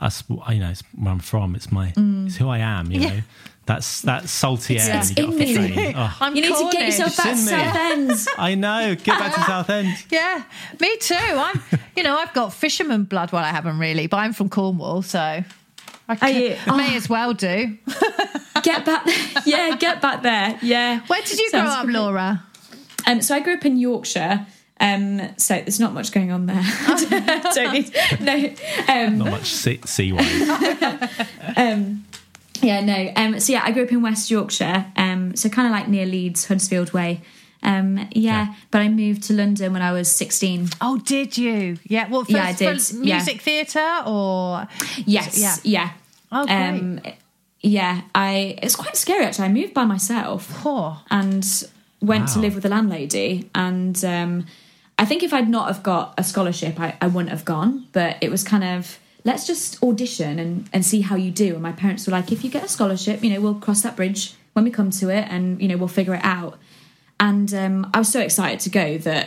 that's 0.00 0.22
you 0.28 0.58
know, 0.60 0.68
it's 0.70 0.82
where 0.94 1.10
I'm 1.12 1.18
from. 1.20 1.54
It's 1.56 1.72
my, 1.72 1.90
Mm. 1.92 2.26
it's 2.26 2.36
who 2.36 2.48
I 2.50 2.58
am. 2.58 2.90
You 2.92 3.00
know, 3.00 3.20
that's 3.66 4.02
that 4.02 4.28
salty 4.28 4.78
air. 4.78 4.98
it's 4.98 5.14
when 5.14 5.32
you 5.32 5.38
get 5.38 5.58
off 5.58 5.58
in 5.58 5.62
the 5.62 5.68
me. 5.68 5.74
train. 5.82 5.94
Oh, 5.96 6.16
I'm 6.20 6.34
You 6.36 6.42
need 6.42 6.54
to 6.56 6.68
get 6.72 6.86
yourself 6.86 7.16
back 7.16 7.26
to 7.26 7.32
It's 7.32 7.50
in 7.50 7.58
me. 8.08 8.14
Southend. 8.14 8.26
I 8.38 8.54
know. 8.54 8.94
Get 8.94 9.18
back 9.18 9.34
to 9.34 9.40
Southend. 9.42 9.88
Yeah, 10.10 10.42
me 10.80 10.96
too. 10.98 11.14
I'm, 11.18 11.60
you 11.96 12.02
know, 12.02 12.16
I've 12.16 12.32
got 12.32 12.52
fisherman 12.52 13.04
blood. 13.04 13.32
Well, 13.32 13.42
I 13.44 13.48
haven't 13.50 13.78
really, 13.78 14.06
but 14.06 14.18
I'm 14.18 14.32
from 14.32 14.48
Cornwall, 14.48 15.02
so 15.02 15.18
I 15.20 15.44
Are 16.08 16.16
could- 16.16 16.36
you? 16.36 16.56
may 16.74 16.92
Oh. 16.94 16.96
as 16.96 17.08
well 17.08 17.34
do. 17.34 17.76
get 18.62 18.84
back. 18.84 19.06
yeah, 19.44 19.76
get 19.76 20.00
back 20.00 20.22
there. 20.22 20.58
Yeah. 20.62 21.00
Where 21.08 21.20
did 21.22 21.38
you 21.38 21.50
Sounds 21.50 21.68
grow 21.68 21.78
up, 21.80 21.84
great. 21.86 21.96
Laura? 21.96 22.42
Um, 23.06 23.20
so 23.20 23.34
I 23.34 23.40
grew 23.40 23.54
up 23.54 23.64
in 23.64 23.76
Yorkshire. 23.76 24.46
Um, 24.78 25.34
so 25.38 25.54
there's 25.54 25.80
not 25.80 25.94
much 25.94 26.12
going 26.12 26.30
on 26.32 26.44
there. 26.46 26.62
Don't 27.54 27.72
need, 27.72 27.96
no. 28.20 28.54
Um, 28.88 29.16
Not 29.18 29.30
much 29.30 29.46
sea, 29.54 29.80
sea 29.86 30.12
wise. 30.12 30.26
Yeah, 32.66 32.80
no. 32.80 33.12
Um, 33.16 33.40
so 33.40 33.52
yeah, 33.52 33.62
I 33.64 33.70
grew 33.72 33.84
up 33.84 33.92
in 33.92 34.02
West 34.02 34.30
Yorkshire. 34.30 34.86
Um, 34.96 35.34
so 35.36 35.48
kind 35.48 35.66
of 35.68 35.72
like 35.72 35.88
near 35.88 36.06
Leeds, 36.06 36.46
Huddersfield 36.48 36.92
Way. 36.92 37.20
Um, 37.62 37.96
yeah, 37.98 38.06
Yeah. 38.12 38.54
but 38.70 38.80
I 38.82 38.88
moved 38.88 39.22
to 39.24 39.32
London 39.32 39.72
when 39.72 39.82
I 39.82 39.92
was 39.92 40.08
16. 40.10 40.68
Oh, 40.80 40.98
did 40.98 41.36
you? 41.38 41.78
Yeah. 41.84 42.08
Well, 42.08 42.22
first, 42.22 42.30
Yeah, 42.32 42.44
I 42.44 42.52
did, 42.52 42.80
for 42.82 42.96
yeah. 43.04 43.16
music 43.16 43.40
theatre 43.42 44.02
or 44.06 44.68
Yes. 45.04 45.38
Yeah. 45.38 45.56
Yeah. 45.64 45.90
oh, 46.32 46.44
great. 46.46 46.56
Um, 46.80 47.00
yeah. 47.62 48.02
I. 48.14 48.58
It's 48.62 48.76
quite 48.76 48.96
scary 48.96 49.24
actually. 49.24 49.46
I 49.46 49.52
moved 49.52 49.74
by 49.74 49.84
myself. 49.84 50.48
Poor. 50.62 50.98
and 51.10 51.44
went 52.02 52.28
to 52.28 52.38
live 52.38 52.54
with 52.54 52.64
a 52.64 52.68
landlady 52.68 53.48
and 53.54 54.04
um, 54.04 54.44
i 54.98 55.04
think 55.06 55.22
if 55.22 55.32
i'd 55.32 55.48
not 55.48 55.66
have 55.66 55.82
got 55.82 56.12
a 56.18 56.22
scholarship 56.22 56.78
I, 56.78 56.94
I 57.00 57.06
wouldn't 57.06 57.30
have 57.30 57.44
gone 57.44 57.86
but 57.92 58.18
it 58.20 58.30
was 58.30 58.44
kind 58.44 58.62
of 58.62 58.98
let's 59.28 59.44
just 59.46 59.82
audition 59.82 60.38
and, 60.38 60.52
and 60.72 60.80
see 60.86 61.00
how 61.08 61.16
you 61.24 61.30
do 61.44 61.48
and 61.54 61.62
my 61.70 61.72
parents 61.72 62.06
were 62.06 62.12
like 62.18 62.28
if 62.36 62.40
you 62.44 62.50
get 62.56 62.62
a 62.64 62.68
scholarship 62.76 63.22
you 63.24 63.30
know 63.32 63.40
we'll 63.40 63.60
cross 63.66 63.80
that 63.82 63.94
bridge 64.00 64.34
when 64.54 64.64
we 64.64 64.70
come 64.70 64.90
to 64.90 65.08
it 65.18 65.24
and 65.34 65.60
you 65.60 65.68
know 65.68 65.76
we'll 65.76 65.94
figure 66.00 66.14
it 66.14 66.24
out 66.24 66.56
and 67.18 67.52
um, 67.62 67.90
i 67.94 67.98
was 67.98 68.08
so 68.16 68.20
excited 68.20 68.60
to 68.60 68.70
go 68.70 68.86
that 68.98 69.24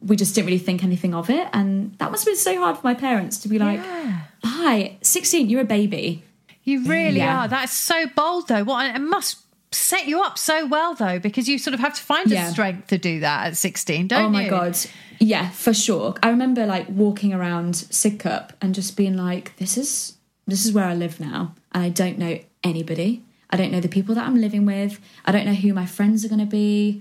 we 0.00 0.16
just 0.16 0.34
didn't 0.34 0.46
really 0.46 0.58
think 0.68 0.82
anything 0.82 1.14
of 1.14 1.28
it 1.30 1.46
and 1.52 1.96
that 1.98 2.10
must 2.10 2.24
have 2.24 2.32
been 2.32 2.36
so 2.50 2.54
hard 2.62 2.76
for 2.78 2.86
my 2.86 2.94
parents 2.94 3.38
to 3.38 3.48
be 3.48 3.58
like 3.58 3.78
Yeah. 3.78 4.20
hi 4.44 4.96
16 5.02 5.48
you're 5.50 5.60
a 5.62 5.64
baby 5.78 6.22
You 6.64 6.84
really 6.86 7.18
Yeah. 7.18 7.42
are. 7.42 7.48
That's 7.48 7.72
so 7.72 8.06
bold, 8.14 8.46
though. 8.46 8.62
What 8.62 8.94
it 8.94 9.00
must 9.00 9.38
set 9.74 10.06
you 10.06 10.20
up 10.22 10.38
so 10.38 10.66
well, 10.66 10.94
though, 10.94 11.18
because 11.18 11.48
you 11.48 11.58
sort 11.58 11.74
of 11.74 11.80
have 11.80 11.94
to 11.94 12.02
find 12.02 12.30
Yeah. 12.30 12.46
the 12.46 12.52
strength 12.52 12.88
to 12.88 12.98
do 12.98 13.20
that 13.20 13.46
at 13.48 13.56
sixteen, 13.56 14.08
don't 14.08 14.20
you? 14.20 14.26
oh 14.26 14.30
my 14.30 14.48
god 14.48 14.78
yeah 15.18 15.50
for 15.50 15.72
sure 15.72 16.14
i 16.20 16.28
remember 16.30 16.66
like 16.66 16.88
walking 16.88 17.32
around 17.32 17.74
sidcup 17.74 18.50
and 18.60 18.74
just 18.74 18.96
being 18.96 19.16
like 19.16 19.54
this 19.58 19.78
is 19.78 20.16
this 20.48 20.66
is 20.66 20.72
where 20.72 20.84
i 20.84 20.94
live 20.94 21.20
now 21.20 21.54
and 21.70 21.84
i 21.84 21.88
don't 21.88 22.18
know 22.18 22.36
anybody 22.64 23.22
i 23.50 23.56
don't 23.56 23.70
know 23.70 23.78
the 23.78 23.88
people 23.88 24.16
that 24.16 24.26
i'm 24.26 24.40
living 24.40 24.66
with 24.66 24.98
i 25.24 25.30
don't 25.30 25.46
know 25.46 25.54
who 25.54 25.72
my 25.72 25.86
friends 25.86 26.24
are 26.24 26.28
going 26.28 26.40
to 26.40 26.44
be 26.44 27.00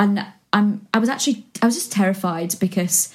and 0.00 0.26
i'm 0.52 0.84
i 0.92 0.98
was 0.98 1.08
actually 1.08 1.44
i 1.62 1.66
was 1.66 1.76
just 1.76 1.92
terrified 1.92 2.52
because 2.58 3.14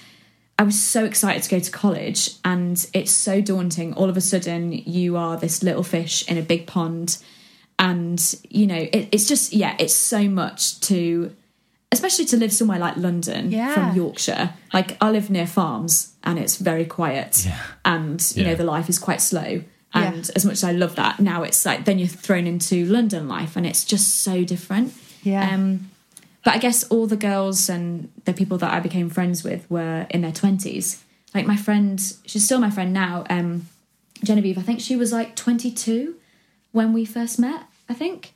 I 0.60 0.64
was 0.64 0.82
so 0.82 1.04
excited 1.06 1.44
to 1.44 1.50
go 1.52 1.60
to 1.60 1.70
college, 1.70 2.32
and 2.44 2.84
it's 2.92 3.12
so 3.12 3.42
daunting. 3.42 3.94
All 3.94 4.10
of 4.10 4.18
a 4.18 4.22
sudden, 4.22 4.72
you 4.72 5.16
are 5.16 5.38
this 5.38 5.62
little 5.62 5.84
fish 5.84 6.28
in 6.28 6.36
a 6.36 6.42
big 6.42 6.66
pond, 6.66 7.20
and 7.80 8.36
you 8.50 8.68
know 8.68 8.76
it, 8.92 9.10
it's 9.12 9.28
just 9.28 9.54
yeah, 9.54 9.76
it's 9.80 9.94
so 9.96 10.28
much 10.28 10.80
to, 10.82 11.36
especially 11.92 12.26
to 12.26 12.38
live 12.38 12.52
somewhere 12.52 12.80
like 12.80 12.98
London 12.98 13.52
Yeah. 13.52 13.74
from 13.74 13.96
Yorkshire. 13.96 14.54
Like 14.74 14.98
I 15.02 15.12
live 15.12 15.30
near 15.30 15.48
farms, 15.48 16.14
and 16.24 16.40
it's 16.40 16.58
very 16.58 16.86
quiet, 16.86 17.44
Yeah. 17.46 17.60
and 17.86 18.32
you 18.36 18.44
Yeah. 18.44 18.50
know 18.50 18.56
the 18.56 18.64
life 18.64 18.90
is 18.90 19.00
quite 19.00 19.22
slow. 19.22 19.62
And 19.94 20.16
Yeah. 20.26 20.32
as 20.36 20.44
much 20.46 20.54
as 20.54 20.64
I 20.64 20.72
love 20.74 20.96
that, 20.96 21.20
now 21.20 21.44
it's 21.44 21.66
like 21.66 21.86
then 21.86 21.98
you're 22.00 22.08
thrown 22.08 22.46
into 22.48 22.86
London 22.86 23.28
life, 23.28 23.56
and 23.56 23.66
it's 23.66 23.84
just 23.86 24.22
so 24.22 24.44
different. 24.44 24.94
Yeah. 25.24 25.50
Um, 25.54 25.90
but 26.44 26.56
I 26.56 26.60
guess 26.60 26.84
all 26.86 27.08
the 27.08 27.18
girls 27.18 27.70
and 27.70 28.10
the 28.26 28.34
people 28.34 28.58
that 28.60 28.72
I 28.74 28.80
became 28.80 29.10
friends 29.10 29.44
with 29.44 29.70
were 29.70 30.08
in 30.10 30.22
their 30.22 30.32
twenties. 30.32 31.04
Like 31.36 31.46
my 31.46 31.58
friend, 31.58 32.00
she's 32.26 32.44
still 32.46 32.60
my 32.60 32.70
friend 32.70 32.94
now. 32.94 33.24
Um, 33.30 33.68
Genevieve, 34.24 34.58
I 34.58 34.62
think 34.62 34.80
she 34.80 34.96
was 34.96 35.12
like 35.12 35.36
twenty 35.36 35.72
two 35.72 36.16
when 36.78 36.94
we 36.94 37.04
first 37.06 37.38
met. 37.40 37.62
I 37.90 37.94
think, 37.94 38.34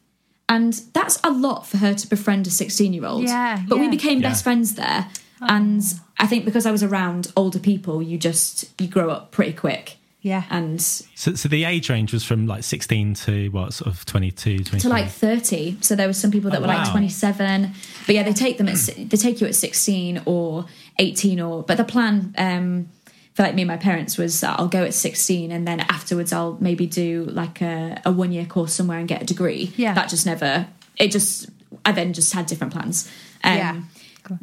and 0.49 0.73
that's 0.93 1.17
a 1.23 1.31
lot 1.31 1.65
for 1.67 1.77
her 1.77 1.93
to 1.93 2.07
befriend 2.07 2.47
a 2.47 2.49
sixteen 2.49 2.91
year 2.93 3.05
old. 3.05 3.23
Yeah, 3.23 3.61
but 3.69 3.77
we 3.79 3.87
became 3.89 4.19
Yeah. 4.21 4.29
best 4.29 4.43
friends 4.43 4.75
there, 4.75 5.07
and 5.41 5.81
I 6.19 6.27
think 6.27 6.45
because 6.45 6.65
I 6.65 6.71
was 6.71 6.83
around 6.83 7.31
older 7.35 7.59
people, 7.59 8.01
you 8.01 8.17
just 8.17 8.53
you 8.81 8.87
grow 8.87 9.09
up 9.09 9.31
pretty 9.31 9.53
quick. 9.53 9.97
Yeah. 10.23 10.43
and 10.51 10.79
So, 10.79 11.33
so 11.33 11.49
the 11.49 11.63
age 11.63 11.89
range 11.89 12.13
was 12.13 12.23
from 12.23 12.45
like 12.45 12.63
16 12.63 13.15
to 13.25 13.49
what, 13.49 13.73
sort 13.73 13.87
of 13.91 14.05
22, 14.05 14.57
23? 14.63 14.79
to 14.81 14.87
like 14.89 15.09
30 15.09 15.77
so 15.81 15.95
there 15.95 16.05
was 16.07 16.15
some 16.21 16.29
people 16.29 16.51
that 16.51 16.59
Oh, 16.59 16.61
were 16.61 16.67
like 16.67 16.91
27 16.91 17.71
but 18.05 18.13
yeah 18.13 18.21
they 18.21 18.31
take 18.31 18.59
them 18.59 18.67
at 18.69 18.77
they 18.97 19.17
take 19.17 19.41
you 19.41 19.47
at 19.47 19.55
16 19.55 20.21
or 20.27 20.65
18 20.99 21.39
or 21.41 21.63
but 21.63 21.77
the 21.77 21.83
plan 21.83 22.35
um 22.37 22.87
for 23.33 23.43
like 23.43 23.55
me 23.55 23.61
and 23.61 23.67
my 23.69 23.77
parents 23.77 24.17
was 24.17 24.41
that 24.41 24.59
I'll 24.59 24.67
go 24.67 24.83
at 24.83 24.93
16 24.93 25.51
and 25.51 25.67
then 25.67 25.79
afterwards 25.79 26.33
I'll 26.33 26.57
maybe 26.59 26.85
do 26.85 27.25
like 27.31 27.61
a, 27.61 28.01
a 28.05 28.11
one 28.11 28.31
year 28.31 28.45
course 28.45 28.73
somewhere 28.73 28.99
and 28.99 29.07
get 29.07 29.21
a 29.21 29.25
degree 29.25 29.71
Yeah. 29.77 29.93
that 29.93 30.09
just 30.09 30.25
never 30.25 30.67
it 30.97 31.11
just 31.11 31.49
I 31.85 31.91
then 31.93 32.13
just 32.13 32.33
had 32.33 32.45
different 32.45 32.73
plans 32.73 33.09
um 33.43 33.57
Yeah. 33.57 33.81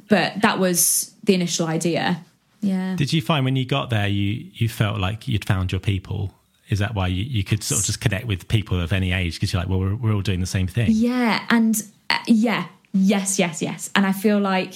but 0.09 0.41
that 0.43 0.59
was 0.59 1.15
the 1.25 1.35
initial 1.35 1.67
idea. 1.67 2.21
Yeah. 2.61 2.97
Did 2.97 3.13
you 3.13 3.21
find 3.23 3.45
when 3.45 3.55
you 3.57 3.65
got 3.67 3.91
there, 3.91 4.09
you 4.09 4.47
you 4.55 4.69
felt 4.69 4.99
like 4.99 5.29
you'd 5.29 5.45
found 5.45 5.71
your 5.71 5.81
people? 5.81 6.33
Is 6.71 6.81
that 6.81 6.95
why 6.95 7.07
you, 7.07 7.23
you 7.25 7.45
could 7.45 7.63
sort 7.63 7.81
of 7.81 7.87
just 7.87 8.01
connect 8.01 8.27
with 8.27 8.49
people 8.49 8.81
of 8.81 8.93
any 8.93 9.13
age? 9.13 9.35
Because 9.35 9.53
you're 9.53 9.63
like, 9.63 9.69
well, 9.71 9.79
we're, 9.79 9.95
we're 9.95 10.13
all 10.15 10.21
doing 10.23 10.41
the 10.41 10.47
same 10.47 10.67
thing. 10.67 10.89
Yeah, 10.91 11.45
and 11.51 11.81
uh, 12.11 12.19
yeah, 12.27 12.67
yes, 12.93 13.39
yes, 13.39 13.63
yes. 13.63 13.91
And 13.95 14.05
I 14.05 14.13
feel 14.13 14.39
like, 14.41 14.75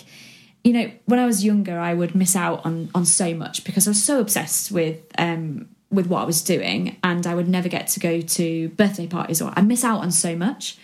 you 0.64 0.72
know, 0.72 0.90
when 1.06 1.18
I 1.18 1.26
was 1.26 1.44
younger, 1.44 1.78
I 1.78 1.94
would 1.94 2.14
miss 2.14 2.36
out 2.36 2.64
on 2.64 2.90
on 2.94 3.04
so 3.04 3.34
much 3.34 3.64
because 3.64 3.86
I 3.86 3.90
was 3.90 4.02
so 4.02 4.20
obsessed 4.20 4.70
with 4.70 5.00
um 5.18 5.68
with 5.90 6.06
what 6.06 6.22
I 6.22 6.24
was 6.24 6.42
doing, 6.42 6.96
and 7.02 7.26
I 7.26 7.34
would 7.34 7.48
never 7.48 7.68
get 7.68 7.88
to 7.88 8.00
go 8.00 8.20
to 8.20 8.68
birthday 8.70 9.06
parties, 9.06 9.42
or 9.42 9.52
I 9.56 9.62
miss 9.62 9.84
out 9.84 10.00
on 10.00 10.10
so 10.10 10.36
much. 10.36 10.78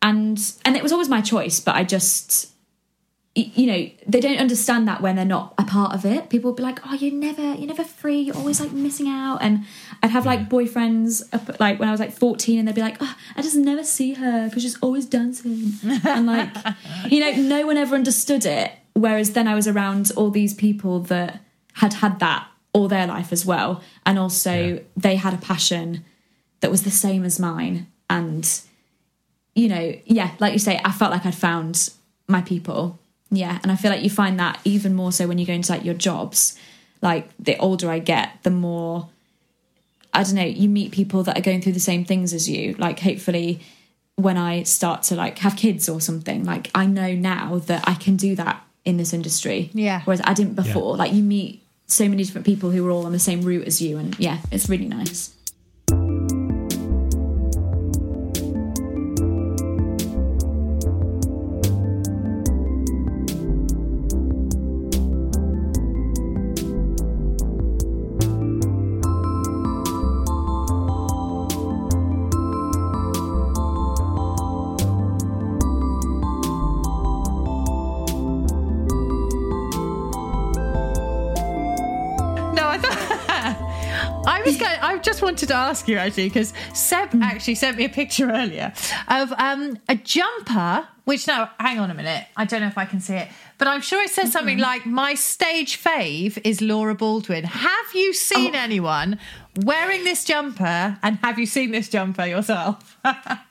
And 0.00 0.38
and 0.64 0.76
it 0.76 0.82
was 0.82 0.92
always 0.92 1.08
my 1.08 1.20
choice, 1.20 1.58
but 1.60 1.74
I 1.74 1.84
just 1.84 2.52
you 3.34 3.66
know 3.66 3.90
they 4.06 4.20
don't 4.20 4.38
understand 4.38 4.88
that 4.88 5.02
when 5.02 5.16
they're 5.16 5.24
not 5.24 5.54
a 5.58 5.64
part 5.64 5.92
of 5.94 6.06
it. 6.06 6.30
People 6.30 6.52
would 6.52 6.56
be 6.56 6.62
like 6.62 6.78
oh 6.86 6.94
you're 6.94 7.12
never 7.12 7.54
you're 7.54 7.66
never 7.66 7.84
free. 7.84 8.20
You're 8.20 8.36
always 8.36 8.60
like 8.60 8.72
missing 8.72 9.08
out. 9.08 9.38
And 9.42 9.64
i'd 10.02 10.10
have 10.10 10.24
like 10.24 10.48
boyfriends 10.48 11.22
up, 11.34 11.60
like 11.60 11.78
when 11.78 11.88
i 11.88 11.92
was 11.92 12.00
like 12.00 12.12
14 12.12 12.58
and 12.58 12.66
they'd 12.66 12.74
be 12.74 12.80
like 12.80 12.96
oh 13.00 13.16
i 13.36 13.42
just 13.42 13.56
never 13.56 13.84
see 13.84 14.14
her 14.14 14.48
because 14.48 14.62
she's 14.62 14.78
always 14.78 15.04
dancing. 15.04 15.72
And 16.04 16.26
like 16.26 16.48
you 17.10 17.20
know 17.20 17.32
no 17.32 17.66
one 17.66 17.76
ever 17.76 17.94
understood 17.94 18.46
it 18.46 18.72
whereas 19.04 19.32
then 19.32 19.46
i 19.48 19.54
was 19.54 19.68
around 19.68 20.10
all 20.16 20.30
these 20.30 20.54
people 20.54 21.00
that 21.00 21.40
had 21.74 21.92
had 21.94 22.18
that 22.20 22.46
all 22.72 22.88
their 22.88 23.06
life 23.06 23.30
as 23.32 23.44
well 23.46 23.82
and 24.06 24.18
also 24.18 24.54
Yeah. 24.54 24.80
they 24.96 25.16
had 25.16 25.34
a 25.34 25.38
passion 25.38 26.04
that 26.60 26.70
was 26.70 26.82
the 26.82 26.90
same 26.90 27.24
as 27.24 27.38
mine 27.38 27.86
and 28.08 28.60
you 29.54 29.68
know, 29.68 29.94
yeah, 30.04 30.32
like 30.38 30.52
you 30.52 30.58
say, 30.58 30.78
I 30.84 30.92
felt 30.92 31.10
like 31.10 31.24
I'd 31.24 31.34
found 31.34 31.88
my 32.28 32.42
people. 32.42 32.98
Yeah, 33.30 33.58
and 33.62 33.72
I 33.72 33.76
feel 33.76 33.90
like 33.90 34.02
you 34.02 34.10
find 34.10 34.38
that 34.38 34.60
even 34.64 34.94
more 34.94 35.12
so 35.12 35.26
when 35.26 35.38
you 35.38 35.46
go 35.46 35.54
into 35.54 35.72
like 35.72 35.82
your 35.82 35.94
jobs. 35.94 36.58
Like 37.00 37.30
the 37.38 37.56
older 37.56 37.88
I 37.90 37.98
get, 37.98 38.42
the 38.42 38.50
more 38.50 39.08
I 40.12 40.22
don't 40.24 40.34
know, 40.34 40.44
you 40.44 40.68
meet 40.68 40.92
people 40.92 41.22
that 41.22 41.38
are 41.38 41.40
going 41.40 41.62
through 41.62 41.72
the 41.72 41.80
same 41.80 42.04
things 42.04 42.34
as 42.34 42.50
you. 42.50 42.74
Like 42.74 43.00
hopefully 43.00 43.60
when 44.16 44.36
I 44.36 44.62
start 44.64 45.04
to 45.04 45.14
like 45.14 45.38
have 45.38 45.56
kids 45.56 45.88
or 45.88 46.02
something, 46.02 46.44
like 46.44 46.70
I 46.74 46.84
know 46.84 47.14
now 47.14 47.58
that 47.60 47.88
I 47.88 47.94
can 47.94 48.16
do 48.16 48.36
that 48.36 48.62
in 48.86 48.96
this 48.96 49.12
industry. 49.12 49.70
Yeah. 49.74 50.00
Whereas 50.04 50.22
I 50.24 50.32
didn't 50.32 50.54
before. 50.54 50.96
Like 50.96 51.12
you 51.12 51.22
meet 51.22 51.62
so 51.86 52.08
many 52.08 52.24
different 52.24 52.46
people 52.46 52.70
who 52.70 52.86
are 52.86 52.90
all 52.90 53.04
on 53.04 53.12
the 53.12 53.18
same 53.18 53.42
route 53.42 53.66
as 53.66 53.82
you 53.82 53.98
and 53.98 54.18
yeah, 54.18 54.38
it's 54.50 54.70
really 54.70 54.88
nice. 54.88 55.35
Just 85.10 85.22
wanted 85.22 85.48
to 85.48 85.54
ask 85.54 85.86
you 85.88 85.96
actually 85.98 86.28
because 86.28 86.52
Seb 86.74 87.10
Hmm. 87.12 87.22
actually 87.22 87.54
sent 87.54 87.76
me 87.78 87.84
a 87.84 87.88
picture 88.00 88.28
earlier 88.42 88.72
of 89.08 89.32
um, 89.48 89.78
a 89.88 89.94
jumper. 89.94 90.88
Which 91.04 91.28
now, 91.28 91.50
hang 91.60 91.78
on 91.78 91.88
a 91.92 91.94
minute. 91.94 92.24
I 92.36 92.44
don't 92.46 92.60
know 92.62 92.66
if 92.66 92.76
I 92.76 92.84
can 92.84 92.98
see 93.00 93.14
it, 93.14 93.28
but 93.58 93.68
I'm 93.68 93.80
sure 93.80 94.02
it 94.02 94.10
says 94.10 94.32
something 94.32 94.58
like 94.58 94.84
"My 94.86 95.14
stage 95.14 95.72
fave 95.80 96.32
is 96.42 96.60
Laura 96.60 96.96
Baldwin." 96.96 97.44
Have 97.44 97.88
you 97.94 98.12
seen 98.12 98.54
Oh. 98.56 98.58
anyone 98.68 99.18
wearing 99.70 100.02
this 100.02 100.24
jumper? 100.24 100.98
And 101.04 101.18
have 101.22 101.38
you 101.38 101.46
seen 101.46 101.70
this 101.70 101.88
jumper 101.88 102.26
yourself? 102.26 102.98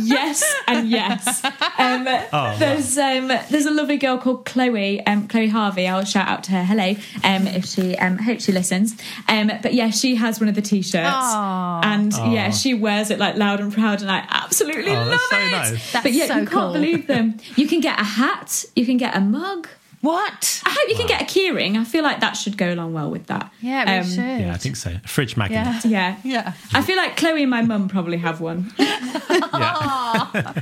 yes 0.00 0.42
and 0.66 0.88
yes. 0.88 1.44
Um, 1.78 2.04
there's 2.04 2.96
um, 2.98 3.28
there's 3.28 3.66
a 3.66 3.70
lovely 3.72 3.96
girl 3.96 4.16
called 4.16 4.44
Chloe, 4.44 5.04
um, 5.04 5.26
Chloe 5.26 5.48
Harvey. 5.48 5.88
I'll 5.88 6.04
shout 6.04 6.28
out 6.28 6.44
to 6.44 6.52
her. 6.52 6.62
Hello, 6.64 6.90
um, 7.24 7.46
if 7.48 7.64
she 7.66 7.96
um, 7.96 8.18
hope 8.18 8.40
she 8.40 8.52
listens. 8.52 8.94
Um, 9.26 9.50
but 9.62 9.74
yeah, 9.74 9.90
she 9.90 10.14
has 10.16 10.38
one 10.38 10.48
of 10.48 10.54
the 10.54 10.62
t-shirts, 10.62 11.08
Aw. 11.12 11.80
and 11.82 12.12
yeah, 12.32 12.50
she 12.50 12.74
wears 12.74 13.10
it 13.10 13.18
like 13.18 13.36
loud 13.36 13.58
and 13.60 13.72
proud, 13.72 14.00
and 14.02 14.10
I 14.10 14.24
absolutely 14.28 14.92
Oh, 14.92 14.94
love 14.94 15.08
that's 15.10 15.30
so 15.30 15.38
it. 15.38 15.50
nice. 15.50 15.92
That's 15.92 16.02
but 16.04 16.12
yeah, 16.12 16.26
so 16.26 16.36
you 16.38 16.46
can't 16.46 16.72
believe 16.72 17.06
them. 17.08 17.38
You 17.56 17.66
can 17.66 17.80
get 17.80 17.98
a 17.98 18.04
hat, 18.04 18.64
you 18.76 18.86
can 18.86 18.98
get 18.98 19.16
a 19.16 19.20
mug. 19.20 19.66
What? 20.02 20.60
I 20.66 20.70
hope 20.70 20.88
you 20.90 20.96
can 20.96 21.06
get 21.06 21.22
a 21.22 21.24
keyring. 21.24 21.78
I 21.78 21.84
feel 21.84 22.02
like 22.02 22.20
that 22.20 22.32
should 22.32 22.58
go 22.58 22.72
along 22.74 22.92
well 22.92 23.10
with 23.10 23.26
that. 23.28 23.50
Yeah, 23.60 23.84
we 23.86 23.98
Um, 23.98 24.04
should. 24.06 24.18
Yeah, 24.40 24.52
I 24.52 24.56
think 24.58 24.76
so. 24.76 24.90
A 25.04 25.08
fridge 25.08 25.36
magnet. 25.36 25.84
Yeah. 25.84 25.86
Yeah. 25.88 26.16
Yeah. 26.24 26.52
I 26.74 26.82
feel 26.82 26.96
like 26.96 27.16
Chloe 27.16 27.42
and 27.42 27.50
my 27.50 27.62
mum 27.62 27.88
probably 27.88 28.18
have 28.18 28.40
one. 28.40 28.72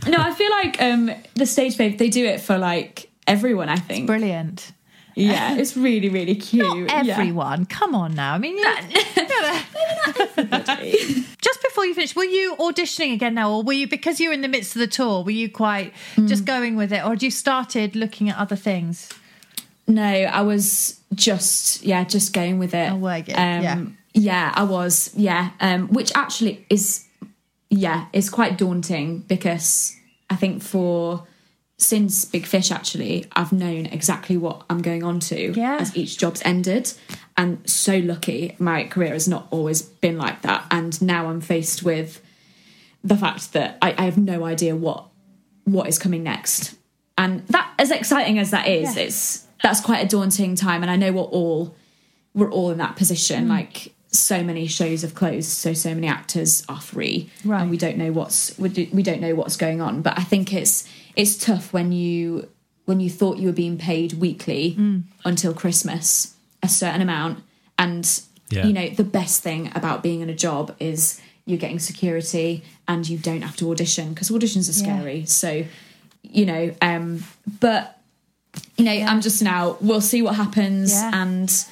No, 0.07 0.17
I 0.19 0.33
feel 0.37 0.51
like 0.51 0.81
um, 0.83 1.11
the 1.35 1.47
stage 1.47 1.77
babe, 1.77 1.99
they 1.99 2.09
do 2.09 2.25
it 2.25 2.41
for 2.41 2.57
like 2.59 3.11
everyone, 3.27 3.69
I 3.69 3.77
think. 3.77 4.07
Brilliant. 4.07 4.73
Yeah, 5.17 5.57
it's 5.57 5.77
really, 5.77 6.09
really 6.09 6.35
cute. 6.37 6.87
Not 6.89 7.05
Yeah. 7.05 7.13
everyone. 7.19 7.67
Come 7.67 7.95
on 7.95 8.15
now. 8.15 8.35
I 8.35 8.39
mean, 8.39 8.57
you 8.57 8.65
just 11.43 11.63
before 11.63 11.85
you 11.85 11.95
finish, 11.95 12.15
were 12.17 12.25
you 12.25 12.55
auditioning 12.59 13.13
again 13.15 13.35
now, 13.35 13.51
or 13.53 13.63
were 13.63 13.73
you 13.73 13.89
because 13.89 14.21
you 14.21 14.29
were 14.29 14.35
in 14.35 14.41
the 14.43 14.49
midst 14.49 14.77
of 14.77 14.81
the 14.81 14.87
tour? 14.87 15.23
Were 15.25 15.31
you 15.33 15.51
quite 15.51 15.93
Mm. 16.17 16.29
just 16.29 16.45
going 16.45 16.77
with 16.77 16.93
it, 16.93 17.05
or 17.05 17.11
had 17.11 17.23
you 17.23 17.31
started 17.31 17.97
looking 17.97 18.29
at 18.31 18.37
other 18.39 18.57
things? 18.57 19.09
No, 19.91 20.03
I 20.03 20.43
was 20.43 21.01
just, 21.15 21.83
yeah, 21.85 22.05
just 22.05 22.33
going 22.33 22.59
with 22.59 22.75
it. 22.75 22.91
Oh? 22.93 23.05
Um, 23.07 23.23
Yeah. 23.35 23.85
Yeah, 24.13 24.53
I 24.55 24.65
was. 24.65 25.11
Yeah. 25.17 25.51
Um, 25.61 25.89
which 25.89 26.11
actually 26.17 26.67
is, 26.69 27.07
yeah, 27.69 28.07
is 28.13 28.29
quite 28.31 28.59
daunting 28.59 29.21
because 29.21 29.97
I 30.29 30.37
think 30.37 30.63
for 30.63 31.27
since 31.79 32.25
Big 32.27 32.45
Fish, 32.45 32.71
actually, 32.71 33.27
I've 33.33 33.53
known 33.53 33.87
exactly 33.87 34.37
what 34.37 34.65
I'm 34.69 34.83
going 34.83 35.03
on 35.03 35.19
to 35.21 35.53
Yeah. 35.57 35.79
as 35.81 35.97
each 35.97 36.19
job's 36.19 36.43
ended. 36.45 36.93
And 37.37 37.59
so 37.69 37.99
lucky, 37.99 38.55
my 38.59 38.85
career 38.85 39.13
has 39.15 39.27
not 39.29 39.47
always 39.51 39.81
been 39.83 40.19
like 40.19 40.43
that. 40.43 40.67
And 40.71 41.01
now 41.01 41.29
I'm 41.29 41.41
faced 41.41 41.83
with 41.83 42.21
the 43.03 43.17
fact 43.17 43.55
that 43.55 43.79
I, 43.81 43.95
I 43.97 44.03
have 44.05 44.19
no 44.19 44.45
idea 44.45 44.77
what 44.77 45.07
what 45.65 45.89
is 45.89 45.99
coming 45.99 46.23
next. 46.23 46.75
And 47.17 47.47
that 47.49 47.73
as 47.79 47.91
exciting 47.91 48.39
as 48.39 48.51
that 48.51 48.67
is, 48.69 48.97
Yeah. 48.97 49.03
it's 49.05 49.47
that's 49.63 49.81
quite 49.81 50.05
a 50.05 50.09
daunting 50.09 50.55
time. 50.57 50.83
And 50.83 50.91
I 50.91 50.97
know 50.97 51.13
we're 51.13 51.23
all 51.23 51.75
we're 52.35 52.51
all 52.51 52.71
in 52.71 52.79
that 52.79 52.97
position. 52.97 53.47
Mm. 53.47 53.51
Like 53.51 53.93
so 54.13 54.43
many 54.43 54.67
shows 54.67 55.03
have 55.03 55.15
closed, 55.15 55.49
so 55.51 55.73
so 55.73 55.95
many 55.95 56.07
actors 56.09 56.65
are 56.69 56.81
free, 56.81 57.31
Right. 57.45 57.61
and 57.63 57.71
we 57.71 57.77
don't 57.77 57.97
know 57.97 58.11
what's 58.13 58.57
we, 58.59 58.69
do, 58.69 58.89
we 58.93 59.03
don't 59.03 59.21
know 59.21 59.35
what's 59.35 59.57
going 59.57 59.81
on. 59.81 60.03
But 60.03 60.19
I 60.19 60.23
think 60.25 60.53
it's 60.53 60.89
it's 61.17 61.37
tough 61.37 61.73
when 61.73 61.93
you 61.93 62.49
when 62.87 62.99
you 63.01 63.11
thought 63.11 63.39
you 63.39 63.47
were 63.47 63.53
being 63.53 63.79
paid 63.79 64.15
weekly 64.15 64.75
Mm. 64.79 65.03
until 65.25 65.55
Christmas 65.55 66.35
a 66.63 66.69
certain 66.69 67.01
amount, 67.01 67.43
and 67.79 68.21
Yeah. 68.51 68.67
you 68.67 68.73
know 68.73 68.89
the 68.89 69.05
best 69.05 69.43
thing 69.43 69.71
about 69.75 70.03
being 70.03 70.21
in 70.21 70.29
a 70.31 70.35
job 70.35 70.75
is 70.81 71.21
you're 71.47 71.59
getting 71.59 71.79
security 71.79 72.63
and 72.87 73.09
you 73.09 73.17
don't 73.19 73.43
have 73.43 73.57
to 73.57 73.71
audition 73.71 74.11
because 74.13 74.29
auditions 74.31 74.69
are 74.69 74.79
Yeah. 74.87 74.99
scary. 74.99 75.25
So 75.27 75.65
you 76.23 76.47
know, 76.47 76.73
um, 76.83 77.25
but 77.61 77.99
you 78.77 78.85
know, 78.85 78.93
I'm 78.93 79.21
just 79.21 79.43
now. 79.43 79.77
We'll 79.81 80.01
see 80.01 80.23
what 80.23 80.35
happens, 80.35 80.93
Yeah. 80.93 81.11
and 81.13 81.67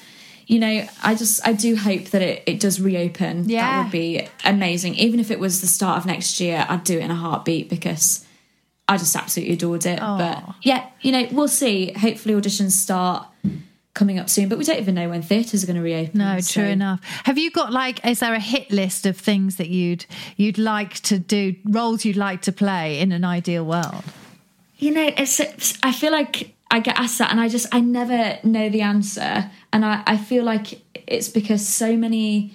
you 0.47 0.59
know, 0.59 0.87
I 1.03 1.15
just 1.15 1.47
I 1.47 1.53
do 1.53 1.77
hope 1.77 2.07
that 2.07 2.23
it, 2.23 2.43
it 2.47 2.61
does 2.61 2.81
reopen. 2.81 3.49
Yeah. 3.49 3.61
that 3.67 3.83
would 3.85 3.93
be 3.93 4.27
amazing. 4.45 4.95
Even 4.95 5.21
if 5.21 5.31
it 5.31 5.39
was 5.39 5.61
the 5.61 5.67
start 5.67 5.99
of 5.99 6.07
next 6.07 6.41
year, 6.41 6.65
I'd 6.69 6.85
do 6.85 6.99
it 6.99 7.03
in 7.03 7.11
a 7.11 7.15
heartbeat 7.17 7.69
because 7.69 8.25
I 8.89 8.97
just 8.97 9.15
absolutely 9.15 9.55
adored 9.55 9.85
it. 9.87 9.99
But 9.99 10.43
yeah, 10.63 10.87
you 11.03 11.13
know, 11.13 11.27
we'll 11.33 11.49
see. 11.49 11.93
Hopefully, 11.93 12.35
auditions 12.35 12.71
start 12.73 13.27
coming 13.95 14.19
up 14.21 14.31
soon, 14.31 14.49
but 14.49 14.57
we 14.57 14.65
don't 14.65 14.79
even 14.79 14.95
know 14.95 15.09
when 15.09 15.21
theatres 15.23 15.65
are 15.65 15.67
going 15.67 15.77
to 15.77 15.83
reopen. 15.83 16.19
No, 16.19 16.39
so- 16.41 16.61
true 16.61 16.69
enough. 16.71 17.01
Have 17.25 17.37
you 17.37 17.51
got 17.51 17.73
like? 17.73 18.07
Is 18.07 18.21
there 18.21 18.33
a 18.33 18.41
hit 18.41 18.71
list 18.71 19.05
of 19.07 19.19
things 19.19 19.57
that 19.57 19.69
you'd 19.69 20.07
you'd 20.37 20.57
like 20.59 20.95
to 21.01 21.19
do, 21.19 21.57
roles 21.65 22.05
you'd 22.05 22.17
like 22.17 22.43
to 22.43 22.53
play 22.53 23.01
in 23.01 23.13
an 23.13 23.25
ideal 23.25 23.65
world? 23.65 24.05
You 24.79 24.93
know, 24.93 25.11
it's, 25.17 25.41
it's 25.41 25.77
I 25.83 25.93
feel 25.93 26.13
like 26.13 26.55
I 26.71 26.81
get 26.81 26.99
asked 26.99 27.19
that 27.19 27.31
and 27.31 27.41
I 27.41 27.49
just 27.49 27.67
I 27.73 27.81
never 27.81 28.39
know 28.43 28.69
the 28.69 28.83
answer. 28.83 29.51
And 29.73 29.85
I, 29.85 30.03
I 30.07 30.17
feel 30.17 30.45
like 30.45 30.83
it's 31.07 31.29
because 31.29 31.67
so 31.67 31.97
many 31.97 32.53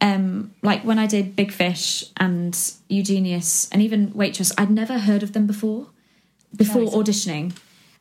um 0.00 0.52
like 0.62 0.84
when 0.84 0.98
I 0.98 1.06
did 1.06 1.34
Big 1.36 1.52
Fish 1.52 2.04
and 2.16 2.58
Eugenius 2.88 3.68
and 3.72 3.80
even 3.80 4.12
Waitress, 4.12 4.52
I'd 4.58 4.70
never 4.70 4.98
heard 4.98 5.22
of 5.22 5.32
them 5.32 5.46
before 5.46 5.86
before 6.54 6.82
auditioning. 6.82 7.56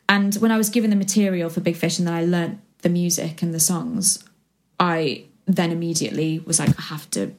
And 0.10 0.36
when 0.36 0.52
I 0.52 0.58
was 0.58 0.70
given 0.70 0.90
the 0.90 0.96
material 0.96 1.50
for 1.50 1.62
Big 1.62 1.78
Fish 1.78 1.98
and 1.98 2.08
then 2.08 2.14
I 2.14 2.26
learnt 2.26 2.60
the 2.82 2.90
music 2.90 3.42
and 3.42 3.54
the 3.54 3.60
songs, 3.60 4.24
I 4.80 5.26
then 5.46 5.72
immediately 5.72 6.40
was 6.40 6.60
like, 6.60 6.78
I 6.78 6.84
have 6.84 7.10
to 7.12 7.34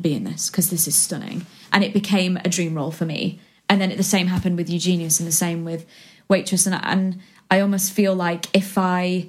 be 0.00 0.14
in 0.14 0.24
this 0.24 0.50
because 0.50 0.70
this 0.70 0.86
is 0.86 0.96
stunning. 0.96 1.46
And 1.72 1.84
it 1.84 1.92
became 1.92 2.36
a 2.38 2.48
dream 2.48 2.74
role 2.74 2.90
for 2.90 3.04
me. 3.04 3.40
And 3.68 3.80
then 3.80 3.96
the 3.96 4.02
same 4.02 4.26
happened 4.26 4.56
with 4.56 4.70
Eugenius 4.70 5.20
and 5.20 5.26
the 5.26 5.32
same 5.32 5.64
with 5.64 5.86
waitress, 6.28 6.66
and 6.66 6.74
and 6.82 7.20
I 7.50 7.60
almost 7.60 7.92
feel 7.92 8.14
like 8.14 8.46
if 8.54 8.76
I 8.78 9.28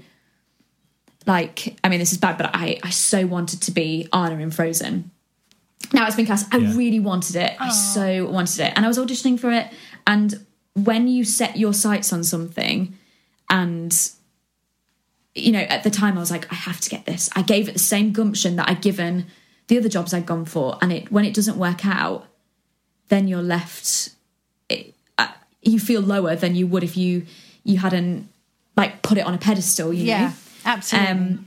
like, 1.26 1.78
I 1.84 1.90
mean, 1.90 2.00
this 2.00 2.12
is 2.12 2.18
bad, 2.18 2.38
but 2.38 2.50
I 2.54 2.80
I 2.84 2.90
so 2.90 3.26
wanted 3.26 3.62
to 3.64 3.72
be 3.72 4.08
Anna 4.14 4.38
in 4.40 4.52
Frozen. 4.52 5.12
Now 5.94 6.06
it's 6.08 6.16
been 6.16 6.26
cast. 6.26 6.54
I 6.54 6.58
Yeah. 6.58 6.76
really 6.76 7.00
wanted 7.00 7.36
it. 7.36 7.54
I 7.60 7.70
so 7.72 8.28
wanted 8.28 8.60
it, 8.60 8.74
and 8.76 8.86
I 8.86 8.88
was 8.88 8.98
auditioning 8.98 9.40
for 9.40 9.52
it. 9.52 9.68
And 10.06 10.46
when 10.74 11.08
you 11.08 11.24
set 11.24 11.58
your 11.58 11.74
sights 11.74 12.12
on 12.14 12.24
something, 12.24 12.98
and 13.50 13.96
you 15.36 15.52
know, 15.52 15.60
at 15.60 15.84
the 15.84 15.90
time 15.90 16.18
I 16.18 16.20
was 16.20 16.32
like, 16.32 16.52
I 16.52 16.56
have 16.56 16.82
to 16.82 16.90
get 16.90 17.06
this. 17.06 17.30
I 17.36 17.42
gave 17.42 17.70
it 17.70 17.74
the 17.74 17.80
same 17.80 18.12
gumption 18.12 18.56
that 18.58 18.68
I'd 18.70 18.82
given 18.82 19.28
the 19.68 19.78
other 19.78 19.90
jobs 19.90 20.14
I'd 20.14 20.26
gone 20.26 20.46
for, 20.46 20.78
and 20.82 20.92
it 20.92 21.12
when 21.12 21.26
it 21.26 21.34
doesn't 21.34 21.58
work 21.58 21.86
out, 21.86 22.28
then 23.10 23.28
you're 23.28 23.42
left. 23.42 24.10
It, 24.68 24.94
uh, 25.18 25.30
you 25.62 25.80
feel 25.80 26.02
lower 26.02 26.36
than 26.36 26.56
you 26.56 26.68
would 26.68 26.84
if 26.84 26.98
you 26.98 27.26
you 27.64 27.78
hadn't 27.78 28.30
like 28.78 29.02
put 29.02 29.18
it 29.18 29.26
on 29.26 29.34
a 29.34 29.38
pedestal. 29.38 29.94
You 29.94 30.06
Yeah, 30.06 30.28
know. 30.28 30.34
absolutely. 30.66 31.12
Um, 31.12 31.46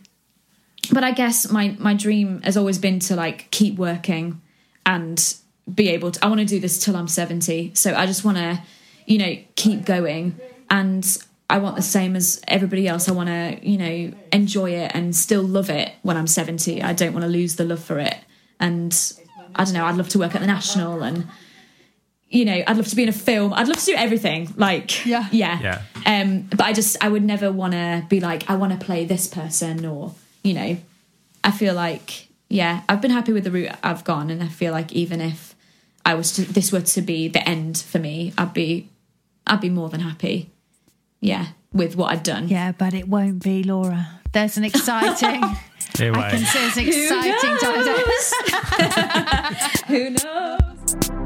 but 0.92 1.04
I 1.04 1.12
guess 1.12 1.50
my 1.50 1.76
my 1.78 1.94
dream 1.94 2.42
has 2.42 2.56
always 2.56 2.78
been 2.78 2.98
to 3.00 3.16
like 3.16 3.50
keep 3.50 3.76
working 3.76 4.40
and 4.84 5.34
be 5.72 5.88
able 5.90 6.10
to. 6.10 6.24
I 6.24 6.28
want 6.28 6.40
to 6.40 6.44
do 6.46 6.58
this 6.60 6.78
till 6.82 6.96
I'm 6.96 7.08
seventy. 7.08 7.70
So 7.74 7.94
I 7.94 8.06
just 8.06 8.24
want 8.24 8.36
to, 8.38 8.60
you 9.06 9.18
know, 9.18 9.36
keep 9.56 9.84
going. 9.84 10.36
And 10.70 11.06
I 11.48 11.58
want 11.58 11.76
the 11.76 11.82
same 11.82 12.16
as 12.16 12.40
everybody 12.48 12.88
else. 12.88 13.08
I 13.08 13.12
want 13.12 13.28
to, 13.28 13.58
you 13.62 13.76
know, 13.78 14.12
enjoy 14.32 14.70
it 14.70 14.90
and 14.94 15.14
still 15.14 15.42
love 15.42 15.70
it 15.70 15.92
when 16.02 16.16
I'm 16.16 16.26
seventy. 16.26 16.82
I 16.82 16.92
don't 16.94 17.12
want 17.12 17.24
to 17.24 17.28
lose 17.30 17.56
the 17.56 17.64
love 17.64 17.82
for 17.82 17.98
it. 17.98 18.16
And 18.58 18.92
I 19.54 19.64
don't 19.64 19.74
know. 19.74 19.84
I'd 19.84 19.96
love 19.96 20.08
to 20.10 20.18
work 20.18 20.34
at 20.34 20.40
the 20.40 20.46
National 20.46 21.02
and. 21.02 21.28
You 22.32 22.44
know, 22.46 22.62
I'd 22.66 22.76
love 22.78 22.88
to 22.88 22.96
be 22.96 23.02
in 23.02 23.08
a 23.10 23.12
film. 23.12 23.52
I'd 23.52 23.68
love 23.68 23.76
to 23.78 23.84
do 23.84 23.94
everything. 23.94 24.48
Like, 24.56 25.04
Yeah. 25.04 25.28
yeah, 25.30 25.60
Yeah. 25.60 25.82
um, 26.06 26.42
but 26.48 26.62
I 26.62 26.72
just 26.72 26.96
I 27.04 27.08
would 27.08 27.22
never 27.22 27.52
want 27.52 27.74
to 27.74 28.04
be 28.08 28.20
like 28.20 28.48
I 28.50 28.56
want 28.56 28.72
to 28.72 28.84
play 28.84 29.04
this 29.04 29.26
person 29.26 29.84
or 29.84 30.14
you 30.42 30.54
know 30.54 30.76
I 31.44 31.50
feel 31.50 31.74
like 31.74 32.28
yeah 32.48 32.82
I've 32.88 33.00
been 33.02 33.10
happy 33.10 33.32
with 33.32 33.44
the 33.44 33.50
route 33.50 33.72
I've 33.82 34.02
gone 34.04 34.30
and 34.30 34.42
I 34.42 34.48
feel 34.48 34.72
like 34.72 34.92
even 34.92 35.20
if 35.20 35.54
I 36.06 36.14
was 36.14 36.32
to 36.32 36.42
this 36.42 36.72
were 36.72 36.80
to 36.80 37.02
be 37.02 37.28
the 37.28 37.46
end 37.48 37.76
for 37.78 37.98
me 37.98 38.32
I'd 38.38 38.54
be 38.54 38.88
I'd 39.46 39.60
be 39.60 39.68
more 39.70 39.88
than 39.90 40.00
happy 40.00 40.50
yeah 41.20 41.46
with 41.72 41.96
what 41.96 42.12
I'd 42.12 42.22
done 42.22 42.48
yeah, 42.48 42.72
but 42.72 42.92
it 42.94 43.08
won't 43.08 43.42
be, 43.42 43.62
Laura. 43.62 44.20
There's 44.32 44.56
an 44.56 44.64
exciting. 44.64 45.42
Anyway, 46.00 46.20
I 46.20 46.30
can 46.30 46.44
say 46.46 46.66
it's 46.68 46.76
an 46.78 46.86
exciting 46.88 47.56
time. 47.60 47.84
who 49.88 50.10
knows 50.10 51.21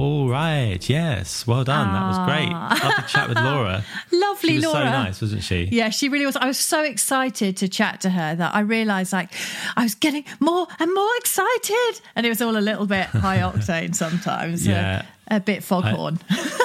all 0.00 0.28
right. 0.28 0.78
Yes. 0.88 1.46
Well 1.46 1.64
done. 1.64 1.92
That 1.92 2.06
was 2.08 2.18
great. 2.26 2.50
Lovely 2.50 3.04
chat 3.08 3.28
with 3.28 3.38
Laura. 3.38 3.84
Lovely, 4.12 4.48
She 4.50 4.54
was 4.56 4.64
Laura. 4.64 4.78
so 4.78 4.84
nice, 4.90 5.20
wasn't 5.20 5.42
she? 5.42 5.68
Yeah, 5.72 5.90
she 5.90 6.08
really 6.08 6.26
was. 6.26 6.36
I 6.36 6.46
was 6.46 6.58
so 6.58 6.82
excited 6.82 7.56
to 7.58 7.68
chat 7.68 8.00
to 8.02 8.10
her 8.10 8.34
that 8.34 8.54
I 8.54 8.60
realised 8.60 9.12
like 9.12 9.30
I 9.76 9.82
was 9.82 9.94
getting 9.94 10.24
more 10.40 10.66
and 10.78 10.92
more 10.94 11.10
excited, 11.18 12.00
and 12.16 12.26
it 12.26 12.28
was 12.28 12.40
all 12.42 12.56
a 12.56 12.60
little 12.60 12.86
bit 12.86 13.06
high 13.06 13.38
octane 13.52 13.94
sometimes. 13.94 14.66
Yeah. 14.66 15.04
a, 15.28 15.36
a 15.36 15.40
bit 15.40 15.64
foghorn. 15.64 16.18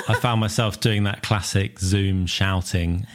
I 0.07 0.15
found 0.19 0.41
myself 0.41 0.79
doing 0.79 1.03
that 1.03 1.23
classic 1.23 1.79
Zoom 1.79 2.25
shouting, 2.25 3.05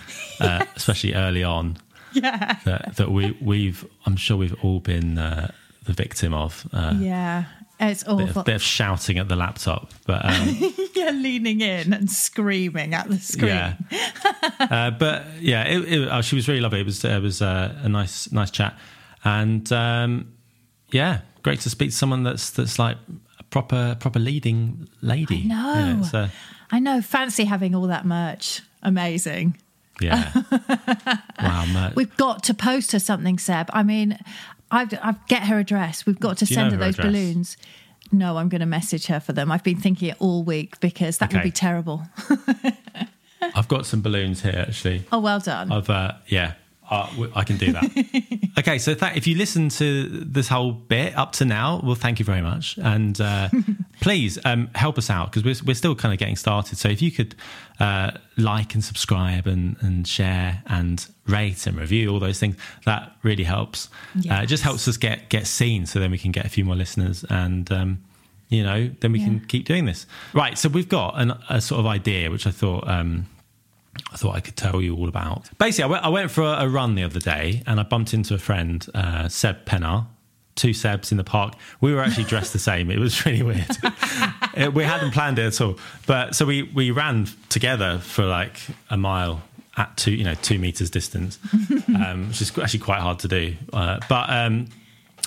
uh, 0.41 0.65
especially 0.77 1.15
early 1.15 1.45
on. 1.45 1.77
yeah, 2.13 2.59
That, 2.65 2.97
that 2.97 3.11
we 3.11 3.37
we've 3.43 3.85
I'm 4.07 4.17
sure 4.17 4.37
we've 4.37 4.57
all 4.65 4.81
been 4.81 5.19
uh, 5.19 5.51
the 5.85 5.93
victim 5.93 6.33
of. 6.33 6.67
Uh, 6.73 6.95
yeah, 6.99 7.45
it's 7.81 8.05
bit, 8.05 8.37
of, 8.37 8.45
bit 8.45 8.55
of 8.55 8.63
shouting 8.63 9.19
at 9.19 9.29
the 9.29 9.37
laptop, 9.37 9.93
but 10.07 10.25
um, 10.25 10.57
yeah, 10.95 11.11
leaning 11.11 11.61
in 11.61 11.93
and 11.93 12.11
screaming 12.11 12.95
at 12.95 13.09
the 13.09 13.19
screen. 13.19 13.49
yeah. 13.49 13.77
uh, 14.61 14.91
but 14.93 15.25
yeah, 15.41 15.65
it, 15.65 15.93
it, 15.93 16.09
oh, 16.11 16.21
she 16.21 16.37
was 16.37 16.47
really 16.47 16.61
lovely. 16.61 16.81
It 16.81 16.87
was 16.87 17.05
it 17.05 17.23
was 17.23 17.43
uh, 17.43 17.77
a 17.83 17.89
nice 17.89 18.31
nice 18.31 18.51
chat, 18.51 18.79
and 19.25 19.71
um, 19.73 20.33
yeah, 20.91 21.21
great 21.43 21.61
to 21.61 21.71
speak 21.71 21.91
to 21.91 21.97
someone 21.97 22.23
that's 22.23 22.51
that's 22.51 22.79
like 22.79 22.97
a 23.39 23.43
proper 23.45 23.97
proper 23.99 24.19
leading 24.19 24.89
lady. 25.03 25.45
No, 25.45 26.03
so, 26.11 26.29
I 26.71 26.79
know. 26.79 27.03
Fancy 27.03 27.45
having 27.45 27.75
all 27.75 27.89
that 27.89 28.05
merch. 28.07 28.63
Amazing. 28.83 29.57
yeah. 30.01 30.33
wow, 31.41 31.67
Mert. 31.73 31.97
We've 31.97 32.17
got 32.17 32.43
to 32.45 32.55
post 32.55 32.93
her 32.93 32.99
something, 32.99 33.39
Seb. 33.39 33.71
I 33.73 33.83
mean, 33.83 34.19
I've, 34.75 34.99
I've 35.03 35.27
get 35.29 35.45
her 35.45 35.59
address. 35.59 36.07
We've 36.07 36.19
got 36.19 36.39
to 36.39 36.47
send 36.47 36.73
her 36.73 36.79
her 36.79 36.85
those 36.85 36.95
address? 36.99 37.07
balloons. 37.07 37.57
No, 38.13 38.37
I'm 38.37 38.49
going 38.49 38.61
to 38.61 38.67
message 38.67 39.07
her 39.07 39.21
for 39.21 39.33
them. 39.33 39.51
I've 39.51 39.65
been 39.65 39.81
thinking 39.81 40.11
it 40.11 40.17
all 40.19 40.43
week 40.43 40.79
because 40.81 41.19
that 41.19 41.33
would 41.33 41.43
be 41.43 41.51
terrible. 41.51 42.03
I've 43.55 43.69
got 43.69 43.87
some 43.87 44.03
balloons 44.03 44.43
here 44.43 44.65
actually. 44.69 45.05
Oh, 45.13 45.21
well 45.21 45.41
done. 45.41 45.73
I've 45.73 45.89
uh, 45.91 46.13
yeah, 46.29 46.55
uh, 46.91 47.09
I 47.35 47.45
can 47.45 47.57
do 47.57 47.73
that. 47.73 47.85
okay, 48.59 48.79
so 48.79 48.95
th- 48.95 49.17
if 49.17 49.27
you 49.27 49.37
listen 49.37 49.69
to 49.71 50.09
this 50.09 50.49
whole 50.49 50.73
bit 50.73 51.17
up 51.17 51.33
to 51.33 51.45
now, 51.45 51.81
well, 51.83 51.95
thank 51.95 52.19
you 52.19 52.25
very 52.25 52.43
much, 52.43 52.79
and 52.79 53.21
uh, 53.21 53.49
please 54.05 54.39
um, 54.45 54.69
help 54.75 54.99
us 54.99 55.09
out 55.09 55.33
because 55.33 55.43
we're 55.43 55.67
we're 55.67 55.75
still 55.75 55.95
kind 55.95 56.13
of 56.13 56.19
getting 56.19 56.37
started. 56.37 56.77
So 56.77 56.89
if 56.91 57.01
you 57.01 57.11
could 57.11 57.35
uh, 57.81 58.11
like 58.37 58.75
and 58.75 58.85
subscribe 58.85 59.47
and 59.47 59.77
and 59.81 60.07
share 60.07 60.63
and 60.67 61.05
rate 61.27 61.67
and 61.67 61.79
review 61.79 62.11
all 62.11 62.21
those 62.21 62.39
things, 62.39 62.57
that 62.85 63.17
really 63.23 63.45
helps. 63.45 63.89
Uh, 64.31 64.43
it 64.43 64.47
just 64.47 64.63
helps 64.63 64.87
us 64.87 64.99
get 64.99 65.31
get 65.31 65.47
seen, 65.47 65.87
so 65.87 65.99
then 65.99 66.11
we 66.11 66.19
can 66.19 66.33
get 66.33 66.45
a 66.45 66.51
few 66.51 66.65
more 66.65 66.77
listeners 66.77 67.25
and. 67.31 67.73
Um, 67.73 68.05
you 68.51 68.63
know, 68.63 68.91
then 69.01 69.11
we 69.11 69.19
can 69.19 69.41
keep 69.41 69.65
doing 69.65 69.87
this. 69.87 70.07
Right. 70.33 70.57
So 70.57 70.69
we've 70.69 70.89
got 70.89 71.15
an, 71.17 71.33
a 71.49 71.61
sort 71.61 71.81
of 71.81 71.87
idea, 71.87 72.31
which 72.31 72.47
I 72.47 72.51
thought 72.51 72.87
um, 72.87 73.27
I 74.13 74.17
thought 74.17 74.37
I 74.37 74.41
could 74.41 74.55
tell 74.55 74.81
you 74.83 74.95
all 74.95 75.09
about. 75.09 75.49
Basically, 75.59 75.85
I 75.85 75.87
went, 75.87 76.05
I 76.05 76.09
went 76.09 76.31
for 76.31 76.43
a, 76.43 76.65
a 76.65 76.69
run 76.69 76.95
the 76.95 77.03
other 77.03 77.19
day 77.19 77.63
and 77.67 77.81
I 77.81 77.83
bumped 77.83 78.15
into 78.15 78.35
a 78.35 78.39
friend, 78.39 78.87
uh, 78.95 79.29
Seb 79.29 79.65
Pennar, 79.65 80.07
two 80.55 80.71
Sebs 80.71 81.11
in 81.11 81.17
the 81.17 81.25
park. 81.25 81.55
We 81.81 81.95
were 81.95 82.01
actually 82.01 82.25
dressed 82.25 82.53
the 82.53 82.59
same. 82.59 82.91
It 82.91 82.99
was 82.99 83.25
really 83.27 83.43
weird. 83.43 83.67
Uh, 84.57 84.71
we 84.71 84.85
hadn't 84.85 85.11
planned 85.11 85.37
it 85.37 85.47
at 85.47 85.61
all. 85.61 85.77
But 86.07 86.37
so 86.37 86.47
we, 86.47 86.63
we 86.63 86.93
ran 86.93 87.27
together 87.49 87.99
for 87.99 88.25
like 88.25 88.57
a 88.89 88.97
mile 88.97 89.43
at 89.77 89.97
two, 89.97 90.13
you 90.13 90.23
know, 90.23 90.35
two 90.35 90.61
meters 90.61 90.91
distance, 90.91 91.41
um, 91.89 92.29
which 92.29 92.41
is 92.41 92.57
actually 92.57 92.79
quite 92.79 93.01
hard 93.01 93.19
to 93.19 93.27
do. 93.27 93.55
Uh, 93.73 93.99
but 94.09 94.31
um, 94.31 94.69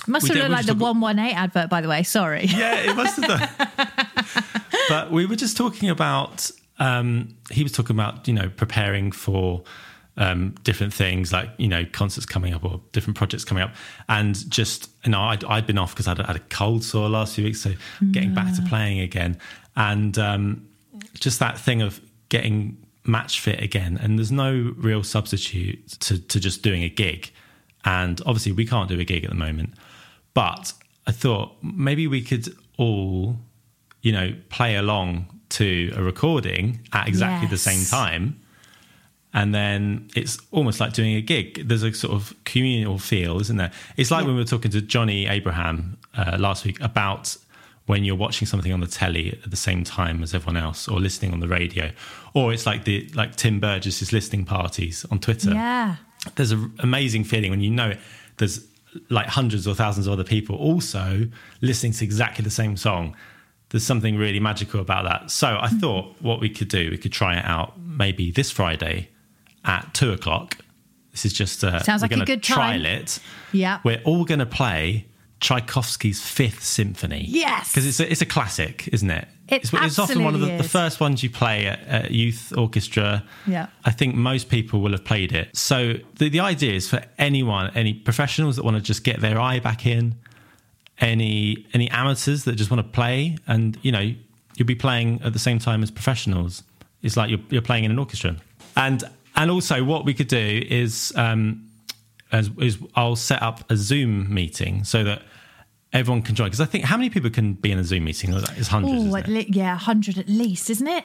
Must 0.06 0.26
have 0.28 0.36
looked 0.36 0.50
like 0.50 0.64
the 0.64 0.74
118 0.74 1.36
advert, 1.36 1.68
by 1.68 1.82
the 1.82 1.88
way. 1.88 2.04
Sorry. 2.04 2.46
yeah, 2.46 2.90
it 2.90 2.96
must 2.96 3.22
have 3.22 3.28
done. 3.28 3.48
but 4.88 5.12
we 5.12 5.26
were 5.26 5.36
just 5.36 5.58
talking 5.58 5.90
about. 5.90 6.50
Um, 6.78 7.36
he 7.50 7.64
was 7.64 7.72
talking 7.72 7.96
about 7.96 8.28
you 8.28 8.34
know 8.34 8.50
preparing 8.56 9.10
for 9.12 9.62
um, 10.18 10.54
different 10.64 10.92
things 10.92 11.32
like 11.32 11.48
you 11.56 11.68
know 11.68 11.86
concerts 11.92 12.26
coming 12.26 12.52
up 12.52 12.64
or 12.64 12.80
different 12.92 13.16
projects 13.16 13.44
coming 13.44 13.62
up, 13.62 13.74
and 14.08 14.48
just 14.50 14.90
you 15.04 15.12
know 15.12 15.20
I'd, 15.20 15.44
I'd 15.44 15.66
been 15.66 15.78
off 15.78 15.94
because 15.94 16.08
I'd 16.08 16.18
had 16.18 16.36
a 16.36 16.40
cold 16.50 16.84
sore 16.84 17.08
last 17.08 17.36
few 17.36 17.44
weeks, 17.44 17.60
so 17.62 17.72
getting 18.10 18.34
back 18.34 18.54
to 18.56 18.62
playing 18.62 19.00
again, 19.00 19.38
and 19.76 20.18
um, 20.18 20.68
just 21.14 21.38
that 21.38 21.58
thing 21.58 21.80
of 21.80 22.00
getting 22.28 22.76
match 23.04 23.40
fit 23.40 23.62
again, 23.62 23.98
and 24.02 24.18
there's 24.18 24.32
no 24.32 24.74
real 24.76 25.02
substitute 25.02 25.88
to 26.00 26.18
to 26.18 26.40
just 26.40 26.62
doing 26.62 26.82
a 26.82 26.88
gig, 26.88 27.30
and 27.84 28.20
obviously 28.26 28.52
we 28.52 28.66
can't 28.66 28.88
do 28.88 28.98
a 28.98 29.04
gig 29.04 29.24
at 29.24 29.30
the 29.30 29.36
moment. 29.36 29.74
But 30.34 30.72
I 31.06 31.12
thought 31.12 31.56
maybe 31.62 32.06
we 32.08 32.22
could 32.22 32.54
all, 32.76 33.36
you 34.02 34.12
know, 34.12 34.34
play 34.50 34.76
along 34.76 35.26
to 35.50 35.92
a 35.96 36.02
recording 36.02 36.80
at 36.92 37.08
exactly 37.08 37.48
the 37.48 37.56
same 37.56 37.84
time. 37.84 38.40
And 39.34 39.54
then 39.54 40.08
it's 40.16 40.38
almost 40.52 40.80
like 40.80 40.94
doing 40.94 41.14
a 41.14 41.20
gig. 41.20 41.68
There's 41.68 41.82
a 41.82 41.92
sort 41.92 42.14
of 42.14 42.34
communal 42.44 42.98
feel, 42.98 43.40
isn't 43.40 43.56
there? 43.56 43.72
It's 43.96 44.10
like 44.10 44.24
when 44.24 44.34
we 44.34 44.40
were 44.40 44.46
talking 44.46 44.70
to 44.70 44.80
Johnny 44.80 45.26
Abraham 45.26 45.98
uh, 46.16 46.36
last 46.38 46.64
week 46.64 46.80
about 46.80 47.36
when 47.86 48.04
you're 48.04 48.16
watching 48.16 48.46
something 48.46 48.72
on 48.72 48.80
the 48.80 48.86
telly 48.86 49.38
at 49.44 49.50
the 49.50 49.56
same 49.56 49.84
time 49.84 50.22
as 50.22 50.34
everyone 50.34 50.56
else, 50.56 50.88
or 50.88 50.98
listening 51.00 51.32
on 51.32 51.40
the 51.40 51.48
radio, 51.48 51.90
or 52.34 52.52
it's 52.52 52.66
like 52.66 52.84
the 52.84 53.08
like 53.14 53.36
Tim 53.36 53.60
Burgess's 53.60 54.12
listening 54.12 54.44
parties 54.44 55.04
on 55.10 55.18
Twitter 55.18 55.50
Yeah. 55.52 55.96
there's 56.36 56.50
an 56.52 56.72
amazing 56.80 57.24
feeling 57.24 57.50
when 57.50 57.60
you 57.60 57.70
know 57.70 57.90
it. 57.90 57.98
There's 58.38 58.66
like 59.10 59.26
hundreds 59.26 59.66
or 59.66 59.74
thousands 59.74 60.06
of 60.06 60.12
other 60.14 60.24
people 60.24 60.56
also 60.56 61.28
listening 61.60 61.92
to 61.92 62.04
exactly 62.04 62.42
the 62.42 62.50
same 62.50 62.76
song. 62.76 63.14
There's 63.70 63.84
something 63.84 64.16
really 64.16 64.40
magical 64.40 64.80
about 64.80 65.04
that. 65.04 65.30
So 65.30 65.58
I 65.60 65.68
thought 65.68 66.16
what 66.20 66.40
we 66.40 66.48
could 66.48 66.68
do, 66.68 66.90
we 66.90 66.96
could 66.98 67.12
try 67.12 67.36
it 67.38 67.44
out 67.44 67.78
maybe 67.80 68.30
this 68.30 68.50
Friday 68.50 69.08
at 69.68 69.94
two 69.94 70.10
o'clock. 70.12 70.56
This 71.12 71.24
is 71.24 71.32
just 71.32 71.62
uh, 71.62 71.80
Sounds 71.82 72.02
like 72.02 72.12
a 72.12 72.24
good 72.24 72.42
trial 72.42 72.82
time. 72.82 72.86
it. 72.86 73.20
Yeah. 73.52 73.80
We're 73.84 74.00
all 74.04 74.24
going 74.24 74.38
to 74.40 74.46
play 74.46 75.06
Tchaikovsky's 75.40 76.20
Fifth 76.20 76.62
Symphony. 76.62 77.24
Yes. 77.28 77.70
because 77.70 77.86
it's 77.86 78.00
a, 78.00 78.10
it's 78.10 78.20
a 78.20 78.26
classic, 78.26 78.88
isn't 78.92 79.10
it? 79.10 79.28
It 79.48 79.62
it's, 79.62 79.72
it's 79.72 79.98
often 79.98 80.24
one 80.24 80.34
of 80.34 80.40
the, 80.40 80.56
the 80.58 80.62
first 80.62 81.00
ones 81.00 81.22
you 81.22 81.30
play 81.30 81.66
at, 81.66 81.80
at 81.86 82.10
youth 82.10 82.52
orchestra. 82.56 83.24
Yeah. 83.46 83.68
I 83.84 83.90
think 83.90 84.14
most 84.14 84.48
people 84.48 84.80
will 84.80 84.92
have 84.92 85.04
played 85.04 85.32
it. 85.32 85.56
So 85.56 85.94
the, 86.16 86.28
the 86.28 86.40
idea 86.40 86.74
is 86.74 86.88
for 86.88 87.02
anyone, 87.18 87.70
any 87.74 87.94
professionals 87.94 88.56
that 88.56 88.64
want 88.64 88.76
to 88.76 88.82
just 88.82 89.04
get 89.04 89.20
their 89.20 89.40
eye 89.40 89.58
back 89.60 89.86
in, 89.86 90.16
any 91.00 91.66
any 91.72 91.88
amateurs 91.90 92.44
that 92.44 92.56
just 92.56 92.70
want 92.70 92.84
to 92.84 92.92
play, 92.92 93.36
and 93.46 93.78
you 93.82 93.92
know 93.92 94.12
you'll 94.56 94.66
be 94.66 94.74
playing 94.74 95.22
at 95.22 95.32
the 95.32 95.38
same 95.38 95.58
time 95.58 95.82
as 95.82 95.90
professionals. 95.90 96.62
It's 97.02 97.16
like 97.16 97.30
you're 97.30 97.40
you're 97.50 97.62
playing 97.62 97.84
in 97.84 97.90
an 97.90 97.98
orchestra, 97.98 98.36
and 98.76 99.04
and 99.38 99.50
also 99.50 99.84
what 99.84 100.04
we 100.04 100.12
could 100.12 100.28
do 100.28 100.62
is 100.68 101.12
um, 101.16 101.70
as, 102.32 102.50
is 102.60 102.78
I'll 102.94 103.16
set 103.16 103.40
up 103.42 103.70
a 103.70 103.76
Zoom 103.76 104.32
meeting 104.32 104.84
so 104.84 105.04
that 105.04 105.22
everyone 105.92 106.22
can 106.22 106.34
join. 106.34 106.48
Because 106.48 106.60
I 106.60 106.66
think 106.66 106.84
how 106.84 106.96
many 106.96 107.08
people 107.08 107.30
can 107.30 107.54
be 107.54 107.70
in 107.70 107.78
a 107.78 107.84
Zoom 107.84 108.04
meeting? 108.04 108.34
It's 108.34 108.68
hundreds. 108.68 109.04
Oh, 109.04 109.16
isn't 109.16 109.16
it? 109.16 109.28
le- 109.28 109.54
yeah, 109.56 109.70
100 109.70 110.18
at 110.18 110.28
least, 110.28 110.70
isn't 110.70 110.88
it? 110.88 111.04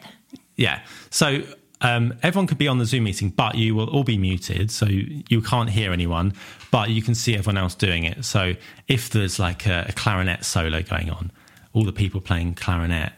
Yeah. 0.55 0.81
So 1.11 1.43
um, 1.81 2.15
everyone 2.23 2.47
could 2.47 2.57
be 2.57 2.67
on 2.67 2.79
the 2.79 2.86
Zoom 2.86 3.03
meeting, 3.03 3.29
but 3.29 3.53
you 3.55 3.75
will 3.75 3.89
all 3.89 4.03
be 4.03 4.17
muted, 4.17 4.71
so 4.71 4.88
you 4.88 5.41
can't 5.41 5.69
hear 5.69 5.93
anyone, 5.93 6.34
but 6.71 6.89
you 6.89 7.03
can 7.03 7.13
see 7.13 7.36
everyone 7.36 7.57
else 7.57 7.75
doing 7.75 8.03
it. 8.03 8.25
So 8.25 8.53
if 8.88 9.11
there's 9.11 9.38
like 9.38 9.67
a, 9.67 9.86
a 9.89 9.91
clarinet 9.93 10.43
solo 10.43 10.81
going 10.81 11.11
on, 11.11 11.31
all 11.73 11.84
the 11.84 11.93
people 11.93 12.19
playing 12.19 12.55
clarinet, 12.55 13.13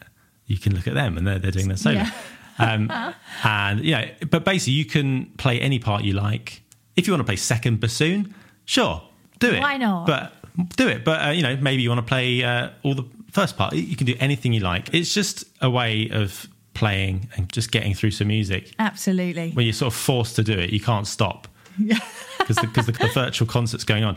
you 0.46 0.58
can 0.58 0.74
look 0.74 0.86
at 0.86 0.94
them 0.94 1.16
and 1.16 1.26
they're, 1.26 1.38
they're 1.38 1.50
doing 1.50 1.68
their 1.68 1.76
solo. 1.76 1.96
Yeah. 1.96 2.10
Um, 2.58 2.90
and 3.44 3.80
yeah, 3.80 4.10
but 4.30 4.44
basically 4.44 4.74
you 4.74 4.84
can 4.84 5.26
play 5.36 5.60
any 5.60 5.78
part 5.78 6.04
you 6.04 6.12
like. 6.12 6.62
If 6.96 7.06
you 7.06 7.12
want 7.12 7.20
to 7.20 7.24
play 7.24 7.36
second 7.36 7.80
bassoon, 7.80 8.34
sure, 8.64 9.02
do 9.38 9.52
it. 9.52 9.60
Why 9.60 9.76
not? 9.76 10.06
But 10.06 10.32
do 10.76 10.88
it. 10.88 11.04
But 11.04 11.26
uh, 11.26 11.30
you 11.30 11.42
know, 11.42 11.56
maybe 11.56 11.82
you 11.82 11.90
want 11.90 12.00
to 12.00 12.06
play 12.06 12.42
uh, 12.42 12.70
all 12.82 12.94
the 12.94 13.04
first 13.30 13.56
part. 13.56 13.74
You 13.74 13.96
can 13.96 14.06
do 14.06 14.14
anything 14.18 14.52
you 14.52 14.60
like. 14.60 14.94
It's 14.94 15.12
just 15.12 15.44
a 15.60 15.68
way 15.68 16.08
of 16.10 16.48
playing 16.74 17.28
and 17.36 17.50
just 17.52 17.70
getting 17.72 17.94
through 17.94 18.10
some 18.10 18.28
music. 18.28 18.72
Absolutely. 18.78 19.50
When 19.50 19.66
you're 19.66 19.72
sort 19.72 19.92
of 19.92 19.98
forced 19.98 20.36
to 20.36 20.42
do 20.42 20.52
it, 20.52 20.70
you 20.70 20.80
can't 20.80 21.06
stop 21.06 21.48
because 21.78 22.56
the, 22.56 22.66
the, 22.74 22.92
the 22.92 23.10
virtual 23.14 23.46
concert's 23.48 23.84
going 23.84 24.04
on. 24.04 24.16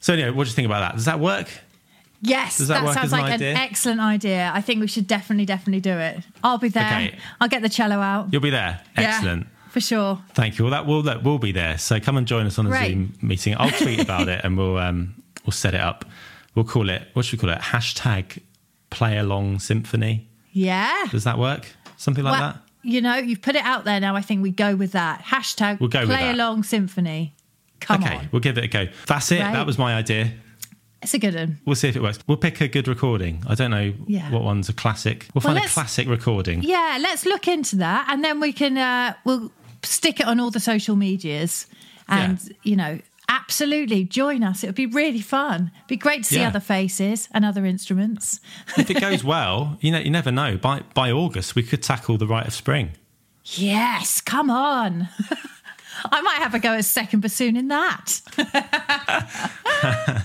So 0.00 0.12
anyway, 0.12 0.30
what 0.30 0.44
do 0.44 0.50
you 0.50 0.54
think 0.54 0.66
about 0.66 0.80
that? 0.80 0.94
Does 0.94 1.04
that 1.06 1.20
work? 1.20 1.48
Yes, 2.20 2.58
Does 2.58 2.68
that 2.68 2.80
that, 2.80 2.84
work 2.84 2.94
sounds 2.94 3.06
as 3.06 3.12
an 3.12 3.20
like 3.20 3.32
idea? 3.34 3.50
an 3.52 3.56
excellent 3.58 4.00
idea. 4.00 4.50
I 4.52 4.60
think 4.60 4.80
we 4.80 4.88
should 4.88 5.06
definitely, 5.06 5.46
definitely 5.46 5.80
do 5.80 5.92
it. 5.98 6.18
I'll 6.42 6.58
be 6.58 6.68
there. 6.68 6.84
Okay. 6.84 7.18
I'll 7.40 7.48
get 7.48 7.62
the 7.62 7.68
cello 7.68 8.00
out. 8.00 8.32
You'll 8.32 8.42
be 8.42 8.50
there. 8.50 8.80
Yeah, 8.98 9.04
Excellent. 9.14 9.46
for 9.70 9.80
sure. 9.80 10.20
Thank 10.34 10.58
you. 10.58 10.64
Well, 10.64 10.72
that 10.72 10.84
will 10.86 11.02
that 11.02 11.22
will 11.22 11.38
be 11.38 11.52
there. 11.52 11.78
So 11.78 12.00
come 12.00 12.16
and 12.16 12.26
join 12.26 12.46
us 12.46 12.58
on 12.58 12.66
a 12.66 12.70
Great. 12.70 12.88
Zoom 12.90 13.14
meeting. 13.22 13.54
I'll 13.56 13.70
tweet 13.70 14.00
about 14.00 14.28
it 14.28 14.40
and 14.44 14.56
we'll 14.58 14.78
um, 14.78 15.14
we'll 15.46 15.52
set 15.52 15.74
it 15.74 15.80
up. 15.80 16.04
We'll 16.56 16.64
call 16.64 16.90
it 16.90 17.02
what 17.12 17.24
should 17.24 17.38
we 17.40 17.46
call 17.48 17.56
it? 17.56 17.62
Hashtag 17.62 18.40
Play 18.90 19.16
Along 19.18 19.60
Symphony. 19.60 20.28
Yeah. 20.52 21.04
Does 21.12 21.22
that 21.24 21.38
work? 21.38 21.66
Something 21.98 22.24
like 22.24 22.32
Well, 22.40 22.52
that. 22.52 22.62
You 22.82 23.00
know, 23.00 23.16
you've 23.16 23.42
put 23.42 23.54
it 23.54 23.62
out 23.64 23.84
there 23.84 24.00
now. 24.00 24.16
I 24.16 24.22
think 24.22 24.42
we 24.42 24.50
go 24.50 24.74
with 24.74 24.92
that. 24.92 25.22
Hashtag 25.22 25.78
We'll 25.78 25.88
go 25.88 26.00
with 26.00 26.08
play 26.08 26.22
that. 26.24 26.34
along 26.34 26.64
symphony. 26.64 27.34
Come 27.80 28.02
on. 28.02 28.08
okay, 28.08 28.16
on. 28.18 28.28
we'll 28.32 28.40
give 28.40 28.58
it 28.58 28.64
a 28.64 28.68
go. 28.68 28.86
That's 29.06 29.30
it. 29.30 29.40
Right. 29.40 29.52
That 29.52 29.66
was 29.66 29.78
my 29.78 29.94
idea. 29.94 30.32
It's 31.02 31.14
a 31.14 31.18
good 31.18 31.34
one. 31.34 31.58
We'll 31.64 31.76
see 31.76 31.88
if 31.88 31.94
it 31.96 32.02
works. 32.02 32.18
We'll 32.26 32.36
pick 32.38 32.60
a 32.60 32.66
good 32.68 32.88
recording. 32.88 33.42
I 33.48 33.54
don't 33.54 33.70
know 33.70 33.94
Yeah. 34.06 34.30
what 34.30 34.42
one's 34.42 34.68
a 34.68 34.72
classic. 34.72 35.26
We'll 35.34 35.42
Well, 35.44 35.54
find 35.54 35.64
a 35.64 35.68
classic 35.68 36.08
recording. 36.08 36.62
Yeah, 36.62 36.98
let's 37.00 37.24
look 37.24 37.46
into 37.46 37.76
that 37.76 38.06
and 38.10 38.24
then 38.24 38.40
we 38.40 38.52
can 38.52 38.76
uh 38.76 39.14
we'll 39.24 39.52
stick 39.84 40.18
it 40.20 40.26
on 40.26 40.40
all 40.40 40.50
the 40.50 40.60
social 40.60 40.96
medias 40.96 41.66
and 42.08 42.38
Yeah. 42.42 42.52
you 42.64 42.76
know, 42.76 42.98
absolutely 43.28 44.04
join 44.04 44.42
us. 44.42 44.64
It 44.64 44.66
would 44.68 44.74
be 44.74 44.86
really 44.86 45.20
fun. 45.20 45.70
It'd 45.76 45.86
Be 45.86 45.96
great 45.96 46.24
to 46.24 46.28
see 46.30 46.40
Yeah. 46.40 46.48
other 46.48 46.60
faces 46.60 47.28
and 47.32 47.44
other 47.44 47.64
instruments. 47.64 48.40
if 48.76 48.90
it 48.90 49.00
goes 49.00 49.22
well, 49.22 49.76
you 49.80 49.92
know, 49.92 49.98
you 50.00 50.10
never 50.10 50.32
know. 50.32 50.56
By 50.56 50.80
by 50.94 51.12
August, 51.12 51.54
we 51.54 51.62
could 51.62 51.82
tackle 51.82 52.18
the 52.18 52.26
Rite 52.26 52.46
of 52.48 52.54
Spring. 52.54 52.90
Yes, 53.56 54.20
come 54.20 54.50
on. 54.50 55.08
I 56.04 56.20
might 56.22 56.38
have 56.38 56.54
a 56.54 56.58
go 56.58 56.74
at 56.74 56.84
second 56.84 57.20
bassoon 57.20 57.56
in 57.56 57.68
that. 57.68 58.20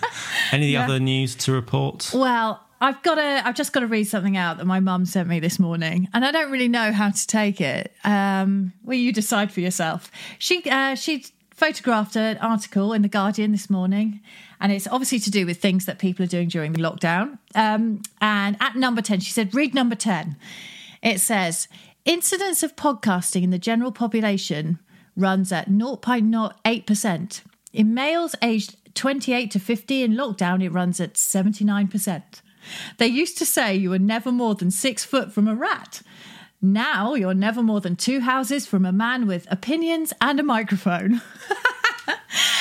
Any 0.52 0.72
Yeah. 0.72 0.86
other 0.86 1.00
news 1.00 1.36
to 1.36 1.52
report? 1.52 2.12
Well, 2.14 2.62
I've 2.82 3.02
got 3.02 3.16
to. 3.16 3.42
I've 3.48 3.56
just 3.56 3.72
got 3.74 3.80
to 3.82 3.88
read 3.88 4.06
something 4.06 4.36
out 4.38 4.58
that 4.58 4.66
my 4.66 4.80
mum 4.80 5.06
sent 5.06 5.30
me 5.30 5.40
this 5.40 5.58
morning, 5.58 6.10
and 6.14 6.26
I 6.26 6.32
don't 6.32 6.52
really 6.52 6.68
know 6.68 6.92
how 6.92 7.10
to 7.12 7.28
take 7.28 7.62
it. 7.62 7.94
Um, 8.04 8.74
well, 8.84 8.98
you 8.98 9.14
decide 9.14 9.52
for 9.52 9.62
yourself. 9.62 10.12
She 10.38 10.64
uh, 10.70 10.96
she 10.96 11.26
photographed 11.56 12.16
an 12.18 12.38
article 12.40 12.92
in 12.94 13.02
the 13.02 13.08
Guardian 13.08 13.52
this 13.54 13.70
morning, 13.70 14.20
and 14.60 14.72
it's 14.72 14.88
obviously 14.88 15.20
to 15.20 15.32
do 15.32 15.46
with 15.46 15.62
things 15.62 15.86
that 15.86 15.98
people 15.98 16.24
are 16.26 16.28
doing 16.28 16.50
during 16.50 16.74
the 16.74 16.82
lockdown. 16.82 17.38
Um, 17.56 18.02
and 18.20 18.58
at 18.60 18.76
number 18.76 19.02
ten, 19.02 19.22
she 19.22 19.32
said, 19.32 19.56
"Read 19.56 19.74
number 19.74 19.96
ten. 19.96 20.36
It 21.02 21.22
says 21.22 21.70
incidence 22.06 22.64
of 22.64 22.76
podcasting 22.76 23.44
in 23.44 23.50
the 23.50 23.58
general 23.60 23.94
population 23.94 24.78
runs 25.16 25.52
at 25.52 25.70
0.08 25.70 26.86
percent. 26.86 27.44
In 27.72 27.94
males 27.94 28.36
aged 28.42 28.76
28 28.96 29.50
to 29.52 29.60
50 29.60 30.04
in 30.04 30.14
lockdown, 30.14 30.64
it 30.64 30.70
runs 30.70 31.00
at 31.00 31.14
79%. 31.16 32.24
They 32.98 33.08
used 33.08 33.38
to 33.40 33.46
say 33.46 33.76
you 33.76 33.90
were 33.90 34.00
never 34.00 34.32
more 34.32 34.56
than 34.56 34.72
six 34.72 35.04
foot 35.04 35.34
from 35.34 35.48
a 35.48 35.56
rat. 35.56 36.02
Now 36.62 37.14
you're 37.16 37.34
never 37.34 37.62
more 37.64 37.82
than 37.82 37.96
two 37.96 38.22
houses 38.22 38.66
from 38.68 38.86
a 38.86 38.92
man 38.92 39.28
with 39.28 39.48
opinions 39.52 40.14
and 40.22 40.40
a 40.40 40.44
microphone. 40.44 41.22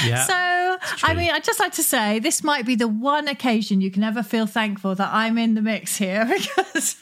Yeah. 0.04 0.24
So, 0.24 0.78
I 1.06 1.14
mean, 1.14 1.30
I'd 1.30 1.44
just 1.44 1.60
like 1.60 1.72
to 1.74 1.82
say 1.82 2.18
this 2.18 2.42
might 2.42 2.66
be 2.66 2.74
the 2.74 2.88
one 2.88 3.28
occasion 3.28 3.80
you 3.80 3.90
can 3.90 4.02
ever 4.02 4.22
feel 4.22 4.46
thankful 4.46 4.94
that 4.96 5.10
I'm 5.12 5.38
in 5.38 5.54
the 5.54 5.62
mix 5.62 5.96
here 5.96 6.24
because 6.28 6.96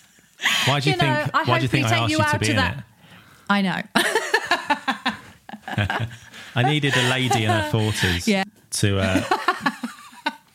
why 0.67 0.81
do 0.81 0.91
you, 0.91 0.97
you 0.97 1.03
know, 1.03 1.15
think? 1.23 1.35
I 1.35 1.45
why 1.45 1.59
do 1.59 1.63
you 1.63 1.69
think 1.69 1.87
I 1.87 1.91
take 2.01 2.11
you 2.11 2.19
you 2.19 2.23
to 2.23 2.23
out 2.29 2.43
to 2.43 2.51
in 2.51 2.57
that- 2.57 2.79
it? 2.79 2.85
I 3.49 3.63
know. 3.63 5.13
I 6.55 6.63
needed 6.65 6.97
a 6.97 7.09
lady 7.11 7.45
in 7.45 7.51
her 7.51 7.69
forties 7.73 8.27
Yeah. 8.27 8.45
to 8.73 8.99
uh, 8.99 9.21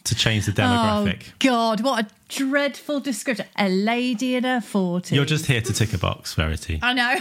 to 0.04 0.16
change 0.16 0.46
the 0.46 0.52
demographic. 0.62 1.24
Oh, 1.30 1.34
God, 1.40 1.82
what 1.82 2.06
a 2.06 2.08
dreadful 2.30 3.00
description. 3.00 3.46
A 3.58 3.70
lady 3.70 4.36
in 4.36 4.44
her 4.44 4.60
40s. 4.60 5.12
You're 5.12 5.26
just 5.26 5.46
here 5.46 5.62
to 5.62 5.74
tick 5.74 5.94
a 5.94 5.98
box, 5.98 6.34
Verity. 6.34 6.80
I 6.82 6.94
know. 6.94 7.18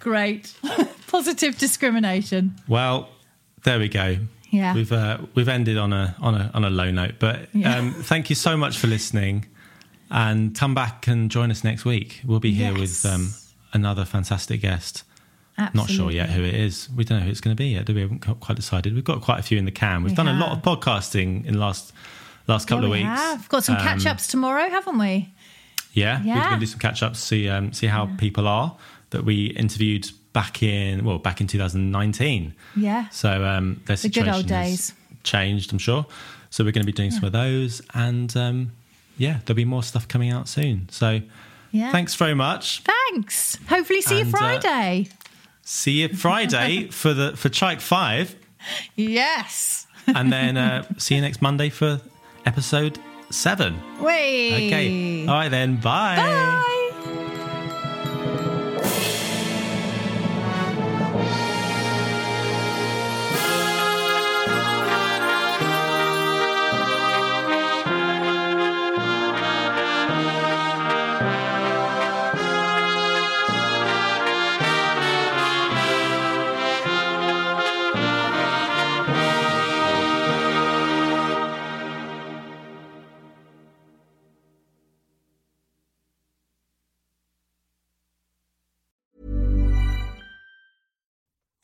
Great. 0.00 0.54
Positive 1.06 1.56
discrimination. 1.58 2.54
Well, 2.68 3.08
there 3.64 3.78
we 3.78 3.88
go. 3.88 4.18
Yeah. 4.50 4.74
We've 4.74 4.92
uh, 4.92 5.18
we've 5.34 5.48
ended 5.48 5.76
on 5.78 5.92
a 5.92 6.14
on 6.20 6.34
a 6.34 6.50
on 6.54 6.64
a 6.64 6.70
low 6.70 6.90
note, 6.90 7.14
but 7.18 7.48
Yeah. 7.54 7.76
um, 7.76 7.92
thank 7.92 8.30
you 8.30 8.36
so 8.36 8.56
much 8.56 8.78
for 8.78 8.86
listening, 8.86 9.46
and 10.10 10.54
come 10.56 10.74
back 10.74 11.06
and 11.06 11.30
join 11.30 11.50
us 11.50 11.62
next 11.64 11.84
week. 11.84 12.20
We'll 12.24 12.40
be 12.40 12.52
here 12.52 12.72
Yes. 12.76 12.80
with 13.04 13.06
um, 13.12 13.34
another 13.72 14.04
fantastic 14.04 14.62
guest. 14.62 15.02
Not 15.74 15.90
sure 15.90 16.10
yet 16.10 16.30
who 16.30 16.42
it 16.42 16.54
is. 16.54 16.88
We 16.94 17.04
don't 17.04 17.18
know 17.18 17.24
who 17.24 17.30
it's 17.30 17.40
going 17.40 17.56
to 17.56 17.60
be 17.60 17.68
yet. 17.70 17.84
Do 17.86 17.94
we? 17.94 18.02
haven't 18.02 18.20
quite 18.40 18.54
decided. 18.56 18.94
We've 18.94 19.04
got 19.04 19.20
quite 19.22 19.40
a 19.40 19.42
few 19.42 19.58
in 19.58 19.64
the 19.64 19.70
can. 19.72 20.02
We've 20.02 20.12
We 20.12 20.16
done 20.16 20.28
a 20.28 20.32
lot 20.34 20.52
of 20.56 20.62
podcasting 20.62 21.44
in 21.46 21.54
the 21.54 21.58
last 21.60 21.92
last 22.46 22.66
couple 22.68 22.84
Yeah, 22.84 22.86
of 22.86 22.92
we 22.92 22.98
weeks. 22.98 23.20
have. 23.20 23.48
Got 23.48 23.64
some 23.64 23.76
Um, 23.76 23.82
catch 23.82 24.06
ups 24.06 24.26
tomorrow, 24.28 24.68
haven't 24.70 24.98
we? 24.98 25.32
Yeah, 25.92 26.18
we're 26.24 26.34
going 26.42 26.54
to 26.54 26.60
do 26.60 26.66
some 26.66 26.78
catch 26.78 27.02
ups, 27.02 27.18
see 27.18 27.48
um, 27.48 27.72
see 27.72 27.86
how 27.88 28.06
people 28.18 28.46
are 28.46 28.76
that 29.10 29.24
we 29.24 29.46
interviewed 29.46 30.08
back 30.32 30.62
in 30.62 31.04
well 31.04 31.18
back 31.18 31.40
in 31.40 31.46
2019. 31.48 32.54
Yeah. 32.76 33.08
So 33.08 33.44
um, 33.44 33.80
their 33.86 33.96
The 33.96 34.08
good 34.08 34.28
old 34.28 34.46
days. 34.46 34.92
changed, 35.24 35.72
I'm 35.72 35.78
sure. 35.78 36.06
So 36.50 36.62
we're 36.64 36.72
going 36.72 36.82
to 36.86 36.92
be 36.92 36.92
doing 36.96 37.10
some 37.10 37.24
of 37.24 37.32
those, 37.32 37.82
and 37.94 38.34
um, 38.36 38.72
yeah, 39.16 39.40
there'll 39.44 39.56
be 39.56 39.64
more 39.64 39.82
stuff 39.82 40.06
coming 40.08 40.30
out 40.30 40.48
soon. 40.48 40.88
So 40.90 41.20
Yeah. 41.72 41.90
thanks 41.92 42.14
very 42.14 42.34
much. 42.34 42.82
Thanks. 42.84 43.58
Hopefully, 43.68 44.00
see 44.00 44.20
And, 44.20 44.30
you 44.30 44.34
uh, 44.34 44.38
Friday. 44.38 45.08
See 45.70 46.00
you 46.00 46.08
Friday 46.08 46.86
for 46.90 47.12
the 47.12 47.36
for 47.36 47.50
Chike 47.50 47.82
Five, 47.82 48.34
yes. 48.96 49.86
and 50.06 50.32
then 50.32 50.56
uh, 50.56 50.82
see 50.96 51.14
you 51.16 51.20
next 51.20 51.42
Monday 51.42 51.68
for 51.68 52.00
episode 52.46 52.98
seven. 53.28 53.78
Wait. 54.00 54.68
Okay. 54.68 55.26
All 55.26 55.34
right 55.34 55.50
then. 55.50 55.76
Bye. 55.76 56.16
Bye. 56.16 56.74